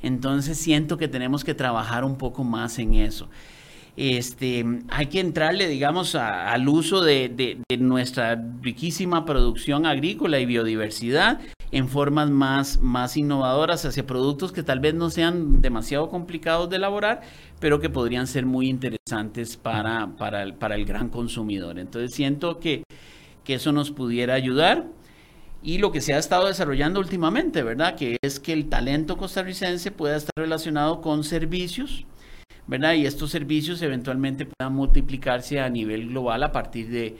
Entonces 0.01 0.57
siento 0.57 0.97
que 0.97 1.07
tenemos 1.07 1.43
que 1.43 1.53
trabajar 1.53 2.03
un 2.03 2.17
poco 2.17 2.43
más 2.43 2.79
en 2.79 2.95
eso. 2.95 3.29
Este, 3.95 4.65
hay 4.89 5.05
que 5.05 5.19
entrarle, 5.19 5.67
digamos, 5.67 6.15
al 6.15 6.67
uso 6.67 7.03
de, 7.03 7.59
nuestra 7.77 8.41
riquísima 8.61 9.25
producción 9.25 9.85
agrícola 9.85 10.39
y 10.39 10.45
biodiversidad 10.45 11.39
en 11.71 11.87
formas 11.87 12.29
más, 12.29 12.79
más 12.81 13.17
innovadoras 13.17 13.85
hacia 13.85 14.05
productos 14.05 14.51
que 14.51 14.63
tal 14.63 14.79
vez 14.79 14.93
no 14.93 15.09
sean 15.09 15.61
demasiado 15.61 16.09
complicados 16.09 16.69
de 16.69 16.77
elaborar, 16.77 17.21
pero 17.59 17.79
que 17.79 17.89
podrían 17.89 18.27
ser 18.27 18.45
muy 18.45 18.67
interesantes 18.67 19.57
para, 19.57 20.15
para, 20.17 20.43
el, 20.43 20.55
para 20.55 20.75
el 20.75 20.85
gran 20.85 21.09
consumidor. 21.09 21.79
Entonces 21.79 22.13
siento 22.13 22.59
que, 22.59 22.83
que 23.43 23.55
eso 23.55 23.71
nos 23.71 23.91
pudiera 23.91 24.33
ayudar 24.33 24.87
y 25.63 25.77
lo 25.77 25.91
que 25.91 26.01
se 26.01 26.13
ha 26.13 26.17
estado 26.17 26.47
desarrollando 26.47 26.99
últimamente, 26.99 27.63
¿verdad? 27.63 27.95
Que 27.95 28.17
es 28.21 28.39
que 28.39 28.53
el 28.53 28.69
talento 28.69 29.17
costarricense 29.17 29.91
pueda 29.91 30.17
estar 30.17 30.33
relacionado 30.35 30.99
con 31.01 31.23
servicios, 31.23 32.05
¿verdad? 32.67 32.93
Y 32.93 33.05
estos 33.05 33.31
servicios 33.31 33.81
eventualmente 33.81 34.45
puedan 34.45 34.73
multiplicarse 34.73 35.59
a 35.59 35.69
nivel 35.69 36.09
global 36.09 36.43
a 36.43 36.51
partir 36.51 36.89
de, 36.89 37.15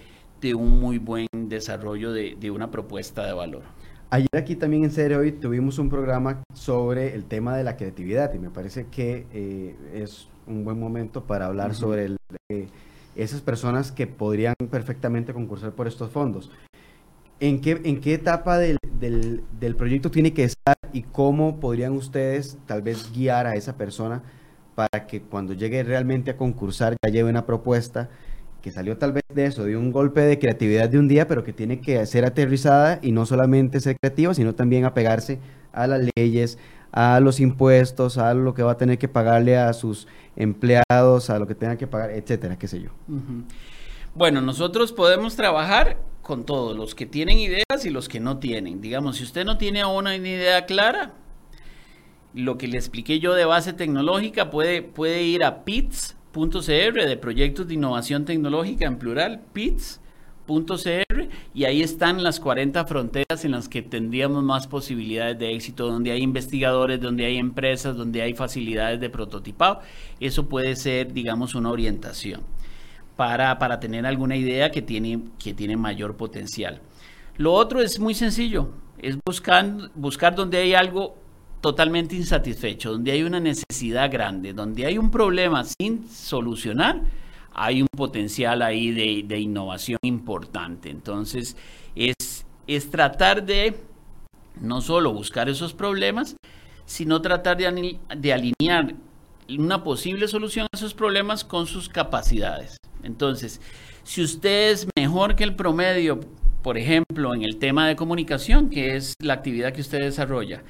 un 0.56 0.78
muy 0.80 0.98
buen 0.98 1.28
desarrollo 1.34 2.12
de, 2.12 2.52
una 2.52 2.70
propuesta 2.70 3.26
de 3.26 3.32
valor. 3.34 3.64
Ayer 4.10 4.28
aquí 4.36 4.56
también 4.56 4.84
en 4.84 4.92
serio 4.92 5.20
hoy 5.20 5.32
tuvimos 5.32 5.80
un 5.80 5.90
programa 5.90 6.44
sobre 6.54 7.16
el 7.16 7.24
tema 7.26 7.56
de 7.56 7.64
la 7.64 7.78
creatividad 7.78 8.34
y 8.34 8.40
me 8.40 8.50
parece 8.50 8.88
que 8.92 9.26
eh, 9.34 9.76
es 9.94 10.28
un 10.46 10.66
buen 10.66 10.80
momento 10.80 11.24
para 11.24 11.46
hablar 11.46 11.74
sobre 11.74 12.18
eh, 12.50 12.68
esas 13.16 13.42
personas 13.42 13.92
que 13.92 14.06
podrían 14.06 14.54
perfectamente 14.70 15.34
concursar 15.34 15.72
por 15.72 15.88
estos 15.88 16.12
fondos. 16.12 16.52
¿En 17.40 17.62
qué, 17.62 17.82
en 17.84 18.02
qué 18.02 18.14
etapa 18.14 18.58
del, 18.58 18.78
del, 19.00 19.76
proyecto 19.76 20.12
tiene 20.12 20.34
que 20.34 20.44
estar 20.44 20.78
y 20.92 21.02
cómo 21.04 21.60
podrían 21.60 21.94
ustedes 21.94 22.58
tal 22.68 22.82
vez 22.82 23.12
guiar 23.14 23.48
a 23.48 23.56
esa 23.56 23.78
persona 23.78 24.22
para 24.76 25.08
que 25.08 25.22
cuando 25.22 25.54
llegue 25.54 25.84
realmente 25.84 26.32
a 26.32 26.38
concursar 26.38 26.96
ya 27.04 27.12
lleve 27.12 27.30
una 27.30 27.46
propuesta 27.46 28.10
que 28.62 28.72
salió 28.72 28.98
tal 28.98 29.12
vez 29.12 29.24
de 29.34 29.46
eso, 29.46 29.66
de 29.66 29.76
un 29.76 29.92
golpe 29.92 30.22
de 30.22 30.40
creatividad 30.40 30.88
de 30.88 30.98
un 30.98 31.10
día, 31.10 31.28
pero 31.28 31.44
que 31.44 31.52
tiene 31.52 31.82
que 31.82 32.06
ser 32.06 32.24
aterrizada 32.24 33.00
y 33.02 33.12
no 33.12 33.26
solamente 33.26 33.82
ser 33.82 33.98
creativa, 34.00 34.34
sino 34.34 34.56
también 34.56 34.86
apegarse 34.86 35.40
a 35.74 35.86
las 35.86 36.08
leyes, 36.16 36.58
a 36.94 37.20
los 37.20 37.42
impuestos, 37.42 38.18
a 38.18 38.34
lo 38.34 38.54
que 38.54 38.64
va 38.64 38.72
a 38.72 38.78
tener 38.78 38.98
que 38.98 39.10
pagarle 39.10 39.58
a 39.58 39.74
sus 39.74 40.08
empleados, 40.38 41.30
a 41.30 41.40
lo 41.40 41.46
que 41.46 41.56
tenga 41.56 41.76
que 41.76 41.88
pagar, 41.88 42.12
etcétera, 42.12 42.58
qué 42.58 42.70
sé 42.70 42.82
yo. 42.82 42.92
Bueno, 44.16 44.40
nosotros 44.40 44.94
podemos 44.94 45.36
trabajar 45.36 45.98
con 46.22 46.46
todos, 46.46 46.78
los 46.78 46.96
que 46.96 47.06
tienen 47.06 47.40
ideas 47.40 47.84
y 47.84 47.90
los 47.90 48.08
que 48.08 48.22
no 48.22 48.38
tienen. 48.38 48.80
Digamos, 48.80 49.18
si 49.18 49.24
usted 49.24 49.44
no 49.44 49.58
tiene 49.58 49.82
aún 49.82 50.08
una 50.08 50.16
idea 50.16 50.66
clara, 50.66 51.12
lo 52.34 52.58
que 52.58 52.68
le 52.68 52.78
expliqué 52.78 53.20
yo 53.20 53.34
de 53.34 53.46
base 53.46 53.74
tecnológica 53.74 54.50
puede, 54.50 54.82
puede 54.82 55.24
ir 55.24 55.44
a 55.44 55.64
PITS.cr 55.64 57.06
de 57.06 57.18
Proyectos 57.18 57.68
de 57.68 57.76
Innovación 57.76 58.26
Tecnológica 58.26 58.86
en 58.86 58.98
plural, 58.98 59.42
PITS.cr 59.54 61.30
y 61.54 61.66
ahí 61.66 61.82
están 61.82 62.24
las 62.24 62.40
40 62.40 62.86
fronteras 62.86 63.46
en 63.46 63.52
las 63.52 63.70
que 63.70 63.82
tendríamos 63.82 64.44
más 64.44 64.68
posibilidades 64.68 65.38
de 65.38 65.54
éxito, 65.54 65.88
donde 65.88 66.12
hay 66.12 66.22
investigadores, 66.22 67.00
donde 67.00 67.26
hay 67.26 67.38
empresas, 67.38 67.96
donde 67.96 68.22
hay 68.22 68.34
facilidades 68.34 69.00
de 69.00 69.10
prototipado. 69.10 69.80
Eso 70.20 70.50
puede 70.50 70.76
ser, 70.76 71.14
digamos, 71.14 71.56
una 71.56 71.70
orientación 71.70 72.42
para, 73.16 73.58
para 73.60 73.80
tener 73.80 74.06
alguna 74.06 74.36
idea 74.36 74.72
que 74.72 74.82
tiene, 74.82 75.20
que 75.38 75.54
tiene 75.54 75.78
mayor 75.78 76.18
potencial. 76.18 76.82
Lo 77.38 77.54
otro 77.54 77.82
es 77.82 78.00
muy 78.00 78.14
sencillo, 78.16 78.70
es 78.98 79.18
buscar, 79.26 79.92
buscar 79.96 80.36
donde 80.36 80.58
hay 80.58 80.74
algo 80.74 81.23
totalmente 81.64 82.14
insatisfecho, 82.14 82.92
donde 82.92 83.14
hay 83.14 83.24
una 83.24 83.40
necesidad 83.40 84.12
grande, 84.12 84.52
donde 84.52 84.86
hay 84.86 84.98
un 84.98 85.10
problema 85.10 85.64
sin 85.64 86.10
solucionar, 86.10 87.00
hay 87.54 87.82
un 87.82 87.88
potencial 87.96 88.62
ahí 88.62 88.92
de, 88.92 89.40
innovación 89.40 89.98
importante. 90.02 90.90
Entonces, 90.90 91.56
es, 91.96 92.46
es 92.68 92.92
tratar 92.92 93.46
de 93.46 93.80
no 94.60 94.82
solo 94.82 95.14
buscar 95.14 95.48
esos 95.48 95.74
problemas, 95.74 96.36
sino 96.86 97.22
tratar 97.22 97.56
de, 97.56 97.98
de 98.14 98.34
alinear 98.34 98.96
una 99.48 99.86
posible 99.86 100.28
solución 100.28 100.68
a 100.70 100.76
esos 100.76 100.94
problemas 100.94 101.46
con 101.46 101.66
sus 101.66 101.88
capacidades. 101.88 102.76
Entonces, 103.04 103.62
si 104.04 104.22
usted 104.22 104.72
es 104.72 104.86
mejor 104.98 105.38
que 105.38 105.46
el 105.46 105.56
promedio, 105.56 106.20
por 106.62 106.78
ejemplo, 106.78 107.34
en 107.34 107.44
el 107.44 107.56
tema 107.56 107.88
de 107.88 107.96
comunicación, 107.96 108.70
que 108.70 108.98
es 108.98 109.14
la 109.22 109.36
actividad 109.36 109.72
que 109.72 109.80
usted 109.80 110.02
desarrolla, 110.02 110.62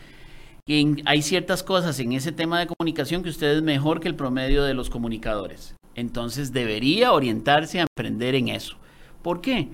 hay 1.06 1.22
ciertas 1.22 1.62
cosas 1.62 2.00
en 2.00 2.14
ese 2.14 2.32
tema 2.32 2.60
de 2.60 2.68
comunicación 2.68 3.22
que 3.22 3.30
usted 3.30 3.58
es 3.58 3.62
mejor 3.62 4.00
que 4.00 4.08
el 4.08 4.16
promedio 4.16 4.64
de 4.64 4.74
los 4.74 4.90
comunicadores. 4.90 5.76
Entonces 5.96 6.54
debería 6.54 7.12
orientarse 7.12 7.80
a 7.80 7.84
emprender 7.84 8.36
en 8.36 8.48
eso. 8.48 8.78
¿Por 9.22 9.42
qué? 9.42 9.70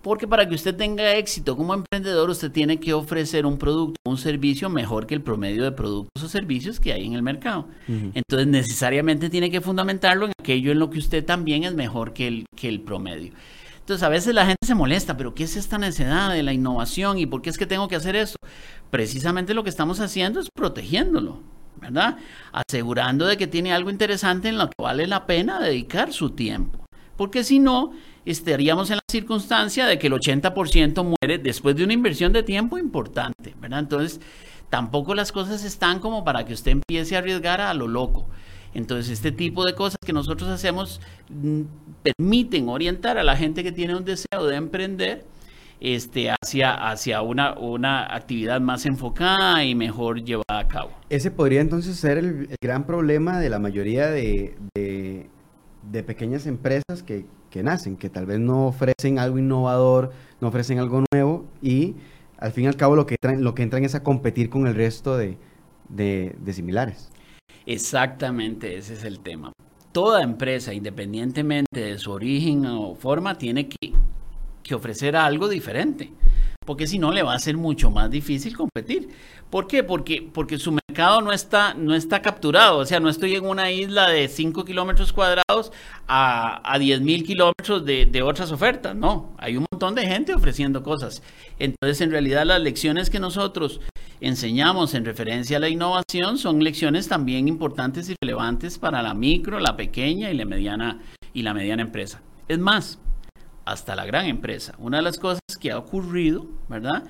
Porque 0.00 0.26
para 0.26 0.48
que 0.48 0.54
usted 0.54 0.74
tenga 0.74 1.14
éxito 1.14 1.56
como 1.56 1.74
emprendedor, 1.74 2.28
usted 2.28 2.50
tiene 2.50 2.80
que 2.80 2.92
ofrecer 2.92 3.46
un 3.46 3.56
producto, 3.56 3.96
un 4.04 4.16
servicio 4.16 4.68
mejor 4.68 5.06
que 5.06 5.14
el 5.14 5.22
promedio 5.22 5.62
de 5.62 5.70
productos 5.70 6.24
o 6.24 6.28
servicios 6.28 6.80
que 6.80 6.92
hay 6.92 7.06
en 7.06 7.12
el 7.12 7.22
mercado. 7.22 7.68
Entonces, 7.86 8.48
necesariamente 8.48 9.30
tiene 9.30 9.50
que 9.50 9.60
fundamentarlo 9.60 10.26
en 10.26 10.32
aquello 10.40 10.72
en 10.72 10.80
lo 10.80 10.90
que 10.90 10.98
usted 10.98 11.24
también 11.24 11.62
es 11.62 11.74
mejor 11.74 12.14
que 12.14 12.26
el, 12.26 12.46
que 12.56 12.68
el 12.68 12.80
promedio. 12.80 13.32
Entonces, 13.82 14.04
a 14.04 14.08
veces 14.08 14.32
la 14.32 14.46
gente 14.46 14.64
se 14.64 14.76
molesta, 14.76 15.16
pero 15.16 15.34
¿qué 15.34 15.42
es 15.42 15.56
esta 15.56 15.76
necesidad 15.76 16.32
de 16.32 16.44
la 16.44 16.52
innovación 16.52 17.18
y 17.18 17.26
por 17.26 17.42
qué 17.42 17.50
es 17.50 17.58
que 17.58 17.66
tengo 17.66 17.88
que 17.88 17.96
hacer 17.96 18.14
eso? 18.14 18.36
Precisamente 18.90 19.54
lo 19.54 19.64
que 19.64 19.70
estamos 19.70 19.98
haciendo 19.98 20.38
es 20.38 20.48
protegiéndolo, 20.54 21.40
¿verdad? 21.80 22.16
Asegurando 22.52 23.26
de 23.26 23.36
que 23.36 23.48
tiene 23.48 23.72
algo 23.72 23.90
interesante 23.90 24.48
en 24.48 24.58
lo 24.58 24.68
que 24.68 24.80
vale 24.80 25.08
la 25.08 25.26
pena 25.26 25.58
dedicar 25.58 26.12
su 26.12 26.30
tiempo. 26.30 26.86
Porque 27.16 27.42
si 27.42 27.58
no, 27.58 27.92
estaríamos 28.24 28.90
en 28.90 28.96
la 28.96 29.02
circunstancia 29.10 29.84
de 29.86 29.98
que 29.98 30.06
el 30.06 30.12
80% 30.12 31.04
muere 31.04 31.38
después 31.38 31.74
de 31.74 31.82
una 31.82 31.92
inversión 31.92 32.32
de 32.32 32.44
tiempo 32.44 32.78
importante, 32.78 33.56
¿verdad? 33.60 33.80
Entonces, 33.80 34.20
tampoco 34.70 35.14
las 35.16 35.32
cosas 35.32 35.64
están 35.64 35.98
como 35.98 36.22
para 36.22 36.44
que 36.44 36.54
usted 36.54 36.70
empiece 36.70 37.16
a 37.16 37.18
arriesgar 37.18 37.60
a 37.60 37.74
lo 37.74 37.88
loco. 37.88 38.28
Entonces, 38.74 39.12
este 39.12 39.32
tipo 39.32 39.64
de 39.64 39.74
cosas 39.74 39.98
que 40.04 40.12
nosotros 40.12 40.48
hacemos 40.48 41.00
mm, 41.28 41.62
permiten 42.02 42.68
orientar 42.68 43.18
a 43.18 43.24
la 43.24 43.36
gente 43.36 43.62
que 43.62 43.72
tiene 43.72 43.96
un 43.96 44.04
deseo 44.04 44.46
de 44.46 44.56
emprender 44.56 45.24
este, 45.80 46.30
hacia, 46.30 46.72
hacia 46.72 47.22
una, 47.22 47.58
una 47.58 48.14
actividad 48.14 48.60
más 48.60 48.86
enfocada 48.86 49.64
y 49.64 49.74
mejor 49.74 50.22
llevada 50.22 50.58
a 50.60 50.68
cabo. 50.68 50.90
Ese 51.10 51.30
podría 51.30 51.60
entonces 51.60 51.96
ser 51.96 52.18
el, 52.18 52.48
gran 52.62 52.86
problema 52.86 53.40
de 53.40 53.50
la 53.50 53.58
mayoría 53.58 54.06
de, 54.06 54.56
de 54.74 56.02
pequeñas 56.02 56.46
empresas 56.46 57.02
que, 57.04 57.26
que 57.52 57.62
nacen, 57.62 57.96
que 57.96 58.08
tal 58.08 58.26
vez 58.26 58.40
no 58.40 58.66
ofrecen 58.66 59.18
algo 59.18 59.38
innovador, 59.38 60.10
no 60.40 60.48
ofrecen 60.48 60.78
algo 60.78 61.04
nuevo 61.12 61.44
y 61.60 61.94
al 62.38 62.50
fin 62.52 62.64
y 62.64 62.66
al 62.66 62.76
cabo 62.76 62.96
lo 62.96 63.06
que, 63.06 63.14
entran, 63.14 63.44
lo 63.44 63.54
que 63.54 63.62
entran 63.62 63.84
es 63.84 63.94
a 63.94 64.02
competir 64.02 64.48
con 64.48 64.66
el 64.66 64.74
resto 64.74 65.16
de, 65.16 65.36
similares. 66.50 67.10
Exactamente, 67.66 68.76
ese 68.76 68.94
es 68.94 69.04
el 69.04 69.20
tema. 69.20 69.52
Toda 69.92 70.22
empresa, 70.22 70.72
independientemente 70.72 71.80
de 71.80 71.98
su 71.98 72.12
origen 72.12 72.66
o 72.66 72.94
forma, 72.94 73.36
tiene 73.36 73.68
que, 73.68 73.92
que 74.62 74.74
ofrecer 74.74 75.16
algo 75.16 75.48
diferente 75.48 76.12
porque 76.64 76.86
si 76.86 76.98
no 76.98 77.12
le 77.12 77.22
va 77.22 77.34
a 77.34 77.38
ser 77.38 77.56
mucho 77.56 77.90
más 77.90 78.10
difícil 78.10 78.56
competir. 78.56 79.08
¿Por 79.50 79.66
qué? 79.66 79.82
Porque, 79.82 80.28
porque 80.32 80.58
su 80.58 80.72
mercado 80.72 81.20
no 81.20 81.32
está, 81.32 81.74
no 81.74 81.94
está 81.94 82.22
capturado, 82.22 82.78
o 82.78 82.86
sea, 82.86 83.00
no 83.00 83.08
estoy 83.08 83.34
en 83.34 83.46
una 83.46 83.70
isla 83.70 84.08
de 84.08 84.28
5 84.28 84.64
kilómetros 84.64 85.12
cuadrados 85.12 85.72
a, 86.06 86.72
a 86.72 86.78
10 86.78 87.02
mil 87.02 87.24
kilómetros 87.24 87.84
de, 87.84 88.06
de, 88.06 88.22
otras 88.22 88.50
ofertas, 88.50 88.94
no, 88.96 89.34
hay 89.38 89.56
un 89.56 89.66
montón 89.70 89.94
de 89.94 90.06
gente 90.06 90.34
ofreciendo 90.34 90.82
cosas. 90.82 91.22
Entonces, 91.58 92.00
en 92.00 92.10
realidad, 92.10 92.46
las 92.46 92.62
lecciones 92.62 93.10
que 93.10 93.20
nosotros 93.20 93.80
enseñamos 94.22 94.94
en 94.94 95.04
referencia 95.04 95.56
a 95.56 95.60
la 95.60 95.68
innovación 95.68 96.38
son 96.38 96.62
lecciones 96.62 97.08
también 97.08 97.48
importantes 97.48 98.08
y 98.08 98.14
relevantes 98.22 98.78
para 98.78 99.02
la 99.02 99.14
micro, 99.14 99.58
la 99.58 99.76
pequeña 99.76 100.30
y 100.30 100.36
la 100.36 100.44
mediana, 100.44 101.00
y 101.34 101.42
la 101.42 101.52
mediana 101.52 101.82
empresa. 101.82 102.22
Es 102.46 102.58
más, 102.58 102.98
hasta 103.64 103.96
la 103.96 104.06
gran 104.06 104.26
empresa. 104.26 104.74
Una 104.78 104.98
de 104.98 105.02
las 105.02 105.18
cosas 105.18 105.40
que 105.60 105.72
ha 105.72 105.78
ocurrido, 105.78 106.46
¿verdad? 106.68 107.04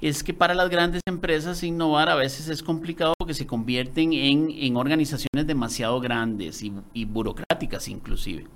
Es 0.00 0.22
que 0.22 0.34
para 0.34 0.54
las 0.54 0.70
grandes 0.70 1.02
empresas 1.06 1.62
innovar 1.62 2.08
a 2.08 2.14
veces 2.14 2.48
es 2.48 2.62
complicado 2.62 3.14
porque 3.18 3.34
se 3.34 3.46
convierten 3.46 4.12
en, 4.12 4.76
organizaciones 4.76 5.46
demasiado 5.46 6.00
grandes 6.00 6.62
y, 6.62 7.04
burocráticas 7.04 7.88
inclusive. 7.88 8.46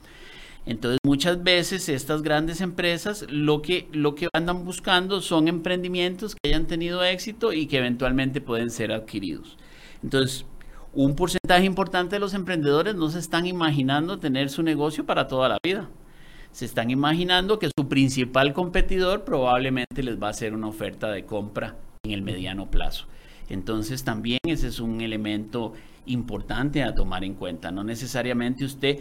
Entonces 0.66 0.98
muchas 1.04 1.42
veces 1.42 1.88
estas 1.88 2.22
grandes 2.22 2.60
empresas 2.60 3.26
lo 3.28 3.60
que, 3.60 3.88
lo 3.92 4.14
que 4.14 4.28
andan 4.32 4.64
buscando 4.64 5.20
son 5.20 5.48
emprendimientos 5.48 6.34
que 6.34 6.50
hayan 6.50 6.66
tenido 6.66 7.04
éxito 7.04 7.52
y 7.52 7.66
que 7.66 7.78
eventualmente 7.78 8.40
pueden 8.40 8.70
ser 8.70 8.92
adquiridos. 8.92 9.58
Entonces 10.02 10.46
un 10.94 11.16
porcentaje 11.16 11.64
importante 11.64 12.16
de 12.16 12.20
los 12.20 12.34
emprendedores 12.34 12.94
no 12.94 13.10
se 13.10 13.18
están 13.18 13.46
imaginando 13.46 14.18
tener 14.18 14.48
su 14.48 14.62
negocio 14.62 15.04
para 15.04 15.28
toda 15.28 15.48
la 15.48 15.58
vida 15.62 15.88
se 16.54 16.66
están 16.66 16.88
imaginando 16.88 17.58
que 17.58 17.68
su 17.76 17.88
principal 17.88 18.52
competidor 18.52 19.24
probablemente 19.24 20.04
les 20.04 20.22
va 20.22 20.28
a 20.28 20.30
hacer 20.30 20.54
una 20.54 20.68
oferta 20.68 21.10
de 21.10 21.24
compra 21.24 21.74
en 22.04 22.12
el 22.12 22.22
mediano 22.22 22.70
plazo. 22.70 23.06
Entonces 23.48 24.04
también 24.04 24.38
ese 24.46 24.68
es 24.68 24.78
un 24.78 25.00
elemento 25.00 25.72
importante 26.06 26.84
a 26.84 26.94
tomar 26.94 27.24
en 27.24 27.34
cuenta. 27.34 27.72
No 27.72 27.82
necesariamente 27.82 28.64
usted 28.64 29.00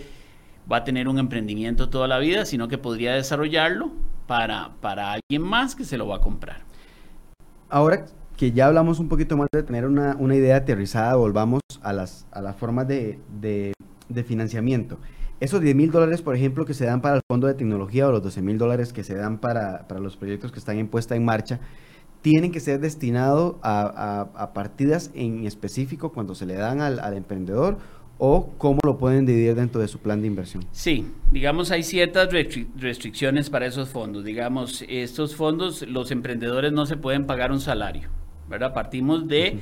va 0.71 0.77
a 0.77 0.83
tener 0.83 1.07
un 1.07 1.19
emprendimiento 1.19 1.89
toda 1.89 2.07
la 2.07 2.19
vida, 2.19 2.45
sino 2.45 2.67
que 2.67 2.77
podría 2.77 3.13
desarrollarlo 3.13 3.91
para, 4.27 4.71
para 4.81 5.13
alguien 5.13 5.41
más 5.41 5.75
que 5.75 5.83
se 5.83 5.97
lo 5.97 6.07
va 6.07 6.17
a 6.17 6.21
comprar. 6.21 6.61
Ahora 7.69 8.05
que 8.37 8.51
ya 8.51 8.67
hablamos 8.67 8.99
un 8.99 9.09
poquito 9.09 9.37
más 9.37 9.47
de 9.51 9.63
tener 9.63 9.85
una, 9.85 10.35
idea 10.35 10.57
aterrizada, 10.57 11.15
volvamos 11.15 11.61
a 11.81 11.93
las, 11.93 12.25
a 12.31 12.41
las 12.41 12.55
formas 12.55 12.87
de, 12.87 13.19
de, 13.39 14.23
financiamiento. 14.23 14.97
Esos 15.39 15.61
10 15.61 15.75
mil 15.75 15.91
dólares, 15.91 16.21
por 16.21 16.35
ejemplo, 16.35 16.65
que 16.65 16.73
se 16.73 16.85
dan 16.85 17.01
para 17.01 17.15
el 17.15 17.21
fondo 17.29 17.47
de 17.47 17.53
tecnología 17.53 18.07
o 18.07 18.11
los 18.11 18.23
12 18.23 18.41
mil 18.41 18.57
dólares 18.57 18.93
que 18.93 19.03
se 19.03 19.15
dan 19.15 19.39
para, 19.39 19.87
para, 19.87 19.99
los 19.99 20.17
proyectos 20.17 20.51
que 20.51 20.59
están 20.59 20.77
en 20.77 20.87
puesta 20.87 21.15
en 21.15 21.25
marcha, 21.25 21.59
tienen 22.21 22.51
que 22.51 22.59
ser 22.59 22.79
destinados 22.79 23.55
a, 23.61 24.29
a, 24.33 24.53
partidas 24.53 25.11
en 25.13 25.45
específico 25.45 26.13
cuando 26.13 26.35
se 26.35 26.45
le 26.45 26.53
dan 26.55 26.79
al, 26.79 26.99
al 26.99 27.15
emprendedor 27.15 27.77
o 28.25 28.53
cómo 28.57 28.79
lo 28.85 28.97
pueden 28.97 29.25
dividir 29.25 29.53
dentro 29.53 29.81
de 29.81 29.89
su 29.89 29.99
plan 29.99 30.21
de 30.21 30.27
inversión. 30.27 30.63
Sí, 30.71 31.05
digamos 31.29 31.71
hay 31.71 31.83
ciertas 31.83 32.29
restricciones 32.77 33.49
para 33.49 33.65
esos 33.65 33.89
fondos. 33.89 34.23
Digamos, 34.23 34.85
estos 34.87 35.35
fondos, 35.35 35.81
los 35.81 36.09
emprendedores 36.09 36.71
no 36.71 36.85
se 36.85 36.95
pueden 36.95 37.25
pagar 37.25 37.51
un 37.51 37.59
salario, 37.59 38.09
¿verdad? 38.47 38.73
Partimos 38.73 39.27
de, 39.27 39.59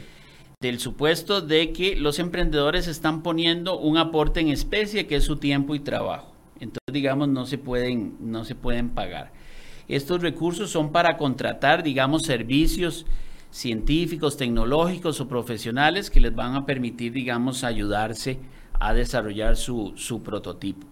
del 0.59 0.77
supuesto 0.77 1.41
de 1.41 1.73
que 1.73 1.95
los 1.95 2.19
emprendedores 2.19 2.87
están 2.87 3.23
poniendo 3.23 3.79
un 3.79 3.97
aporte 3.97 4.41
en 4.41 4.49
especie 4.49 5.07
que 5.07 5.15
es 5.15 5.23
su 5.23 5.37
tiempo 5.37 5.73
y 5.73 5.79
trabajo. 5.79 6.35
Entonces, 6.59 6.93
digamos, 6.93 7.29
no 7.29 7.47
se 7.47 7.57
pueden, 7.57 8.17
no 8.19 8.45
se 8.45 8.53
pueden 8.53 8.89
pagar. 8.89 9.33
Estos 9.87 10.21
recursos 10.21 10.69
son 10.69 10.91
para 10.91 11.17
contratar, 11.17 11.81
digamos, 11.81 12.21
servicios 12.27 13.07
científicos, 13.51 14.37
tecnológicos 14.37 15.19
o 15.19 15.27
profesionales 15.27 16.09
que 16.09 16.21
les 16.21 16.33
van 16.33 16.55
a 16.55 16.65
permitir, 16.65 17.11
digamos, 17.11 17.63
ayudarse 17.63 18.39
a 18.79 18.93
desarrollar 18.93 19.57
su, 19.57 19.93
su 19.95 20.23
prototipo. 20.23 20.87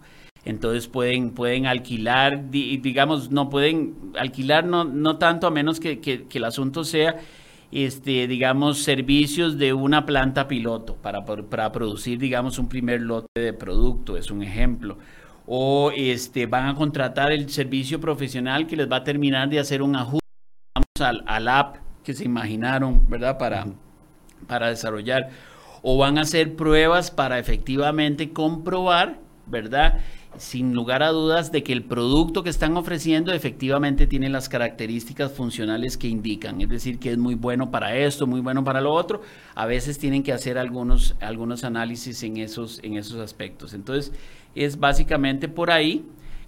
Entonces 0.45 0.87
pueden, 0.87 1.31
pueden 1.31 1.65
alquilar, 1.65 2.49
digamos, 2.49 3.31
no 3.31 3.49
pueden 3.49 4.13
alquilar 4.17 4.65
no, 4.65 4.83
no 4.83 5.17
tanto 5.17 5.47
a 5.47 5.51
menos 5.51 5.79
que, 5.79 5.99
que, 5.99 6.25
el 6.31 6.43
asunto 6.43 6.83
sea, 6.83 7.17
este, 7.71 8.27
digamos, 8.27 8.79
servicios 8.79 9.57
de 9.57 9.73
una 9.73 10.05
planta 10.05 10.47
piloto 10.47 10.95
para, 10.95 11.25
para 11.25 11.71
producir, 11.71 12.19
digamos, 12.19 12.57
un 12.57 12.69
primer 12.69 13.01
lote 13.01 13.27
de 13.35 13.53
producto, 13.53 14.17
es 14.17 14.31
un 14.31 14.43
ejemplo. 14.43 14.97
O 15.45 15.91
este, 15.95 16.45
van 16.45 16.67
a 16.67 16.75
contratar 16.75 17.31
el 17.31 17.49
servicio 17.49 17.99
profesional 17.99 18.65
que 18.67 18.77
les 18.77 18.89
va 18.89 18.97
a 18.97 19.03
terminar 19.03 19.49
de 19.49 19.59
hacer 19.59 19.81
un 19.81 19.95
ajuste 19.95 20.19
al, 20.99 21.23
al 21.27 21.47
app 21.47 21.88
que 22.09 22.15
se 22.15 22.25
imaginaron, 22.25 23.07
¿verdad? 23.07 23.37
Para, 23.37 23.67
para 24.47 24.69
desarrollar. 24.69 25.29
O 25.83 25.95
van 25.99 26.17
a 26.17 26.21
hacer 26.21 26.55
pruebas 26.55 27.11
para 27.11 27.37
efectivamente 27.37 28.31
comprobar, 28.31 29.19
¿verdad? 29.45 29.99
Sin 30.35 30.73
lugar 30.73 31.03
a 31.03 31.09
dudas 31.09 31.51
de 31.51 31.61
que 31.61 31.71
el 31.71 31.83
producto 31.83 32.41
que 32.41 32.49
están 32.49 32.75
ofreciendo 32.77 33.31
efectivamente 33.31 34.07
tiene 34.07 34.27
las 34.27 34.49
características 34.49 35.33
funcionales 35.33 35.97
que 35.97 36.07
indican, 36.07 36.61
es 36.61 36.69
decir, 36.69 36.97
que 36.97 37.11
es 37.11 37.19
muy 37.19 37.35
bueno 37.35 37.69
para 37.69 37.95
esto, 37.95 38.25
muy 38.25 38.41
bueno 38.41 38.63
para 38.63 38.81
lo 38.81 38.91
otro. 38.91 39.21
A 39.53 39.67
veces 39.67 39.99
tienen 39.99 40.23
que 40.23 40.33
hacer 40.33 40.57
algunos, 40.57 41.15
algunos 41.19 41.63
análisis 41.63 42.23
en 42.23 42.37
esos, 42.37 42.79
en 42.81 42.97
esos 42.97 43.19
aspectos. 43.19 43.75
Entonces, 43.75 44.13
es 44.55 44.79
básicamente 44.79 45.47
por 45.47 45.69
ahí 45.69 46.03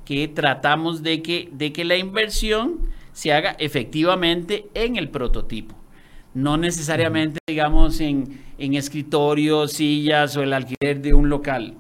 que 0.05 0.28
tratamos 0.28 1.03
de 1.03 1.22
que, 1.22 1.49
de 1.51 1.72
que 1.72 1.86
la 1.86 1.97
inversión 1.97 2.89
se 3.14 3.34
haga 3.34 3.55
efectivamente 3.59 4.68
en 4.74 4.95
el 4.95 5.09
prototipo. 5.09 5.76
No 6.34 6.57
necesariamente, 6.57 7.39
digamos, 7.47 7.99
en, 7.99 8.41
en 8.57 8.74
escritorios, 8.74 9.74
sillas 9.74 10.38
o 10.38 10.43
el 10.43 10.53
alquiler 10.53 11.01
de 11.01 11.14
un 11.14 11.30
local, 11.30 11.76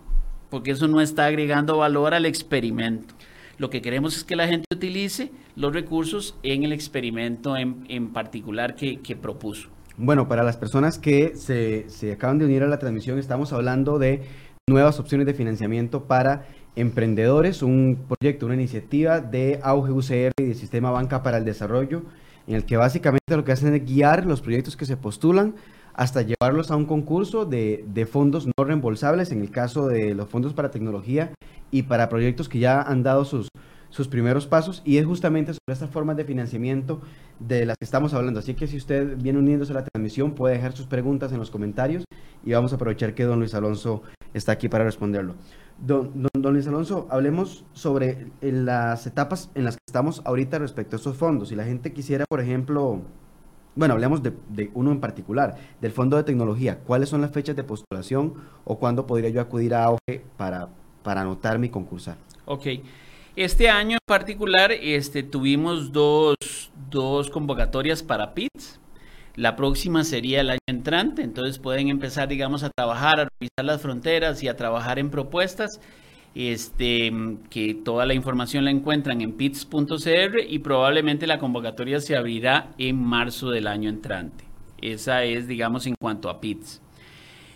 porque 0.49 0.71
eso 0.71 0.87
no 0.87 0.99
está 0.99 1.25
agregando 1.25 1.77
valor 1.77 2.13
al 2.13 2.25
experimento. 2.25 3.15
Lo 3.57 3.69
que 3.69 3.81
queremos 3.81 4.17
es 4.17 4.23
que 4.23 4.35
la 4.35 4.47
gente 4.47 4.65
utilice 4.73 5.31
los 5.55 5.73
recursos 5.73 6.35
en 6.43 6.63
el 6.63 6.73
experimento 6.73 7.55
en, 7.55 7.85
en 7.87 8.11
particular 8.11 8.75
que, 8.75 8.99
que, 9.01 9.15
propuso. 9.15 9.69
Bueno, 9.97 10.27
para 10.27 10.43
las 10.43 10.57
personas 10.57 10.97
que 10.97 11.35
se, 11.35 11.87
se 11.89 12.11
acaban 12.11 12.39
de 12.39 12.45
unir 12.45 12.63
a 12.63 12.67
la 12.67 12.79
transmisión, 12.79 13.19
estamos 13.19 13.53
hablando 13.53 13.99
de 13.99 14.23
nuevas 14.67 14.99
opciones 14.99 15.27
de 15.27 15.33
financiamiento 15.33 16.05
para 16.05 16.47
Emprendedores, 16.75 17.61
un 17.63 18.05
proyecto, 18.07 18.45
una 18.45 18.55
iniciativa 18.55 19.19
de 19.19 19.59
Auge 19.61 19.91
UCR 19.91 20.31
y 20.39 20.45
del 20.45 20.55
Sistema 20.55 20.89
Banca 20.91 21.21
para 21.21 21.37
el 21.37 21.45
Desarrollo, 21.45 22.03
en 22.47 22.55
el 22.55 22.65
que 22.65 22.77
básicamente 22.77 23.35
lo 23.35 23.43
que 23.43 23.51
hacen 23.51 23.73
es 23.75 23.85
guiar 23.85 24.25
los 24.25 24.41
proyectos 24.41 24.77
que 24.77 24.85
se 24.85 24.97
postulan 24.97 25.55
hasta 25.93 26.21
llevarlos 26.21 26.71
a 26.71 26.77
un 26.77 26.85
concurso 26.85 27.45
de, 27.45 27.83
de, 27.93 28.05
fondos 28.05 28.47
no 28.47 28.63
reembolsables, 28.63 29.31
en 29.31 29.41
el 29.41 29.51
caso 29.51 29.87
de 29.87 30.15
los 30.15 30.29
fondos 30.29 30.53
para 30.53 30.71
tecnología 30.71 31.33
y 31.69 31.83
para 31.83 32.07
proyectos 32.07 32.47
que 32.47 32.59
ya 32.59 32.81
han 32.81 33.03
dado 33.03 33.25
sus, 33.25 33.49
sus 33.89 34.07
primeros 34.07 34.47
pasos, 34.47 34.81
y 34.85 34.97
es 34.97 35.05
justamente 35.05 35.53
sobre 35.53 35.73
estas 35.73 35.89
formas 35.89 36.15
de 36.15 36.23
financiamiento 36.23 37.01
de 37.39 37.65
las 37.65 37.75
que 37.77 37.85
estamos 37.85 38.13
hablando. 38.13 38.39
Así 38.39 38.53
que 38.53 38.67
si 38.67 38.77
usted 38.77 39.17
viene 39.17 39.39
uniéndose 39.39 39.73
a 39.73 39.75
la 39.75 39.83
transmisión, 39.83 40.31
puede 40.31 40.55
dejar 40.55 40.71
sus 40.71 40.87
preguntas 40.87 41.33
en 41.33 41.39
los 41.39 41.51
comentarios 41.51 42.05
y 42.45 42.53
vamos 42.53 42.71
a 42.71 42.75
aprovechar 42.75 43.13
que 43.13 43.23
don 43.23 43.39
Luis 43.39 43.53
Alonso 43.53 44.03
está 44.33 44.53
aquí 44.53 44.69
para 44.69 44.85
responderlo. 44.85 45.35
Don, 45.81 46.29
don, 46.33 46.53
Luis 46.53 46.67
Alonso, 46.67 47.07
hablemos 47.09 47.65
sobre 47.73 48.27
las 48.41 49.07
etapas 49.07 49.49
en 49.55 49.63
las 49.63 49.77
que 49.77 49.83
estamos 49.87 50.21
ahorita 50.25 50.59
respecto 50.59 50.95
a 50.95 50.97
estos 50.97 51.17
fondos. 51.17 51.49
Si 51.49 51.55
la 51.55 51.63
gente 51.63 51.91
quisiera, 51.91 52.25
por 52.29 52.39
ejemplo, 52.39 53.01
bueno, 53.75 53.95
hablemos 53.95 54.21
de, 54.21 54.33
uno 54.75 54.91
en 54.91 54.99
particular, 54.99 55.55
del 55.81 55.91
Fondo 55.91 56.17
de 56.17 56.23
Tecnología. 56.23 56.79
¿Cuáles 56.85 57.09
son 57.09 57.21
las 57.21 57.31
fechas 57.31 57.55
de 57.55 57.63
postulación 57.63 58.35
o 58.63 58.77
cuándo 58.77 59.07
podría 59.07 59.29
yo 59.29 59.41
acudir 59.41 59.73
a 59.73 59.85
AUGE 59.85 60.23
para, 60.37 60.69
para 61.01 61.21
anotarme 61.21 61.67
y 61.67 61.69
concursar? 61.69 62.17
Ok. 62.45 62.67
Este 63.35 63.69
año 63.69 63.93
en 63.93 64.05
particular 64.05 64.71
este, 64.71 65.23
tuvimos 65.23 65.91
dos, 65.91 66.35
dos 66.91 67.29
convocatorias 67.31 68.03
para 68.03 68.35
PITS 68.35 68.80
la 69.35 69.55
próxima 69.55 70.03
sería 70.03 70.41
el 70.41 70.49
año 70.49 70.59
entrante, 70.67 71.21
entonces 71.21 71.59
pueden 71.59 71.89
empezar, 71.89 72.27
digamos, 72.27 72.63
a 72.63 72.69
trabajar, 72.69 73.19
a 73.19 73.27
revisar 73.39 73.65
las 73.65 73.81
fronteras 73.81 74.43
y 74.43 74.47
a 74.47 74.55
trabajar 74.55 74.99
en 74.99 75.09
propuestas. 75.09 75.79
Este, 76.33 77.11
que 77.49 77.73
toda 77.73 78.05
la 78.05 78.13
información 78.13 78.63
la 78.63 78.71
encuentran 78.71 79.19
en 79.19 79.33
pits.cr 79.33 80.39
y 80.47 80.59
probablemente 80.59 81.27
la 81.27 81.39
convocatoria 81.39 81.99
se 81.99 82.15
abrirá 82.15 82.71
en 82.77 83.03
marzo 83.03 83.49
del 83.49 83.67
año 83.67 83.89
entrante. 83.89 84.45
Esa 84.81 85.25
es, 85.25 85.47
digamos, 85.47 85.85
en 85.87 85.95
cuanto 85.99 86.29
a 86.29 86.39
PITS. 86.39 86.81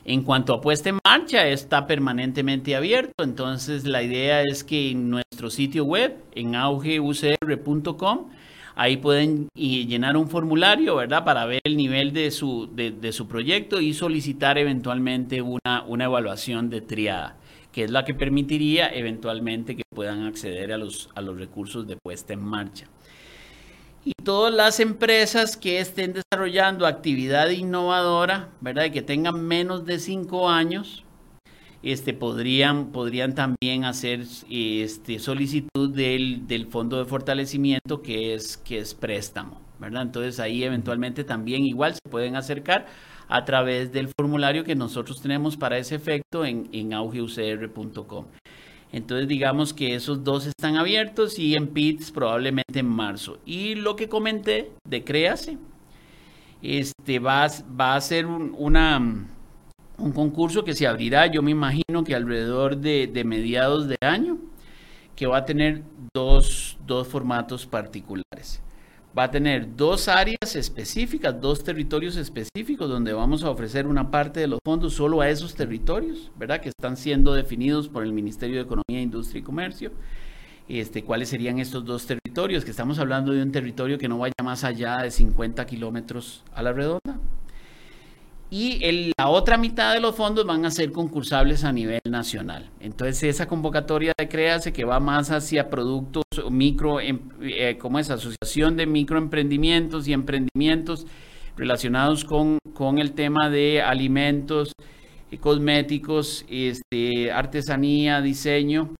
En 0.03 0.21
cuanto 0.23 0.53
a 0.53 0.61
puesta 0.61 0.89
en 0.89 0.99
marcha, 1.03 1.47
está 1.47 1.88
permanentemente 1.88 2.76
abierto, 2.76 3.23
entonces 3.23 3.86
la 3.86 4.03
idea 4.03 4.41
es 4.41 4.63
que 4.63 4.91
en 4.91 5.09
nuestro 5.09 5.49
sitio 5.49 5.84
web, 5.84 6.15
en 6.36 6.53
augeucr.com, 6.55 8.30
Ahí 8.76 8.97
pueden 8.97 9.47
llenar 9.55 10.17
un 10.17 10.28
formulario, 10.28 10.97
¿verdad? 10.97 11.23
Para 11.23 11.45
ver 11.45 11.61
el 11.63 11.78
nivel 11.78 12.11
de 12.11 12.30
su, 12.30 12.69
de, 12.73 13.11
su 13.13 13.26
proyecto 13.26 13.80
y 13.80 13.93
solicitar 13.93 14.57
eventualmente 14.57 15.41
una, 15.41 15.84
una 15.88 16.03
evaluación 16.03 16.69
de 16.69 16.82
triada, 16.82 17.38
que 17.71 17.86
es 17.86 17.91
la 17.91 18.03
que 18.03 18.13
permitiría 18.13 18.89
eventualmente 18.89 19.78
que 19.78 19.84
puedan 19.89 20.23
acceder 20.23 20.73
a 20.73 20.78
los, 20.78 21.09
a 21.15 21.21
los 21.21 21.38
recursos 21.38 21.88
de 21.88 21.95
puesta 21.95 22.34
en 22.34 22.41
marcha. 22.41 22.88
Y 24.03 24.11
todas 24.23 24.53
las 24.53 24.82
empresas 24.82 25.55
que 25.55 25.80
estén 25.80 26.13
desarrollando 26.13 26.86
actividad 26.86 27.49
innovadora, 27.49 28.49
¿verdad? 28.59 28.86
Y 28.86 28.91
que 28.91 29.01
tengan 29.01 29.41
menos 29.41 29.86
de 29.86 29.99
cinco 29.99 30.49
años, 30.49 31.04
este, 31.86 32.15
podrían, 32.15 32.88
podrían 32.88 33.36
también 33.36 33.86
hacer 33.86 34.23
este, 34.49 35.19
solicitud 35.19 35.93
del, 35.93 36.47
del, 36.47 36.65
fondo 36.65 36.97
de 36.97 37.05
fortalecimiento 37.05 38.01
que 38.01 38.33
es, 38.33 38.57
que 38.57 38.79
es 38.79 38.95
préstamo, 38.95 39.61
¿verdad? 39.79 40.01
Entonces 40.01 40.39
ahí 40.39 40.63
eventualmente 40.63 41.23
también 41.23 41.63
igual 41.63 41.93
se 41.93 42.09
pueden 42.09 42.36
acercar 42.36 42.88
a 43.27 43.45
través 43.45 43.91
del 43.91 44.09
formulario 44.19 44.63
que 44.63 44.73
nosotros 44.73 45.21
tenemos 45.21 45.57
para 45.57 45.77
ese 45.77 45.93
efecto 45.93 46.43
en, 46.43 46.67
en 46.71 46.91
augeucr.com. 46.91 48.25
Entonces 48.91 49.27
digamos 49.27 49.71
que 49.71 49.93
esos 49.93 50.23
dos 50.23 50.47
están 50.47 50.77
abiertos 50.77 51.38
y 51.38 51.53
en 51.53 51.67
PITS 51.67 52.09
probablemente 52.09 52.79
en 52.79 52.88
marzo. 52.88 53.38
Y 53.45 53.75
lo 53.75 53.95
que 53.95 54.09
comenté 54.09 54.71
de 54.89 55.03
Créase, 55.03 55.59
este, 56.63 57.19
va, 57.19 57.45
va 57.79 57.95
a 57.95 58.01
ser 58.01 58.25
una 58.25 59.27
un 59.97 60.11
concurso 60.11 60.63
que 60.63 60.73
se 60.73 60.87
abrirá, 60.87 61.27
yo 61.27 61.41
me 61.41 61.51
imagino 61.51 62.03
que 62.03 62.15
alrededor 62.15 62.77
de, 62.77 63.23
mediados 63.25 63.87
de 63.87 63.97
año, 64.01 64.37
que 65.15 65.27
va 65.27 65.37
a 65.37 65.45
tener 65.45 65.83
dos, 66.13 66.77
dos, 66.85 67.07
formatos 67.07 67.65
particulares. 67.65 68.61
Va 69.17 69.23
a 69.23 69.31
tener 69.31 69.77
dos 69.77 70.09
áreas 70.09 70.55
específicas, 70.55 71.39
dos 71.39 71.63
territorios 71.63 72.17
específicos 72.17 72.89
donde 72.89 73.13
vamos 73.13 73.43
a 73.43 73.49
ofrecer 73.49 73.87
una 73.87 74.11
parte 74.11 74.41
de 74.41 74.47
los 74.47 74.59
fondos 74.65 74.93
solo 74.93 75.21
a 75.21 75.29
esos 75.29 75.55
territorios, 75.55 76.31
¿verdad? 76.37 76.59
Que 76.59 76.69
están 76.69 76.97
siendo 76.97 77.33
definidos 77.33 77.87
por 77.87 78.03
el 78.03 78.11
Ministerio 78.11 78.57
de 78.57 78.63
Economía, 78.63 79.01
Industria 79.01 79.39
y 79.39 79.43
Comercio. 79.43 79.91
Este, 80.67 81.03
¿Cuáles 81.03 81.29
serían 81.29 81.59
estos 81.59 81.85
dos 81.85 82.05
territorios? 82.05 82.65
Que 82.65 82.71
estamos 82.71 82.99
hablando 82.99 83.31
de 83.31 83.41
un 83.41 83.53
territorio 83.53 83.97
que 83.97 84.09
no 84.09 84.17
vaya 84.17 84.33
más 84.43 84.65
allá 84.65 84.97
de 84.97 85.11
50 85.11 85.65
kilómetros 85.65 86.43
a 86.53 86.61
la 86.61 86.73
redonda 86.73 87.21
y 88.49 89.11
la 89.17 89.29
otra 89.29 89.57
mitad 89.57 89.93
de 89.93 89.99
los 89.99 90.15
fondos 90.15 90.45
van 90.45 90.65
a 90.65 90.71
ser 90.71 90.91
concursables 90.91 91.63
a 91.63 91.71
nivel 91.71 92.01
nacional. 92.07 92.69
Entonces 92.79 93.23
esa 93.23 93.47
convocatoria 93.47 94.13
de 94.17 94.29
Créase 94.29 94.71
que 94.71 94.85
va 94.85 94.99
más 94.99 95.31
hacia 95.31 95.69
productos 95.69 96.23
micro, 96.51 96.99
em, 97.01 97.19
eh, 97.41 97.77
como 97.79 97.97
es 97.99 98.09
asociación 98.09 98.77
de 98.77 98.85
microemprendimientos 98.85 100.07
y 100.07 100.13
emprendimientos 100.13 101.07
relacionados 101.57 102.23
con, 102.23 102.59
con 102.73 102.99
el 102.99 103.13
tema 103.13 103.49
de 103.49 103.81
alimentos, 103.81 104.73
eh, 105.31 105.37
cosméticos, 105.39 106.45
este, 106.47 107.31
artesanía, 107.31 108.21
diseño 108.21 108.91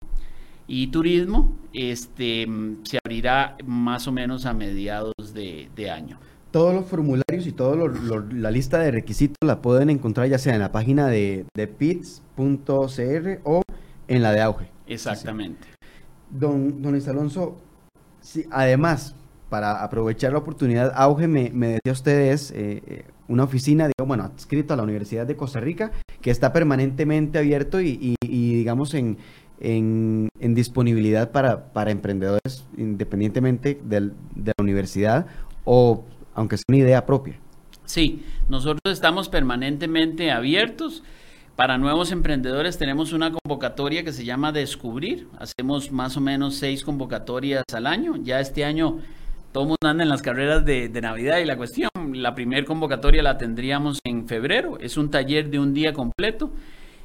y 0.67 0.87
turismo, 0.87 1.55
este, 1.71 2.47
se 2.83 2.97
abrirá 3.05 3.57
más 3.63 4.07
o 4.07 4.11
menos 4.11 4.45
a 4.45 4.53
mediados 4.53 5.13
de 5.33 5.91
año 5.91 6.17
todos 6.55 6.73
los 6.73 6.85
formularios 6.85 7.45
y 7.47 7.51
toda 7.51 7.75
la 8.31 8.49
lista 8.49 8.79
de 8.79 8.89
requisitos 8.89 9.35
la 9.45 9.61
pueden 9.61 9.89
encontrar 9.89 10.29
ya 10.29 10.37
sea 10.37 10.53
en 10.53 10.61
la 10.61 10.71
página 10.71 11.07
de, 11.09 11.45
de 11.53 11.67
pits.cr 11.67 13.41
o 13.43 13.61
en 14.07 14.21
la 14.21 14.31
de 14.31 14.39
Auge. 14.39 14.71
Exactamente. 14.87 15.67
Don, 16.29 16.81
don 16.81 16.93
Luis 16.93 17.09
Alonso, 17.09 17.57
sí, 18.21 18.45
además, 18.51 19.17
para 19.49 19.83
aprovechar 19.83 20.31
la 20.31 20.37
oportunidad, 20.37 20.93
Auge 20.95 21.27
me, 21.27 21.49
me 21.49 21.67
decía 21.71 21.91
ustedes 21.91 22.51
eh, 22.51 22.81
eh, 22.87 23.05
una 23.27 23.43
oficina, 23.43 23.87
digo, 23.87 24.07
bueno, 24.07 24.23
adscrita 24.23 24.75
a 24.75 24.77
la 24.77 24.83
Universidad 24.83 25.27
de 25.27 25.35
Costa 25.35 25.59
Rica, 25.59 25.91
que 26.21 26.31
está 26.31 26.53
permanentemente 26.53 27.37
abierto 27.37 27.81
y, 27.81 28.15
digamos, 28.21 28.93
en, 28.93 29.17
en, 29.59 30.29
disponibilidad 30.39 31.31
para, 31.31 31.73
para 31.73 31.91
emprendedores 31.91 32.65
independientemente 32.77 33.77
de 33.83 33.99
la 33.99 34.63
universidad 34.63 35.25
o 35.65 36.05
aunque 36.36 36.57
sea 36.57 36.65
una 36.67 36.77
idea 36.77 37.05
propia. 37.05 37.39
Sí, 37.86 38.23
nosotros 38.49 38.81
estamos 38.93 39.29
permanentemente 39.29 40.31
abiertos. 40.31 41.03
Para 41.55 41.77
nuevos 41.77 42.11
emprendedores 42.11 42.77
tenemos 42.77 43.13
una 43.13 43.31
convocatoria 43.31 44.03
que 44.03 44.11
se 44.11 44.25
llama 44.25 44.51
Descubrir. 44.51 45.27
Hacemos 45.39 45.91
más 45.91 46.17
o 46.17 46.21
menos 46.21 46.55
seis 46.55 46.83
convocatorias 46.83 47.63
al 47.73 47.88
año. 47.88 48.17
Ya 48.17 48.41
este 48.41 48.65
año 48.65 48.99
todo 49.53 49.63
mundo 49.63 49.88
anda 49.88 50.03
en 50.03 50.09
las 50.09 50.21
carreras 50.21 50.65
de, 50.65 50.89
Navidad 50.89 51.38
y 51.38 51.45
la 51.45 51.55
cuestión, 51.55 51.89
la 52.11 52.36
primera 52.36 52.65
convocatoria 52.65 53.23
la 53.23 53.38
tendríamos 53.38 53.99
en 54.03 54.27
febrero. 54.27 54.77
Es 54.81 54.97
un 54.97 55.09
taller 55.09 55.49
de 55.49 55.59
un 55.59 55.73
día 55.73 55.93
completo, 55.93 56.51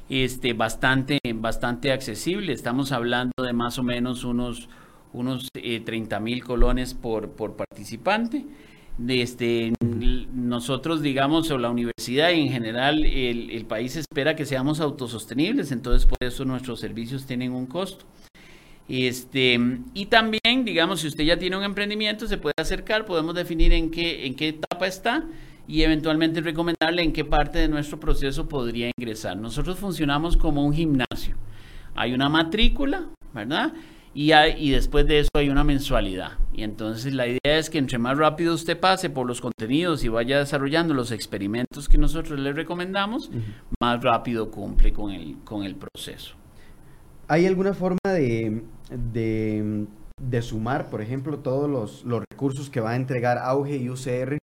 este, 0.09 0.51
bastante, 0.51 1.19
bastante 1.35 1.93
accesible. 1.93 2.51
Estamos 2.51 2.91
hablando 2.91 3.31
de 3.41 3.53
más 3.53 3.79
o 3.79 3.83
menos 3.83 4.25
unos, 4.25 4.67
unos 5.13 5.47
30 5.53 6.17
eh, 6.17 6.19
mil 6.19 6.43
colones 6.43 6.93
por, 6.93 7.29
por 7.29 7.55
participante 7.55 8.45
este, 9.07 9.73
nosotros, 10.33 11.01
digamos, 11.01 11.49
o 11.51 11.57
la 11.57 11.69
universidad 11.69 12.31
y 12.31 12.41
en 12.41 12.49
general 12.49 13.05
el, 13.05 13.65
país 13.65 13.95
espera 13.95 14.35
que 14.35 14.45
seamos 14.45 14.79
autosostenibles, 14.79 15.71
entonces 15.71 16.05
por 16.05 16.17
eso 16.21 16.45
nuestros 16.45 16.79
servicios 16.79 17.25
tienen 17.25 17.51
un 17.53 17.65
costo. 17.65 18.05
Este, 18.87 19.57
y 19.93 20.07
también, 20.07 20.65
digamos, 20.65 21.01
si 21.01 21.07
usted 21.07 21.23
ya 21.23 21.37
tiene 21.37 21.57
un 21.57 21.63
emprendimiento, 21.63 22.27
se 22.27 22.37
puede 22.37 22.55
acercar, 22.57 23.05
podemos 23.05 23.35
definir 23.35 23.71
en 23.71 23.89
qué, 23.89 24.25
en 24.25 24.35
qué 24.35 24.49
etapa 24.49 24.87
está 24.87 25.23
y 25.67 25.83
eventualmente 25.83 26.41
recomendarle 26.41 27.01
en 27.01 27.13
qué 27.13 27.23
parte 27.23 27.59
de 27.59 27.69
nuestro 27.69 27.99
proceso 27.99 28.49
podría 28.49 28.91
ingresar. 28.97 29.37
Nosotros 29.37 29.79
funcionamos 29.79 30.35
como 30.35 30.65
un 30.65 30.73
gimnasio. 30.73 31.37
Hay 31.95 32.13
una 32.13 32.27
matrícula, 32.27 33.05
¿verdad? 33.33 33.73
Y, 34.13 34.33
y 34.33 34.71
después 34.71 35.07
de 35.07 35.19
eso 35.19 35.29
hay 35.35 35.49
una 35.49 35.63
mensualidad. 35.63 36.33
Y 36.53 36.63
entonces 36.63 37.13
la 37.13 37.27
idea 37.27 37.57
es 37.57 37.69
que 37.69 37.77
entre 37.77 37.97
más 37.97 38.17
rápido 38.17 38.53
usted 38.53 38.79
pase 38.79 39.09
por 39.09 39.25
los 39.25 39.39
contenidos 39.39 40.03
y 40.03 40.09
vaya 40.09 40.39
desarrollando 40.39 40.93
los 40.93 41.11
experimentos 41.11 41.87
que 41.87 41.97
nosotros 41.97 42.39
le 42.39 42.51
recomendamos, 42.53 43.31
más 43.79 44.03
rápido 44.03 44.51
cumple 44.51 44.91
con 44.91 45.11
el, 45.11 45.37
con 45.43 45.63
el 45.63 45.75
proceso. 45.75 46.35
¿Hay 47.27 47.45
alguna 47.45 47.73
forma 47.73 47.97
de, 48.03 48.63
de, 49.13 50.41
sumar, 50.41 50.89
por 50.89 51.01
ejemplo, 51.01 51.39
todos 51.39 51.69
los, 51.69 52.03
los, 52.03 52.23
recursos 52.29 52.69
que 52.69 52.81
va 52.81 52.91
a 52.91 52.95
entregar 52.97 53.37
Auge 53.37 53.77
y 53.77 53.89
UCR 53.89 54.37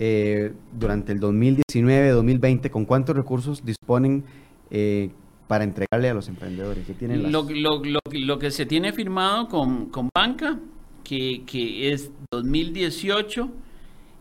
eh, 0.00 0.52
durante 0.72 1.12
el 1.12 1.20
2019-2020? 1.20 2.70
¿Con 2.70 2.84
cuántos 2.84 3.14
recursos 3.14 3.64
disponen 3.64 4.24
eh, 4.72 5.10
para 5.52 5.64
entregarle 5.64 6.08
a 6.08 6.14
los 6.14 6.28
emprendedores? 6.28 6.86
que 6.86 6.94
tienen 6.94 7.30
lo, 7.30 7.42
lo, 7.44 8.38
que 8.38 8.50
se 8.50 8.64
tiene 8.64 8.90
firmado 8.94 9.48
con, 9.48 9.90
con 9.90 10.08
banca, 10.16 10.58
que, 11.04 11.42
que, 11.44 11.92
es 11.92 12.10
2018 12.30 13.50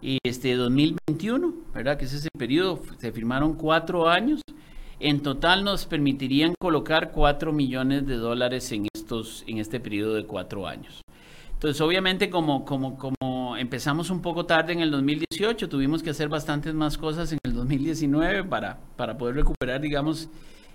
y 0.01 0.17
este 0.25 0.53
2021, 0.57 1.53
¿verdad? 1.73 1.97
Que 1.97 2.03
es 2.03 2.11
ese 2.11 2.27
periodo, 2.37 2.81
se 2.97 3.13
firmaron 3.13 3.53
cuatro 3.53 4.09
años. 4.09 4.41
En 4.99 5.21
total 5.21 5.63
nos 5.63 5.85
permitirían 5.85 6.53
colocar 6.59 7.13
cuatro 7.13 7.53
millones 7.53 8.05
de 8.05 8.17
dólares 8.17 8.69
en, 8.73 8.87
estos, 8.93 9.45
en 9.47 9.59
este 9.59 9.79
periodo 9.79 10.15
de 10.15 10.25
cuatro 10.25 10.67
años. 10.67 10.99
Entonces, 11.53 11.79
obviamente, 11.79 12.29
como, 12.29 12.65
como, 12.65 12.97
como 12.97 13.55
empezamos 13.55 14.09
un 14.09 14.21
poco 14.21 14.45
tarde 14.45 14.73
en 14.73 14.81
el 14.81 14.91
2018, 14.91 15.69
tuvimos 15.69 16.03
que 16.03 16.09
hacer 16.09 16.27
bastantes 16.27 16.73
más 16.73 16.97
cosas 16.97 17.31
en 17.31 17.39
el 17.45 17.53
2019 17.53 18.43
para, 18.43 18.81
para 18.97 19.17
poder 19.17 19.35
recuperar, 19.35 19.79
digamos, 19.79 20.29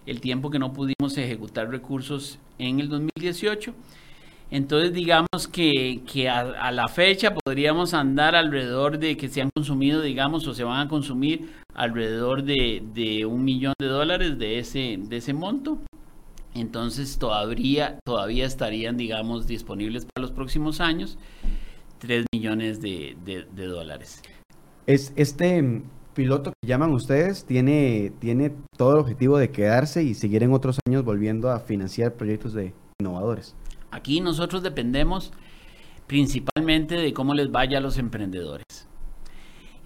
el 0.06 0.20
tiempo 0.20 0.50
que 0.50 0.58
no 0.58 0.72
pudimos 0.72 1.18
ejecutar 1.18 1.68
recursos 1.70 2.38
en 2.58 2.80
el 2.80 2.88
2018. 2.88 3.74
Entonces, 4.50 4.92
digamos 4.92 5.48
que, 5.50 6.28
a, 6.30 6.70
la 6.70 6.86
fecha 6.86 7.34
podríamos 7.34 7.94
andar 7.94 8.36
alrededor 8.36 8.98
de 8.98 9.16
que 9.16 9.28
se 9.28 9.42
han 9.42 9.50
consumido, 9.54 10.00
digamos, 10.02 10.46
o 10.46 10.54
se 10.54 10.62
van 10.62 10.86
a 10.86 10.88
consumir 10.88 11.50
alrededor 11.74 12.44
de, 12.44 13.26
un 13.28 13.44
millón 13.44 13.74
de 13.80 13.86
dólares 13.86 14.38
de 14.38 14.60
ese, 14.60 14.98
de 15.00 15.16
ese 15.16 15.34
monto. 15.34 15.78
Entonces, 16.54 17.18
todavía, 17.18 17.98
todavía 18.06 18.46
estarían, 18.46 18.96
digamos, 18.96 19.48
disponibles 19.48 20.06
para 20.06 20.22
los 20.22 20.30
próximos 20.30 20.80
años 20.80 21.18
3 21.98 22.26
millones 22.32 22.80
de, 22.80 23.16
de 23.24 23.66
dólares. 23.66 24.22
Es 24.86 25.12
este 25.16 25.82
piloto 26.16 26.52
que 26.60 26.66
llaman 26.66 26.92
ustedes 26.92 27.44
tiene, 27.44 28.10
tiene 28.18 28.52
todo 28.76 28.94
el 28.94 28.98
objetivo 28.98 29.38
de 29.38 29.50
quedarse 29.50 30.02
y 30.02 30.14
seguir 30.14 30.42
en 30.42 30.52
otros 30.52 30.78
años 30.88 31.04
volviendo 31.04 31.50
a 31.50 31.60
financiar 31.60 32.14
proyectos 32.14 32.54
de 32.54 32.72
innovadores. 32.98 33.54
Aquí 33.90 34.20
nosotros 34.20 34.62
dependemos 34.62 35.32
principalmente 36.06 36.96
de 36.96 37.12
cómo 37.12 37.34
les 37.34 37.50
vaya 37.50 37.78
a 37.78 37.80
los 37.80 37.98
emprendedores. 37.98 38.88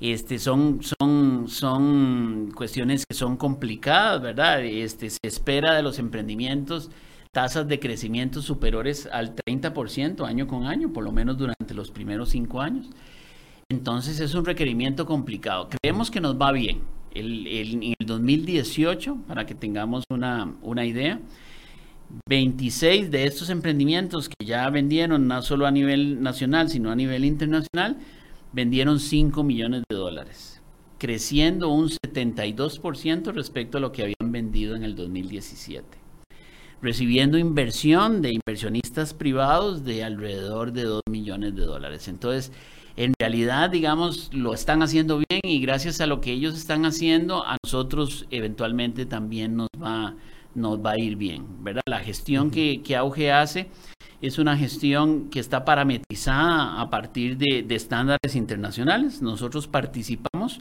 Este, 0.01 0.39
son, 0.39 0.81
son, 0.83 1.49
son 1.49 2.53
cuestiones 2.55 3.05
que 3.07 3.15
son 3.15 3.37
complicadas, 3.37 4.23
¿verdad? 4.23 4.65
Este, 4.65 5.11
se 5.11 5.19
espera 5.25 5.75
de 5.75 5.83
los 5.83 5.99
emprendimientos 5.99 6.91
tasas 7.33 7.69
de 7.69 7.79
crecimiento 7.79 8.41
superiores 8.41 9.09
al 9.13 9.35
30% 9.35 10.27
año 10.27 10.47
con 10.47 10.67
año, 10.67 10.93
por 10.93 11.05
lo 11.05 11.13
menos 11.13 11.37
durante 11.37 11.75
los 11.75 11.91
primeros 11.91 12.31
cinco 12.31 12.61
años. 12.61 12.89
Entonces 13.71 14.19
es 14.19 14.35
un 14.35 14.45
requerimiento 14.45 15.07
complicado. 15.07 15.69
Creemos 15.71 16.11
que 16.11 16.21
nos 16.21 16.39
va 16.39 16.51
bien. 16.51 16.83
El, 17.15 17.47
en 17.47 17.83
el 17.85 18.07
2018, 18.07 19.17
para 19.29 19.47
que 19.47 19.55
tengamos 19.55 20.05
una, 20.11 20.55
una 20.61 20.85
idea, 20.85 21.21
26 22.29 23.13
de 23.13 23.25
estos 23.25 23.49
emprendimientos 23.49 24.29
que 24.29 24.45
ya 24.45 24.69
vendieron 24.71 25.29
no 25.29 25.41
solo 25.43 25.67
a 25.67 25.71
nivel 25.71 26.21
nacional, 26.21 26.69
sino 26.69 26.91
a 26.91 26.97
nivel 26.97 27.25
internacional, 27.25 27.97
vendieron 28.53 28.99
5 28.99 29.45
millones 29.45 29.85
de 29.89 29.97
dólares, 29.97 30.61
creciendo 30.99 31.69
un 31.69 31.91
72% 31.91 33.33
respecto 33.33 33.79
a 33.79 33.81
lo 33.81 33.93
que 33.93 34.03
habían 34.03 34.33
vendido 34.33 34.75
en 34.75 34.83
el 34.83 34.97
2017, 34.97 35.87
recibiendo 36.83 37.39
inversión 37.39 38.21
de 38.21 38.33
inversionistas 38.33 39.15
privados 39.15 39.85
de 39.85 40.03
alrededor 40.03 40.73
de 40.73 40.85
2 40.85 41.03
millones 41.09 41.55
de 41.55 41.63
dólares. 41.63 42.09
Entonces, 42.09 42.51
en 42.97 43.15
realidad, 43.19 43.71
digamos, 43.71 44.31
lo 44.33 44.55
están 44.55 44.83
haciendo 44.83 45.19
bien 45.19 45.41
y 45.43 45.61
gracias 45.61 46.01
a 46.01 46.07
lo 46.07 46.21
que 46.21 46.33
ellos 46.33 46.57
están 46.57 46.85
haciendo, 46.85 47.45
a 47.47 47.57
nosotros 47.65 48.27
eventualmente 48.31 49.07
también 49.07 49.57
nos 49.57 49.69
va, 49.83 50.15
nos 50.55 50.79
va 50.85 50.93
a 50.93 51.01
ir 51.01 51.17
bien, 51.17 51.65
¿verdad? 51.65 51.83
La 51.87 52.01
gestión 52.01 52.51
que, 52.51 52.83
que 52.83 52.97
Auge 52.97 53.33
hace 53.33 53.69
es 54.21 54.39
una 54.39 54.57
gestión 54.57 55.31
que 55.31 55.41
está 55.41 55.65
parametrizada 55.65 56.81
a 56.81 56.91
partir 56.91 57.39
de, 57.39 57.63
de 57.63 57.75
estándares 57.75 58.35
internacionales. 58.35 59.23
Nosotros 59.23 59.67
participamos 59.67 60.61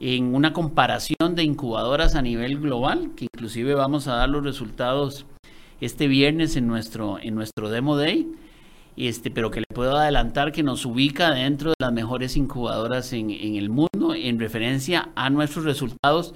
en 0.00 0.34
una 0.34 0.52
comparación 0.52 1.34
de 1.34 1.44
incubadoras 1.44 2.14
a 2.14 2.22
nivel 2.22 2.58
global, 2.58 3.12
que 3.14 3.26
inclusive 3.26 3.74
vamos 3.74 4.08
a 4.08 4.14
dar 4.16 4.28
los 4.28 4.42
resultados 4.42 5.26
este 5.80 6.08
viernes 6.08 6.56
en 6.56 6.66
nuestro, 6.66 7.18
en 7.20 7.34
nuestro 7.34 7.70
Demo 7.70 7.96
Day 7.96 8.28
este, 8.96 9.30
pero 9.30 9.50
que 9.50 9.60
le 9.60 9.66
puedo 9.72 9.96
adelantar 9.96 10.52
que 10.52 10.62
nos 10.62 10.84
ubica 10.84 11.30
dentro 11.30 11.70
de 11.70 11.76
las 11.78 11.92
mejores 11.92 12.36
incubadoras 12.36 13.12
en, 13.12 13.30
el 13.30 13.70
mundo 13.70 14.14
en 14.14 14.38
referencia 14.38 15.10
a 15.14 15.30
nuestros 15.30 15.64
resultados 15.64 16.34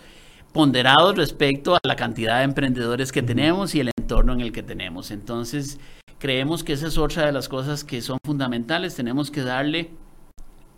ponderados 0.52 1.16
respecto 1.16 1.74
a 1.74 1.80
la 1.82 1.96
cantidad 1.96 2.38
de 2.38 2.44
emprendedores 2.44 3.12
que 3.12 3.22
tenemos 3.22 3.74
y 3.74 3.80
el 3.80 3.90
entorno 3.98 4.32
en 4.32 4.40
el 4.40 4.52
que 4.52 4.62
tenemos. 4.62 5.10
Entonces, 5.10 5.80
creemos 6.18 6.62
que 6.62 6.74
esa 6.74 6.86
es 6.86 6.96
otra 6.96 7.26
de 7.26 7.32
las 7.32 7.48
cosas 7.48 7.84
que 7.84 8.00
son 8.00 8.18
fundamentales. 8.24 8.94
Tenemos 8.94 9.30
que 9.30 9.42
darle 9.42 9.90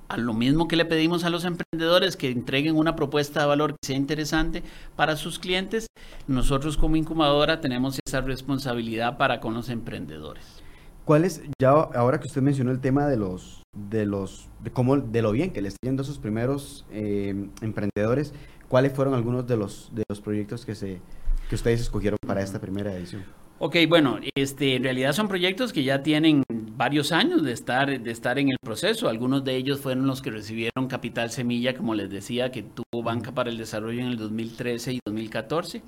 a 0.09 0.17
lo 0.17 0.35
mismo 0.35 0.69
que 0.69 0.77
le 0.77 0.85
pedimos 0.85 1.25
a 1.25 1.31
los 1.31 1.45
emprendedores 1.45 2.17
que 2.17 2.31
entreguen 2.31 2.77
una 2.77 2.97
propuesta 2.97 3.41
de 3.41 3.47
valor 3.47 3.73
que 3.73 3.87
sea 3.87 3.97
interesante 3.97 4.63
para 4.95 5.17
sus 5.17 5.39
clientes, 5.39 5.89
nosotros 6.27 6.77
como 6.77 6.97
incubadora 6.97 7.61
tenemos 7.61 7.99
esa 8.07 8.21
responsabilidad 8.21 9.17
para 9.19 9.41
con 9.41 9.55
los 9.55 9.69
emprendedores. 9.69 10.63
¿Cuál 11.07 11.25
es, 11.25 11.41
ya 11.61 11.71
ahora 11.71 12.19
que 12.19 12.27
usted 12.27 12.43
mencionó 12.43 12.73
el 12.73 12.81
tema 12.81 13.07
de 13.07 13.17
los, 13.17 13.63
de 13.73 14.05
los, 14.07 14.49
de 14.65 14.73
cómo, 14.73 14.97
de 14.97 15.23
lo 15.23 15.31
bien 15.31 15.53
que 15.53 15.63
le 15.63 15.69
están 15.69 15.91
yendo 15.91 16.03
a 16.03 16.05
sus 16.05 16.19
primeros 16.19 16.85
eh, 16.91 17.49
emprendedores, 17.63 18.35
¿cuáles 18.67 18.93
fueron 18.93 19.15
algunos 19.15 19.47
de 19.47 19.57
los, 19.57 19.89
de 19.95 20.03
los 20.09 20.21
proyectos 20.21 20.67
que 20.67 20.75
se, 20.75 21.01
que 21.49 21.55
ustedes 21.55 21.81
escogieron 21.81 22.19
para 22.27 22.43
esta 22.43 22.61
primera 22.61 22.93
edición? 22.93 23.25
Ok, 23.61 23.77
bueno, 23.89 24.19
este, 24.35 24.75
en 24.75 24.83
realidad 24.83 25.13
son 25.13 25.29
proyectos 25.29 25.73
que 25.73 25.85
ya 25.85 26.03
tienen 26.03 26.43
varios 26.77 27.13
años 27.13 27.45
de 27.45 27.53
estar, 27.53 28.03
de 28.03 28.11
estar 28.11 28.41
en 28.41 28.49
el 28.49 28.59
proceso. 28.61 29.09
Algunos 29.09 29.45
de 29.45 29.55
ellos 29.55 29.79
fueron 29.79 30.09
los 30.09 30.21
que 30.21 30.33
recibieron 30.33 30.89
Capital 30.89 31.31
Semilla, 31.31 31.77
como 31.77 31.95
les 31.95 32.11
decía, 32.11 32.51
que 32.51 32.65
tuvo 32.65 33.05
Banca 33.05 33.31
para 33.31 33.49
el 33.49 33.59
Desarrollo 33.59 34.01
en 34.01 34.09
el 34.09 34.17
2013 34.17 34.95
y 34.95 35.01
2014. 35.07 35.83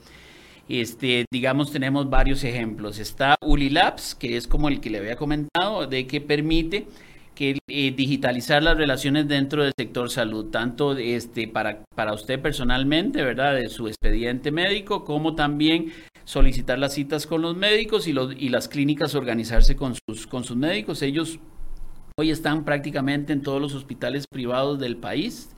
Este, 0.68 1.24
digamos, 1.32 1.72
tenemos 1.72 2.10
varios 2.10 2.44
ejemplos. 2.44 2.98
Está 2.98 3.36
Ulilabs, 3.40 4.14
que 4.14 4.36
es 4.36 4.46
como 4.46 4.68
el 4.68 4.80
que 4.80 4.90
le 4.90 4.98
había 4.98 5.16
comentado, 5.16 5.86
de 5.86 6.06
que 6.06 6.20
permite 6.20 6.86
que 7.34 7.56
eh, 7.68 7.94
digitalizar 7.96 8.62
las 8.64 8.76
relaciones 8.76 9.28
dentro 9.28 9.62
del 9.62 9.72
sector 9.78 10.10
salud, 10.10 10.46
tanto 10.46 10.96
este, 10.96 11.46
para, 11.46 11.84
usted 12.12 12.40
personalmente, 12.40 13.22
¿verdad? 13.22 13.54
De 13.54 13.68
su 13.68 13.86
expediente 13.86 14.50
médico, 14.50 15.04
como 15.04 15.36
también 15.36 15.92
solicitar 16.24 16.80
las 16.80 16.94
citas 16.94 17.28
con 17.28 17.40
los 17.40 17.56
médicos 17.56 18.08
y 18.08 18.48
las 18.48 18.68
clínicas 18.68 19.14
organizarse 19.14 19.76
con 19.76 19.94
sus, 19.94 20.26
con 20.26 20.42
sus 20.42 20.56
médicos. 20.56 21.00
Ellos 21.00 21.38
hoy 22.18 22.32
están 22.32 22.64
prácticamente 22.64 23.32
en 23.32 23.42
todos 23.42 23.62
los 23.62 23.72
hospitales 23.72 24.26
privados 24.28 24.80
del 24.80 24.96
país. 24.96 25.50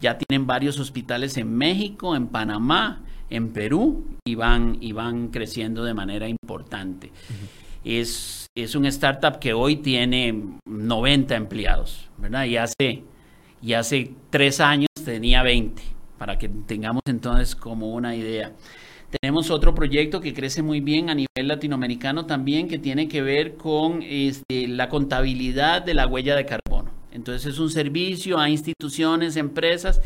Ya 0.00 0.18
tienen 0.18 0.46
varios 0.46 0.78
hospitales 0.78 1.36
en 1.36 1.52
México, 1.56 2.14
en 2.14 2.28
Panamá, 2.28 3.02
en 3.30 3.52
Perú 3.52 4.04
y 4.24 4.34
van, 4.34 4.78
y 4.80 4.92
van 4.92 5.28
creciendo 5.28 5.84
de 5.84 5.94
manera 5.94 6.28
importante. 6.28 7.10
es, 7.84 8.46
es 8.54 8.74
un 8.74 8.86
startup 8.86 9.38
que 9.38 9.52
hoy 9.52 9.76
tiene 9.76 10.34
90 10.66 11.34
empleados, 11.36 12.08
¿verdad? 12.18 12.44
Y 12.44 12.56
hace, 12.56 13.04
y 13.62 13.72
hace 13.72 14.12
tres 14.30 14.60
años 14.60 14.88
tenía 15.04 15.42
20, 15.42 15.82
para 16.18 16.38
que 16.38 16.48
tengamos 16.48 17.02
entonces 17.06 17.54
como 17.54 17.94
una 17.94 18.16
idea. 18.16 18.52
Tenemos 19.20 19.50
otro 19.50 19.72
proyecto 19.74 20.20
que 20.20 20.34
crece 20.34 20.62
muy 20.62 20.80
bien 20.80 21.10
a 21.10 21.14
nivel 21.14 21.48
latinoamericano 21.48 22.26
también, 22.26 22.66
que 22.68 22.78
tiene 22.78 23.06
que 23.08 23.22
ver 23.22 23.56
con 23.56 24.02
este, 24.02 24.66
la 24.66 24.88
contabilidad 24.88 25.82
de 25.82 25.94
la 25.94 26.06
huella 26.06 26.34
de 26.34 26.44
carbono. 26.44 26.90
Entonces 27.12 27.54
es 27.54 27.58
un 27.60 27.70
servicio 27.70 28.38
a 28.38 28.50
instituciones, 28.50 29.36
empresas 29.36 30.02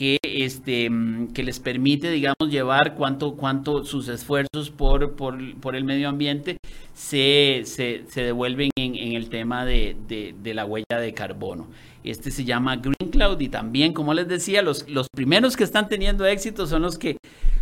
que, 0.00 0.16
este, 0.22 0.90
que 1.34 1.42
les 1.42 1.60
permite, 1.60 2.10
digamos, 2.10 2.48
llevar 2.48 2.94
cuánto, 2.94 3.36
cuánto 3.36 3.84
sus 3.84 4.08
esfuerzos 4.08 4.70
por, 4.70 5.14
por, 5.14 5.76
el 5.76 5.84
medio 5.84 6.08
ambiente 6.08 6.56
se, 6.94 7.64
se, 7.66 8.06
devuelven 8.14 8.70
en, 8.78 9.12
el 9.12 9.28
tema 9.28 9.66
de, 9.66 9.94
de, 10.08 10.54
la 10.54 10.64
huella 10.64 10.98
de 10.98 11.12
carbono. 11.12 11.68
Este 12.02 12.30
se 12.30 12.46
llama 12.46 12.76
Green 12.76 13.10
Cloud 13.10 13.38
y 13.42 13.50
también, 13.50 13.92
como 13.92 14.14
les 14.14 14.26
decía, 14.26 14.62
los, 14.62 14.88
los 14.88 15.06
primeros 15.14 15.54
que 15.54 15.64
están 15.64 15.86
teniendo 15.86 16.24
éxito 16.24 16.66
son 16.66 16.80
los 16.80 16.96
que 16.96 17.18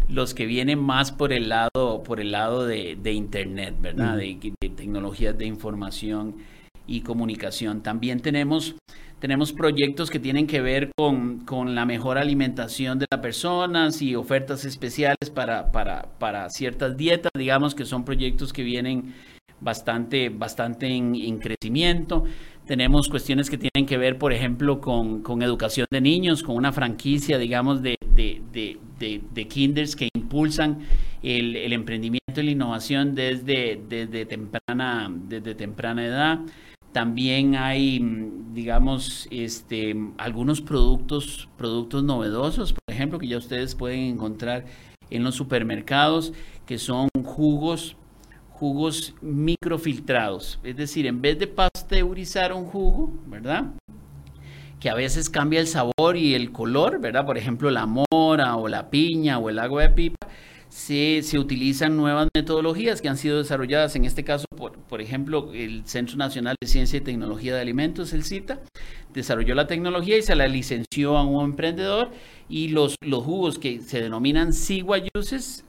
los 0.08 0.32
que 0.32 0.46
vienen 0.46 0.78
más 0.78 1.10
por 1.10 1.32
el 1.32 1.48
lado, 1.48 2.04
por 2.04 2.20
el 2.20 2.30
lado 2.30 2.64
de, 2.64 3.12
Internet, 3.12 3.74
¿verdad? 3.80 4.16
de, 4.16 4.38
tecnologías 4.76 5.36
de 5.36 5.44
información 5.44 6.36
y 6.86 7.00
comunicación. 7.00 7.82
También 7.82 8.20
tenemos, 8.20 8.76
tenemos 9.20 9.52
proyectos 9.52 10.10
que 10.10 10.18
tienen 10.18 10.46
que 10.46 10.60
ver 10.60 10.90
con, 10.96 11.44
la 11.74 11.84
mejor 11.84 12.18
alimentación 12.18 12.98
de 12.98 13.06
las 13.10 13.20
personas 13.20 14.00
y 14.00 14.14
ofertas 14.14 14.64
especiales 14.64 15.30
para, 15.34 15.72
para, 15.72 16.50
ciertas 16.50 16.96
dietas, 16.96 17.32
digamos 17.34 17.74
que 17.74 17.84
son 17.84 18.04
proyectos 18.04 18.52
que 18.52 18.62
vienen 18.62 19.14
bastante, 19.60 20.28
bastante 20.28 20.86
en, 20.86 21.38
crecimiento. 21.38 22.24
Tenemos 22.66 23.08
cuestiones 23.08 23.50
que 23.50 23.58
tienen 23.58 23.88
que 23.88 23.96
ver, 23.96 24.18
por 24.18 24.32
ejemplo, 24.32 24.80
con, 24.80 25.22
con 25.22 25.42
educación 25.42 25.86
de 25.90 26.00
niños, 26.00 26.42
con 26.42 26.54
una 26.54 26.70
franquicia, 26.70 27.38
digamos, 27.38 27.82
de, 27.82 27.96
de, 28.14 29.48
kinders 29.48 29.96
que 29.96 30.08
impulsan 30.14 30.80
el, 31.22 31.72
emprendimiento 31.72 32.40
y 32.40 32.42
la 32.42 32.50
innovación 32.50 33.14
desde, 33.14 33.80
desde, 33.88 34.26
temprana, 34.26 35.10
desde 35.10 35.54
temprana 35.54 36.06
edad. 36.06 36.38
También 36.98 37.54
hay, 37.54 38.00
digamos, 38.52 39.28
este, 39.30 39.94
algunos 40.16 40.60
productos, 40.60 41.48
productos 41.56 42.02
novedosos, 42.02 42.72
por 42.72 42.82
ejemplo, 42.92 43.20
que 43.20 43.28
ya 43.28 43.38
ustedes 43.38 43.76
pueden 43.76 44.00
encontrar 44.00 44.64
en 45.08 45.22
los 45.22 45.36
supermercados, 45.36 46.32
que 46.66 46.76
son 46.76 47.08
jugos, 47.22 47.96
jugos 48.50 49.14
microfiltrados. 49.20 50.58
Es 50.64 50.76
decir, 50.76 51.06
en 51.06 51.22
vez 51.22 51.38
de 51.38 51.46
pasteurizar 51.46 52.52
un 52.52 52.64
jugo, 52.64 53.12
¿verdad? 53.28 53.66
que 54.80 54.90
a 54.90 54.94
veces 54.94 55.30
cambia 55.30 55.60
el 55.60 55.68
sabor 55.68 56.16
y 56.16 56.34
el 56.34 56.50
color, 56.50 57.00
¿verdad? 57.00 57.26
Por 57.26 57.38
ejemplo, 57.38 57.70
la 57.70 57.86
mora 57.86 58.56
o 58.56 58.66
la 58.66 58.90
piña 58.90 59.38
o 59.38 59.50
el 59.50 59.60
agua 59.60 59.82
de 59.82 59.90
pipa, 59.90 60.26
se, 60.68 61.38
utilizan 61.38 61.96
nuevas 61.96 62.28
metodologías 62.34 63.00
que 63.00 63.08
han 63.08 63.16
sido 63.16 63.38
desarrolladas, 63.38 63.96
en 63.96 64.04
este 64.04 64.24
caso, 64.24 64.46
por, 64.56 64.72
por 64.78 65.00
ejemplo, 65.00 65.52
el 65.54 65.86
Centro 65.86 66.16
Nacional 66.16 66.56
de 66.60 66.66
Ciencia 66.68 66.98
y 66.98 67.00
Tecnología 67.00 67.54
de 67.54 67.60
Alimentos, 67.60 68.12
el 68.12 68.24
CITA, 68.24 68.60
desarrolló 69.12 69.54
la 69.54 69.66
tecnología 69.66 70.16
y 70.16 70.22
se 70.22 70.34
la 70.34 70.46
licenció 70.46 71.16
a 71.16 71.24
un 71.24 71.44
emprendedor 71.44 72.10
y 72.48 72.68
los, 72.68 72.96
los 73.00 73.24
jugos 73.24 73.58
que 73.58 73.80
se 73.80 74.00
denominan 74.00 74.52
Sigua 74.52 74.98
Juices 75.14 75.64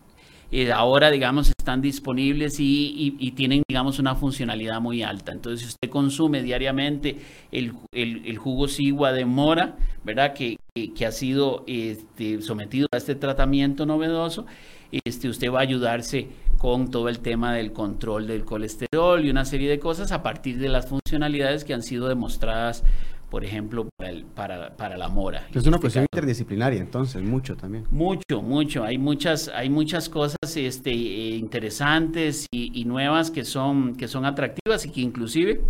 eh, 0.52 0.72
ahora, 0.72 1.12
digamos, 1.12 1.50
están 1.50 1.80
disponibles 1.82 2.56
y, 2.60 3.34
tienen, 3.36 3.62
digamos, 3.68 4.00
una 4.00 4.16
funcionalidad 4.16 4.82
muy 4.82 5.04
alta. 5.04 5.32
Entonces, 5.32 5.62
si 5.62 5.68
usted 5.68 5.90
consume 5.90 6.42
diariamente 6.42 7.18
el, 7.52 8.38
jugo 8.38 8.68
Sigua 8.68 9.14
de 9.14 9.26
mora, 9.26 9.78
¿verdad? 10.04 10.34
Que, 10.34 10.58
que, 10.74 11.06
ha 11.06 11.12
sido 11.12 11.64
este, 11.68 12.42
sometido 12.42 12.88
a 12.92 12.98
este 12.98 13.14
tratamiento 13.14 13.86
novedoso, 13.86 14.48
este, 14.92 15.30
usted 15.30 15.52
va 15.52 15.60
a 15.60 15.64
ayudarse 15.64 16.28
con 16.58 16.92
todo 16.92 17.10
el 17.10 17.20
tema 17.20 17.54
del 17.54 17.72
control 17.72 18.28
del 18.28 18.44
colesterol 18.44 19.26
y 19.26 19.30
una 19.30 19.46
serie 19.46 19.70
de 19.70 19.80
cosas 19.80 20.12
a 20.12 20.24
partir 20.24 20.60
de 20.60 20.70
las 20.70 20.88
funcionalidades 20.88 21.64
que 21.64 21.74
han 21.74 21.84
sido 21.84 22.08
demostradas 22.08 22.84
por 23.30 23.46
ejemplo, 23.46 23.88
para, 24.36 24.76
para, 24.76 24.98
la 24.98 25.08
mora. 25.08 25.48
Es 25.54 25.66
una 25.66 25.76
este 25.76 25.80
cuestión 25.80 26.04
interdisciplinaria, 26.12 26.80
entonces, 26.82 27.22
mucho 27.22 27.56
también. 27.56 27.86
Mucho, 27.92 28.42
mucho. 28.42 28.84
Hay 28.84 28.98
muchas, 28.98 29.50
hay 29.50 29.70
muchas 29.70 30.10
cosas 30.10 30.38
este, 30.56 30.92
interesantes 30.92 32.48
y, 32.52 32.86
nuevas 32.86 33.30
que 33.30 33.46
son, 33.46 33.96
que 33.96 34.08
son 34.08 34.26
atractivas 34.26 34.86
y 34.86 34.90
que 34.90 35.02
inclusive, 35.02 35.62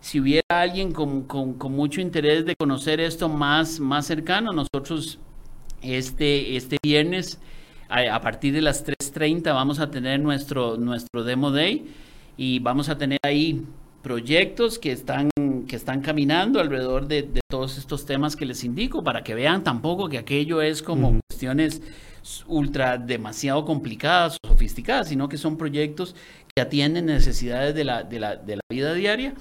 si 0.00 0.20
hubiera 0.20 0.44
alguien 0.48 0.92
con, 0.92 1.22
con, 1.22 1.72
mucho 1.72 2.00
interés 2.00 2.44
de 2.44 2.54
conocer 2.54 3.00
esto 3.00 3.28
más, 3.28 3.80
más 3.80 4.06
cercano, 4.06 4.52
nosotros 4.52 5.18
este, 5.82 6.56
este 6.56 6.76
viernes, 6.82 7.40
a, 7.90 8.20
partir 8.20 8.54
de 8.54 8.62
las 8.62 8.86
3.30, 8.86 9.52
vamos 9.52 9.80
a 9.80 9.90
tener 9.90 10.20
nuestro, 10.20 10.76
nuestro 10.76 11.24
Demo 11.24 11.50
Day 11.50 11.86
y 12.36 12.60
vamos 12.60 12.88
a 12.88 12.96
tener 12.96 13.18
ahí 13.22 13.64
proyectos 14.02 14.78
que 14.78 14.92
están, 14.92 15.28
que 15.66 15.76
están 15.76 16.00
caminando 16.00 16.60
alrededor 16.60 17.06
de, 17.06 17.28
todos 17.50 17.78
estos 17.78 18.06
temas 18.06 18.36
que 18.36 18.46
les 18.46 18.62
indico, 18.62 19.02
para 19.02 19.24
que 19.24 19.34
vean 19.34 19.64
tampoco 19.64 20.08
que 20.08 20.18
aquello 20.18 20.62
es 20.62 20.82
como 20.82 21.18
cuestiones 21.28 21.82
ultra 22.46 22.96
demasiado 22.96 23.64
complicadas 23.64 24.36
o 24.44 24.48
sofisticadas, 24.48 25.08
sino 25.08 25.28
que 25.28 25.36
son 25.36 25.56
proyectos 25.56 26.14
que 26.54 26.62
atienden 26.62 27.06
necesidades 27.06 27.74
de 27.74 27.84
la, 27.84 28.04
de 28.04 28.20
la, 28.20 28.36
de 28.36 28.56
la 28.56 28.62
vida 28.70 28.94
diaria. 28.94 29.34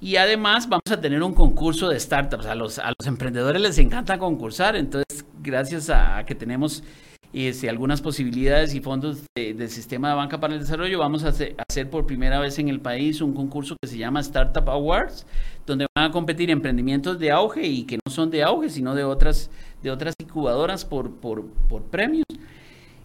Y 0.00 0.16
además 0.16 0.68
vamos 0.68 0.90
a 0.90 1.00
tener 1.00 1.22
un 1.22 1.32
concurso 1.32 1.88
de 1.88 1.98
startups. 1.98 2.44
A 2.44 2.54
los, 2.54 2.78
a 2.78 2.92
los 2.98 3.06
emprendedores 3.06 3.62
les 3.62 3.78
encanta 3.78 4.18
concursar, 4.18 4.76
entonces 4.76 5.24
gracias 5.42 5.88
a 5.88 6.22
que 6.26 6.34
tenemos 6.34 6.84
este, 7.32 7.68
algunas 7.68 8.00
posibilidades 8.00 8.74
y 8.74 8.80
fondos 8.80 9.24
del 9.34 9.68
sistema 9.68 10.10
de 10.10 10.14
banca 10.14 10.40
para 10.40 10.54
el 10.54 10.60
desarrollo, 10.60 10.98
vamos 10.98 11.24
a 11.24 11.28
hacer, 11.28 11.90
por 11.90 12.06
primera 12.06 12.40
vez 12.40 12.58
en 12.58 12.68
el 12.68 12.80
país 12.80 13.20
un 13.20 13.34
concurso 13.34 13.76
que 13.80 13.88
se 13.88 13.98
llama 13.98 14.20
Startup 14.20 14.68
Awards, 14.68 15.26
donde 15.66 15.86
van 15.94 16.06
a 16.06 16.12
competir 16.12 16.50
emprendimientos 16.50 17.18
de 17.18 17.30
auge 17.30 17.66
y 17.66 17.84
que 17.84 17.96
no 17.96 18.12
son 18.12 18.30
de 18.30 18.42
auge, 18.42 18.70
sino 18.70 18.94
de 18.94 19.04
otras, 19.04 19.50
de 19.82 19.90
otras 19.90 20.14
incubadoras 20.20 20.84
por, 20.84 21.10
por, 21.16 21.46
por 21.68 21.82
premios. 21.84 22.24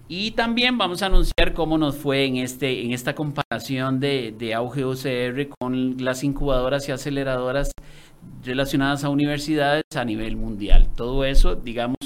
Y 0.08 0.32
también 0.32 0.78
vamos 0.78 1.02
a 1.04 1.06
anunciar 1.06 1.54
cómo 1.54 1.78
nos 1.78 1.96
fue 1.96 2.26
en, 2.26 2.36
este, 2.38 2.84
en 2.84 2.92
esta 2.92 3.16
comparación 3.16 4.02
de, 4.02 4.34
de 4.38 4.54
auge 4.54 4.84
OCR 4.84 5.48
con 5.58 6.04
las 6.04 6.24
incubadoras 6.26 6.88
y 6.90 6.92
aceleradoras 6.92 7.72
relacionadas 8.44 9.04
a 9.04 9.10
universidades 9.10 9.84
a 9.96 10.04
nivel 10.04 10.36
mundial. 10.36 10.90
Todo 10.96 11.24
eso, 11.26 11.56
digamos, 11.56 11.98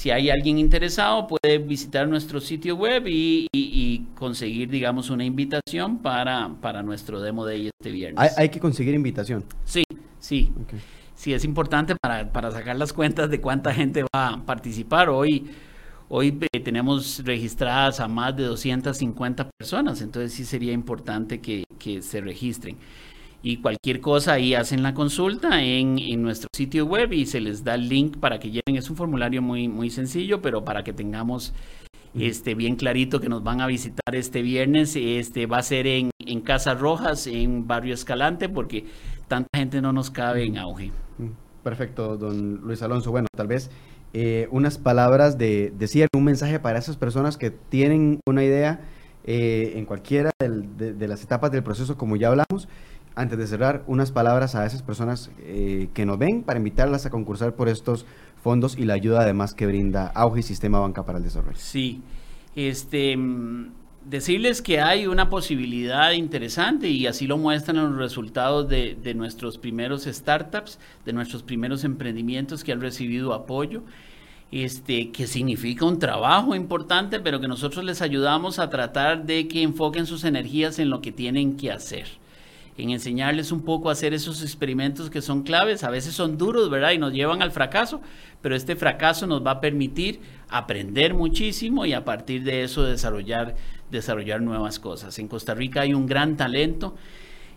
si 0.00 0.10
hay 0.10 0.30
alguien 0.30 0.56
interesado, 0.56 1.26
puede 1.26 1.58
visitar 1.58 2.08
nuestro 2.08 2.40
sitio 2.40 2.74
web 2.74 3.04
y, 3.06 4.06
conseguir, 4.14 4.70
digamos, 4.70 5.10
una 5.10 5.26
invitación 5.26 5.98
para, 5.98 6.54
para 6.62 6.82
nuestro 6.82 7.20
demo 7.20 7.44
de 7.44 7.66
este 7.66 7.90
viernes. 7.90 8.32
¿Hay, 8.38 8.48
que 8.48 8.58
conseguir 8.58 8.94
invitación? 8.94 9.44
Sí, 9.66 9.84
sí. 10.18 10.50
sí 11.14 11.34
es 11.34 11.44
importante 11.44 11.96
para, 12.00 12.32
para 12.32 12.50
sacar 12.50 12.76
las 12.76 12.94
cuentas 12.94 13.28
de 13.28 13.42
cuánta 13.42 13.74
gente 13.74 14.02
va 14.04 14.28
a 14.28 14.46
participar. 14.46 15.10
Hoy, 15.10 15.50
hoy 16.08 16.38
eh, 16.50 16.60
tenemos 16.60 17.22
registradas 17.22 18.00
a 18.00 18.08
más 18.08 18.34
de 18.34 18.44
250 18.44 19.50
personas, 19.50 20.00
entonces 20.00 20.32
sí 20.32 20.46
sería 20.46 20.72
importante 20.72 21.42
que, 21.42 21.64
que 21.78 22.00
se 22.00 22.22
registren 22.22 22.78
y 23.42 23.58
cualquier 23.58 24.00
cosa 24.00 24.34
ahí 24.34 24.54
hacen 24.54 24.82
la 24.82 24.92
consulta 24.92 25.62
en, 25.62 25.98
en, 25.98 26.22
nuestro 26.22 26.48
sitio 26.54 26.84
web 26.84 27.12
y 27.12 27.26
se 27.26 27.40
les 27.40 27.64
da 27.64 27.74
el 27.74 27.88
link 27.88 28.18
para 28.18 28.38
que 28.38 28.48
lleguen. 28.48 28.76
Es 28.76 28.90
un 28.90 28.96
formulario 28.96 29.40
muy, 29.40 29.68
muy 29.68 29.90
sencillo, 29.90 30.42
pero 30.42 30.64
para 30.64 30.84
que 30.84 30.92
tengamos 30.92 31.54
este, 32.14 32.54
bien 32.54 32.76
clarito 32.76 33.20
que 33.20 33.28
nos 33.28 33.42
van 33.42 33.60
a 33.60 33.66
visitar 33.66 34.14
este 34.14 34.42
viernes. 34.42 34.94
Este, 34.94 35.46
va 35.46 35.58
a 35.58 35.62
ser 35.62 35.86
en, 35.86 36.10
en 36.18 36.40
Casas 36.42 36.78
Rojas, 36.78 37.26
en 37.26 37.66
Barrio 37.66 37.94
Escalante, 37.94 38.48
porque 38.48 38.84
tanta 39.26 39.48
gente 39.56 39.80
no 39.80 39.92
nos 39.92 40.10
cabe 40.10 40.44
en 40.44 40.58
auge. 40.58 40.92
Perfecto, 41.62 42.18
don 42.18 42.56
Luis 42.62 42.82
Alonso. 42.82 43.10
Bueno, 43.10 43.28
tal 43.34 43.46
vez 43.46 43.70
eh, 44.12 44.48
unas 44.50 44.76
palabras 44.76 45.38
de, 45.38 45.70
de 45.70 45.88
cierre, 45.88 46.08
un 46.14 46.24
mensaje 46.24 46.60
para 46.60 46.78
esas 46.78 46.96
personas 46.96 47.38
que 47.38 47.50
tienen 47.50 48.20
una 48.26 48.44
idea 48.44 48.80
eh, 49.24 49.74
en 49.76 49.86
cualquiera 49.86 50.30
de, 50.40 50.92
de 50.94 51.08
las 51.08 51.22
etapas 51.22 51.50
del 51.52 51.62
proceso, 51.62 51.96
como 51.96 52.16
ya 52.16 52.28
hablamos 52.28 52.68
antes 53.14 53.38
de 53.38 53.46
cerrar, 53.46 53.82
unas 53.86 54.12
palabras 54.12 54.54
a 54.54 54.64
esas 54.66 54.82
personas 54.82 55.30
eh, 55.40 55.88
que 55.94 56.06
nos 56.06 56.18
ven 56.18 56.42
para 56.42 56.58
invitarlas 56.58 57.06
a 57.06 57.10
concursar 57.10 57.54
por 57.54 57.68
estos 57.68 58.06
fondos 58.42 58.78
y 58.78 58.84
la 58.84 58.94
ayuda 58.94 59.20
además 59.20 59.54
que 59.54 59.66
brinda 59.66 60.06
Auge 60.14 60.40
y 60.40 60.42
Sistema 60.42 60.80
Banca 60.80 61.04
para 61.04 61.18
el 61.18 61.24
Desarrollo. 61.24 61.58
Sí, 61.58 62.00
este, 62.54 63.16
mm, 63.16 63.72
decirles 64.04 64.62
que 64.62 64.80
hay 64.80 65.06
una 65.06 65.28
posibilidad 65.28 66.12
interesante 66.12 66.88
y 66.88 67.06
así 67.06 67.26
lo 67.26 67.36
muestran 67.36 67.76
los 67.76 67.96
resultados 67.96 68.68
de, 68.68 68.96
de 69.02 69.14
nuestros 69.14 69.58
primeros 69.58 70.04
startups, 70.04 70.78
de 71.04 71.12
nuestros 71.12 71.42
primeros 71.42 71.84
emprendimientos 71.84 72.64
que 72.64 72.72
han 72.72 72.80
recibido 72.80 73.34
apoyo. 73.34 73.82
Este, 74.52 75.12
que 75.12 75.28
significa 75.28 75.84
un 75.84 76.00
trabajo 76.00 76.56
importante, 76.56 77.20
pero 77.20 77.40
que 77.40 77.46
nosotros 77.46 77.84
les 77.84 78.02
ayudamos 78.02 78.58
a 78.58 78.68
tratar 78.68 79.24
de 79.24 79.46
que 79.46 79.62
enfoquen 79.62 80.06
sus 80.06 80.24
energías 80.24 80.80
en 80.80 80.90
lo 80.90 81.00
que 81.00 81.12
tienen 81.12 81.56
que 81.56 81.70
hacer 81.70 82.19
en 82.76 82.90
enseñarles 82.90 83.52
un 83.52 83.62
poco 83.62 83.88
a 83.88 83.92
hacer 83.92 84.14
esos 84.14 84.42
experimentos 84.42 85.10
que 85.10 85.22
son 85.22 85.42
claves. 85.42 85.84
A 85.84 85.90
veces 85.90 86.14
son 86.14 86.38
duros, 86.38 86.70
¿verdad? 86.70 86.92
Y 86.92 86.98
nos 86.98 87.12
llevan 87.12 87.42
al 87.42 87.52
fracaso, 87.52 88.00
pero 88.40 88.56
este 88.56 88.76
fracaso 88.76 89.26
nos 89.26 89.44
va 89.44 89.52
a 89.52 89.60
permitir 89.60 90.20
aprender 90.48 91.14
muchísimo 91.14 91.86
y 91.86 91.92
a 91.92 92.04
partir 92.04 92.42
de 92.44 92.62
eso 92.62 92.84
desarrollar, 92.84 93.56
desarrollar 93.90 94.40
nuevas 94.40 94.78
cosas. 94.78 95.18
En 95.18 95.28
Costa 95.28 95.54
Rica 95.54 95.82
hay 95.82 95.94
un 95.94 96.06
gran 96.06 96.36
talento 96.36 96.94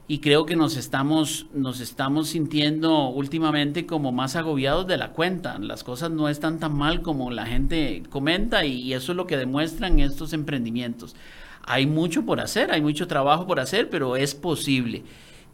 y 0.06 0.20
creo 0.20 0.46
que 0.46 0.58
nos 0.58 0.76
estamos, 0.76 1.48
nos 1.54 1.80
estamos 1.80 2.28
sintiendo 2.30 3.08
últimamente 3.08 3.86
como 3.86 4.12
más 4.12 4.36
agobiados 4.36 4.86
de 4.86 4.98
la 4.98 5.12
cuenta. 5.12 5.58
Las 5.60 5.84
cosas 5.84 6.12
no 6.12 6.28
están 6.28 6.60
tan 6.60 6.76
mal 6.78 7.02
como 7.02 7.32
la 7.32 7.46
gente 7.46 8.04
comenta 8.10 8.66
y, 8.66 8.82
y 8.82 8.94
eso 8.94 9.14
es 9.14 9.16
lo 9.16 9.28
que 9.28 9.38
demuestran 9.38 10.00
estos 10.00 10.34
emprendimientos. 10.34 11.16
Hay 11.64 11.88
mucho 11.88 12.26
por 12.26 12.40
hacer, 12.40 12.72
hay 12.72 12.82
mucho 12.82 13.08
trabajo 13.08 13.48
por 13.48 13.60
hacer, 13.60 13.90
pero 13.90 14.16
es 14.16 14.36
posible. 14.36 15.04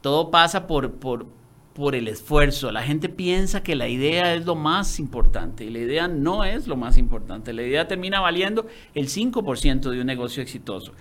Todo 0.01 0.31
pasa 0.31 0.65
por, 0.67 0.93
por, 0.93 1.27
por 1.73 1.95
el 1.95 2.07
esfuerzo. 2.07 2.71
La 2.71 2.83
gente 2.83 3.09
piensa 3.09 3.63
que 3.63 3.75
la 3.75 3.87
idea 3.87 4.33
es 4.33 4.45
lo 4.45 4.55
más 4.55 4.99
importante 4.99 5.65
y 5.65 5.69
la 5.69 5.79
idea 5.79 6.07
no 6.07 6.43
es 6.43 6.67
lo 6.67 6.75
más 6.75 6.97
importante. 6.97 7.53
La 7.53 7.63
idea 7.63 7.87
termina 7.87 8.19
valiendo 8.19 8.67
el 8.93 9.07
5% 9.07 9.89
de 9.89 10.01
un 10.01 10.07
negocio 10.07 10.41
exitoso. 10.41 10.93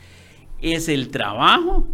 Es 0.60 0.88
el 0.88 1.08
trabajo 1.08 1.86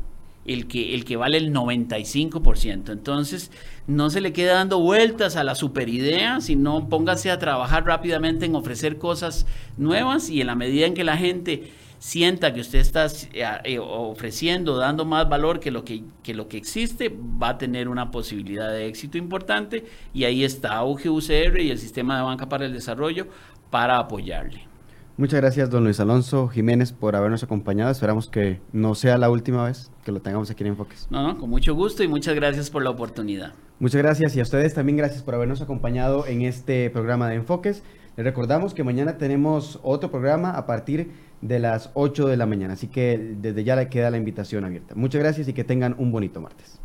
el 0.44 0.66
que, 0.66 0.94
el 0.94 1.04
que 1.04 1.16
vale 1.16 1.38
el 1.38 1.52
95%. 1.52 2.90
Entonces, 2.92 3.50
no 3.86 4.10
se 4.10 4.20
le 4.20 4.32
quede 4.32 4.48
dando 4.48 4.80
vueltas 4.80 5.36
a 5.36 5.44
la 5.44 5.54
superidea, 5.54 6.40
sino 6.40 6.88
póngase 6.88 7.30
a 7.30 7.38
trabajar 7.38 7.86
rápidamente 7.86 8.46
en 8.46 8.54
ofrecer 8.54 8.98
cosas 8.98 9.46
nuevas 9.76 10.28
y 10.28 10.40
en 10.40 10.48
la 10.48 10.54
medida 10.54 10.86
en 10.86 10.94
que 10.94 11.04
la 11.04 11.16
gente 11.16 11.72
sienta 12.04 12.52
que 12.52 12.60
usted 12.60 12.80
está 12.80 13.06
eh, 13.06 13.46
eh, 13.64 13.78
ofreciendo, 13.78 14.76
dando 14.76 15.06
más 15.06 15.26
valor 15.26 15.58
que 15.58 15.70
lo 15.70 15.86
que, 15.86 16.04
lo 16.34 16.48
que 16.48 16.58
existe, 16.58 17.08
va 17.10 17.48
a 17.48 17.58
tener 17.58 17.88
una 17.88 18.10
posibilidad 18.10 18.70
de 18.70 18.88
éxito 18.88 19.16
importante 19.16 19.86
y 20.12 20.24
ahí 20.24 20.44
está 20.44 20.74
Auge 20.76 21.08
UCR 21.08 21.58
y 21.60 21.70
el 21.70 21.78
Sistema 21.78 22.18
de 22.18 22.22
Banca 22.24 22.46
para 22.46 22.66
el 22.66 22.74
Desarrollo 22.74 23.28
para 23.70 23.98
apoyarle. 23.98 24.68
Muchas 25.16 25.40
gracias, 25.40 25.70
don 25.70 25.84
Luis 25.84 25.98
Alonso 25.98 26.48
Jiménez, 26.48 26.92
por 26.92 27.16
habernos 27.16 27.42
acompañado. 27.42 27.90
Esperamos 27.90 28.28
que 28.28 28.60
no 28.72 28.94
sea 28.94 29.16
la 29.16 29.30
última 29.30 29.64
vez 29.64 29.90
que 30.04 30.12
lo 30.12 30.20
tengamos 30.20 30.50
aquí 30.50 30.62
en 30.62 30.70
Enfoques. 30.70 31.08
No, 31.10 31.22
no, 31.22 31.38
con 31.38 31.48
mucho 31.48 31.74
gusto 31.74 32.02
y 32.02 32.08
muchas 32.08 32.34
gracias 32.34 32.68
por 32.68 32.82
la 32.84 32.90
oportunidad. 32.90 33.54
Muchas 33.78 34.02
gracias 34.02 34.36
y 34.36 34.40
a 34.40 34.42
ustedes 34.42 34.74
también 34.74 34.98
gracias 34.98 35.22
por 35.22 35.34
habernos 35.34 35.62
acompañado 35.62 36.26
en 36.26 36.42
este 36.42 36.90
programa 36.90 37.30
de 37.30 37.36
Enfoques. 37.36 37.82
Les 38.16 38.24
recordamos 38.24 38.74
que 38.74 38.84
mañana 38.84 39.18
tenemos 39.18 39.80
otro 39.82 40.10
programa 40.10 40.50
a 40.50 40.66
partir 40.66 41.10
de 41.40 41.58
las 41.58 41.90
8 41.94 42.28
de 42.28 42.36
la 42.36 42.46
mañana, 42.46 42.74
así 42.74 42.86
que 42.86 43.18
desde 43.40 43.64
ya 43.64 43.74
le 43.74 43.88
queda 43.88 44.10
la 44.10 44.18
invitación 44.18 44.64
abierta. 44.64 44.94
Muchas 44.94 45.20
gracias 45.20 45.48
y 45.48 45.52
que 45.52 45.64
tengan 45.64 45.96
un 45.98 46.12
bonito 46.12 46.40
martes. 46.40 46.80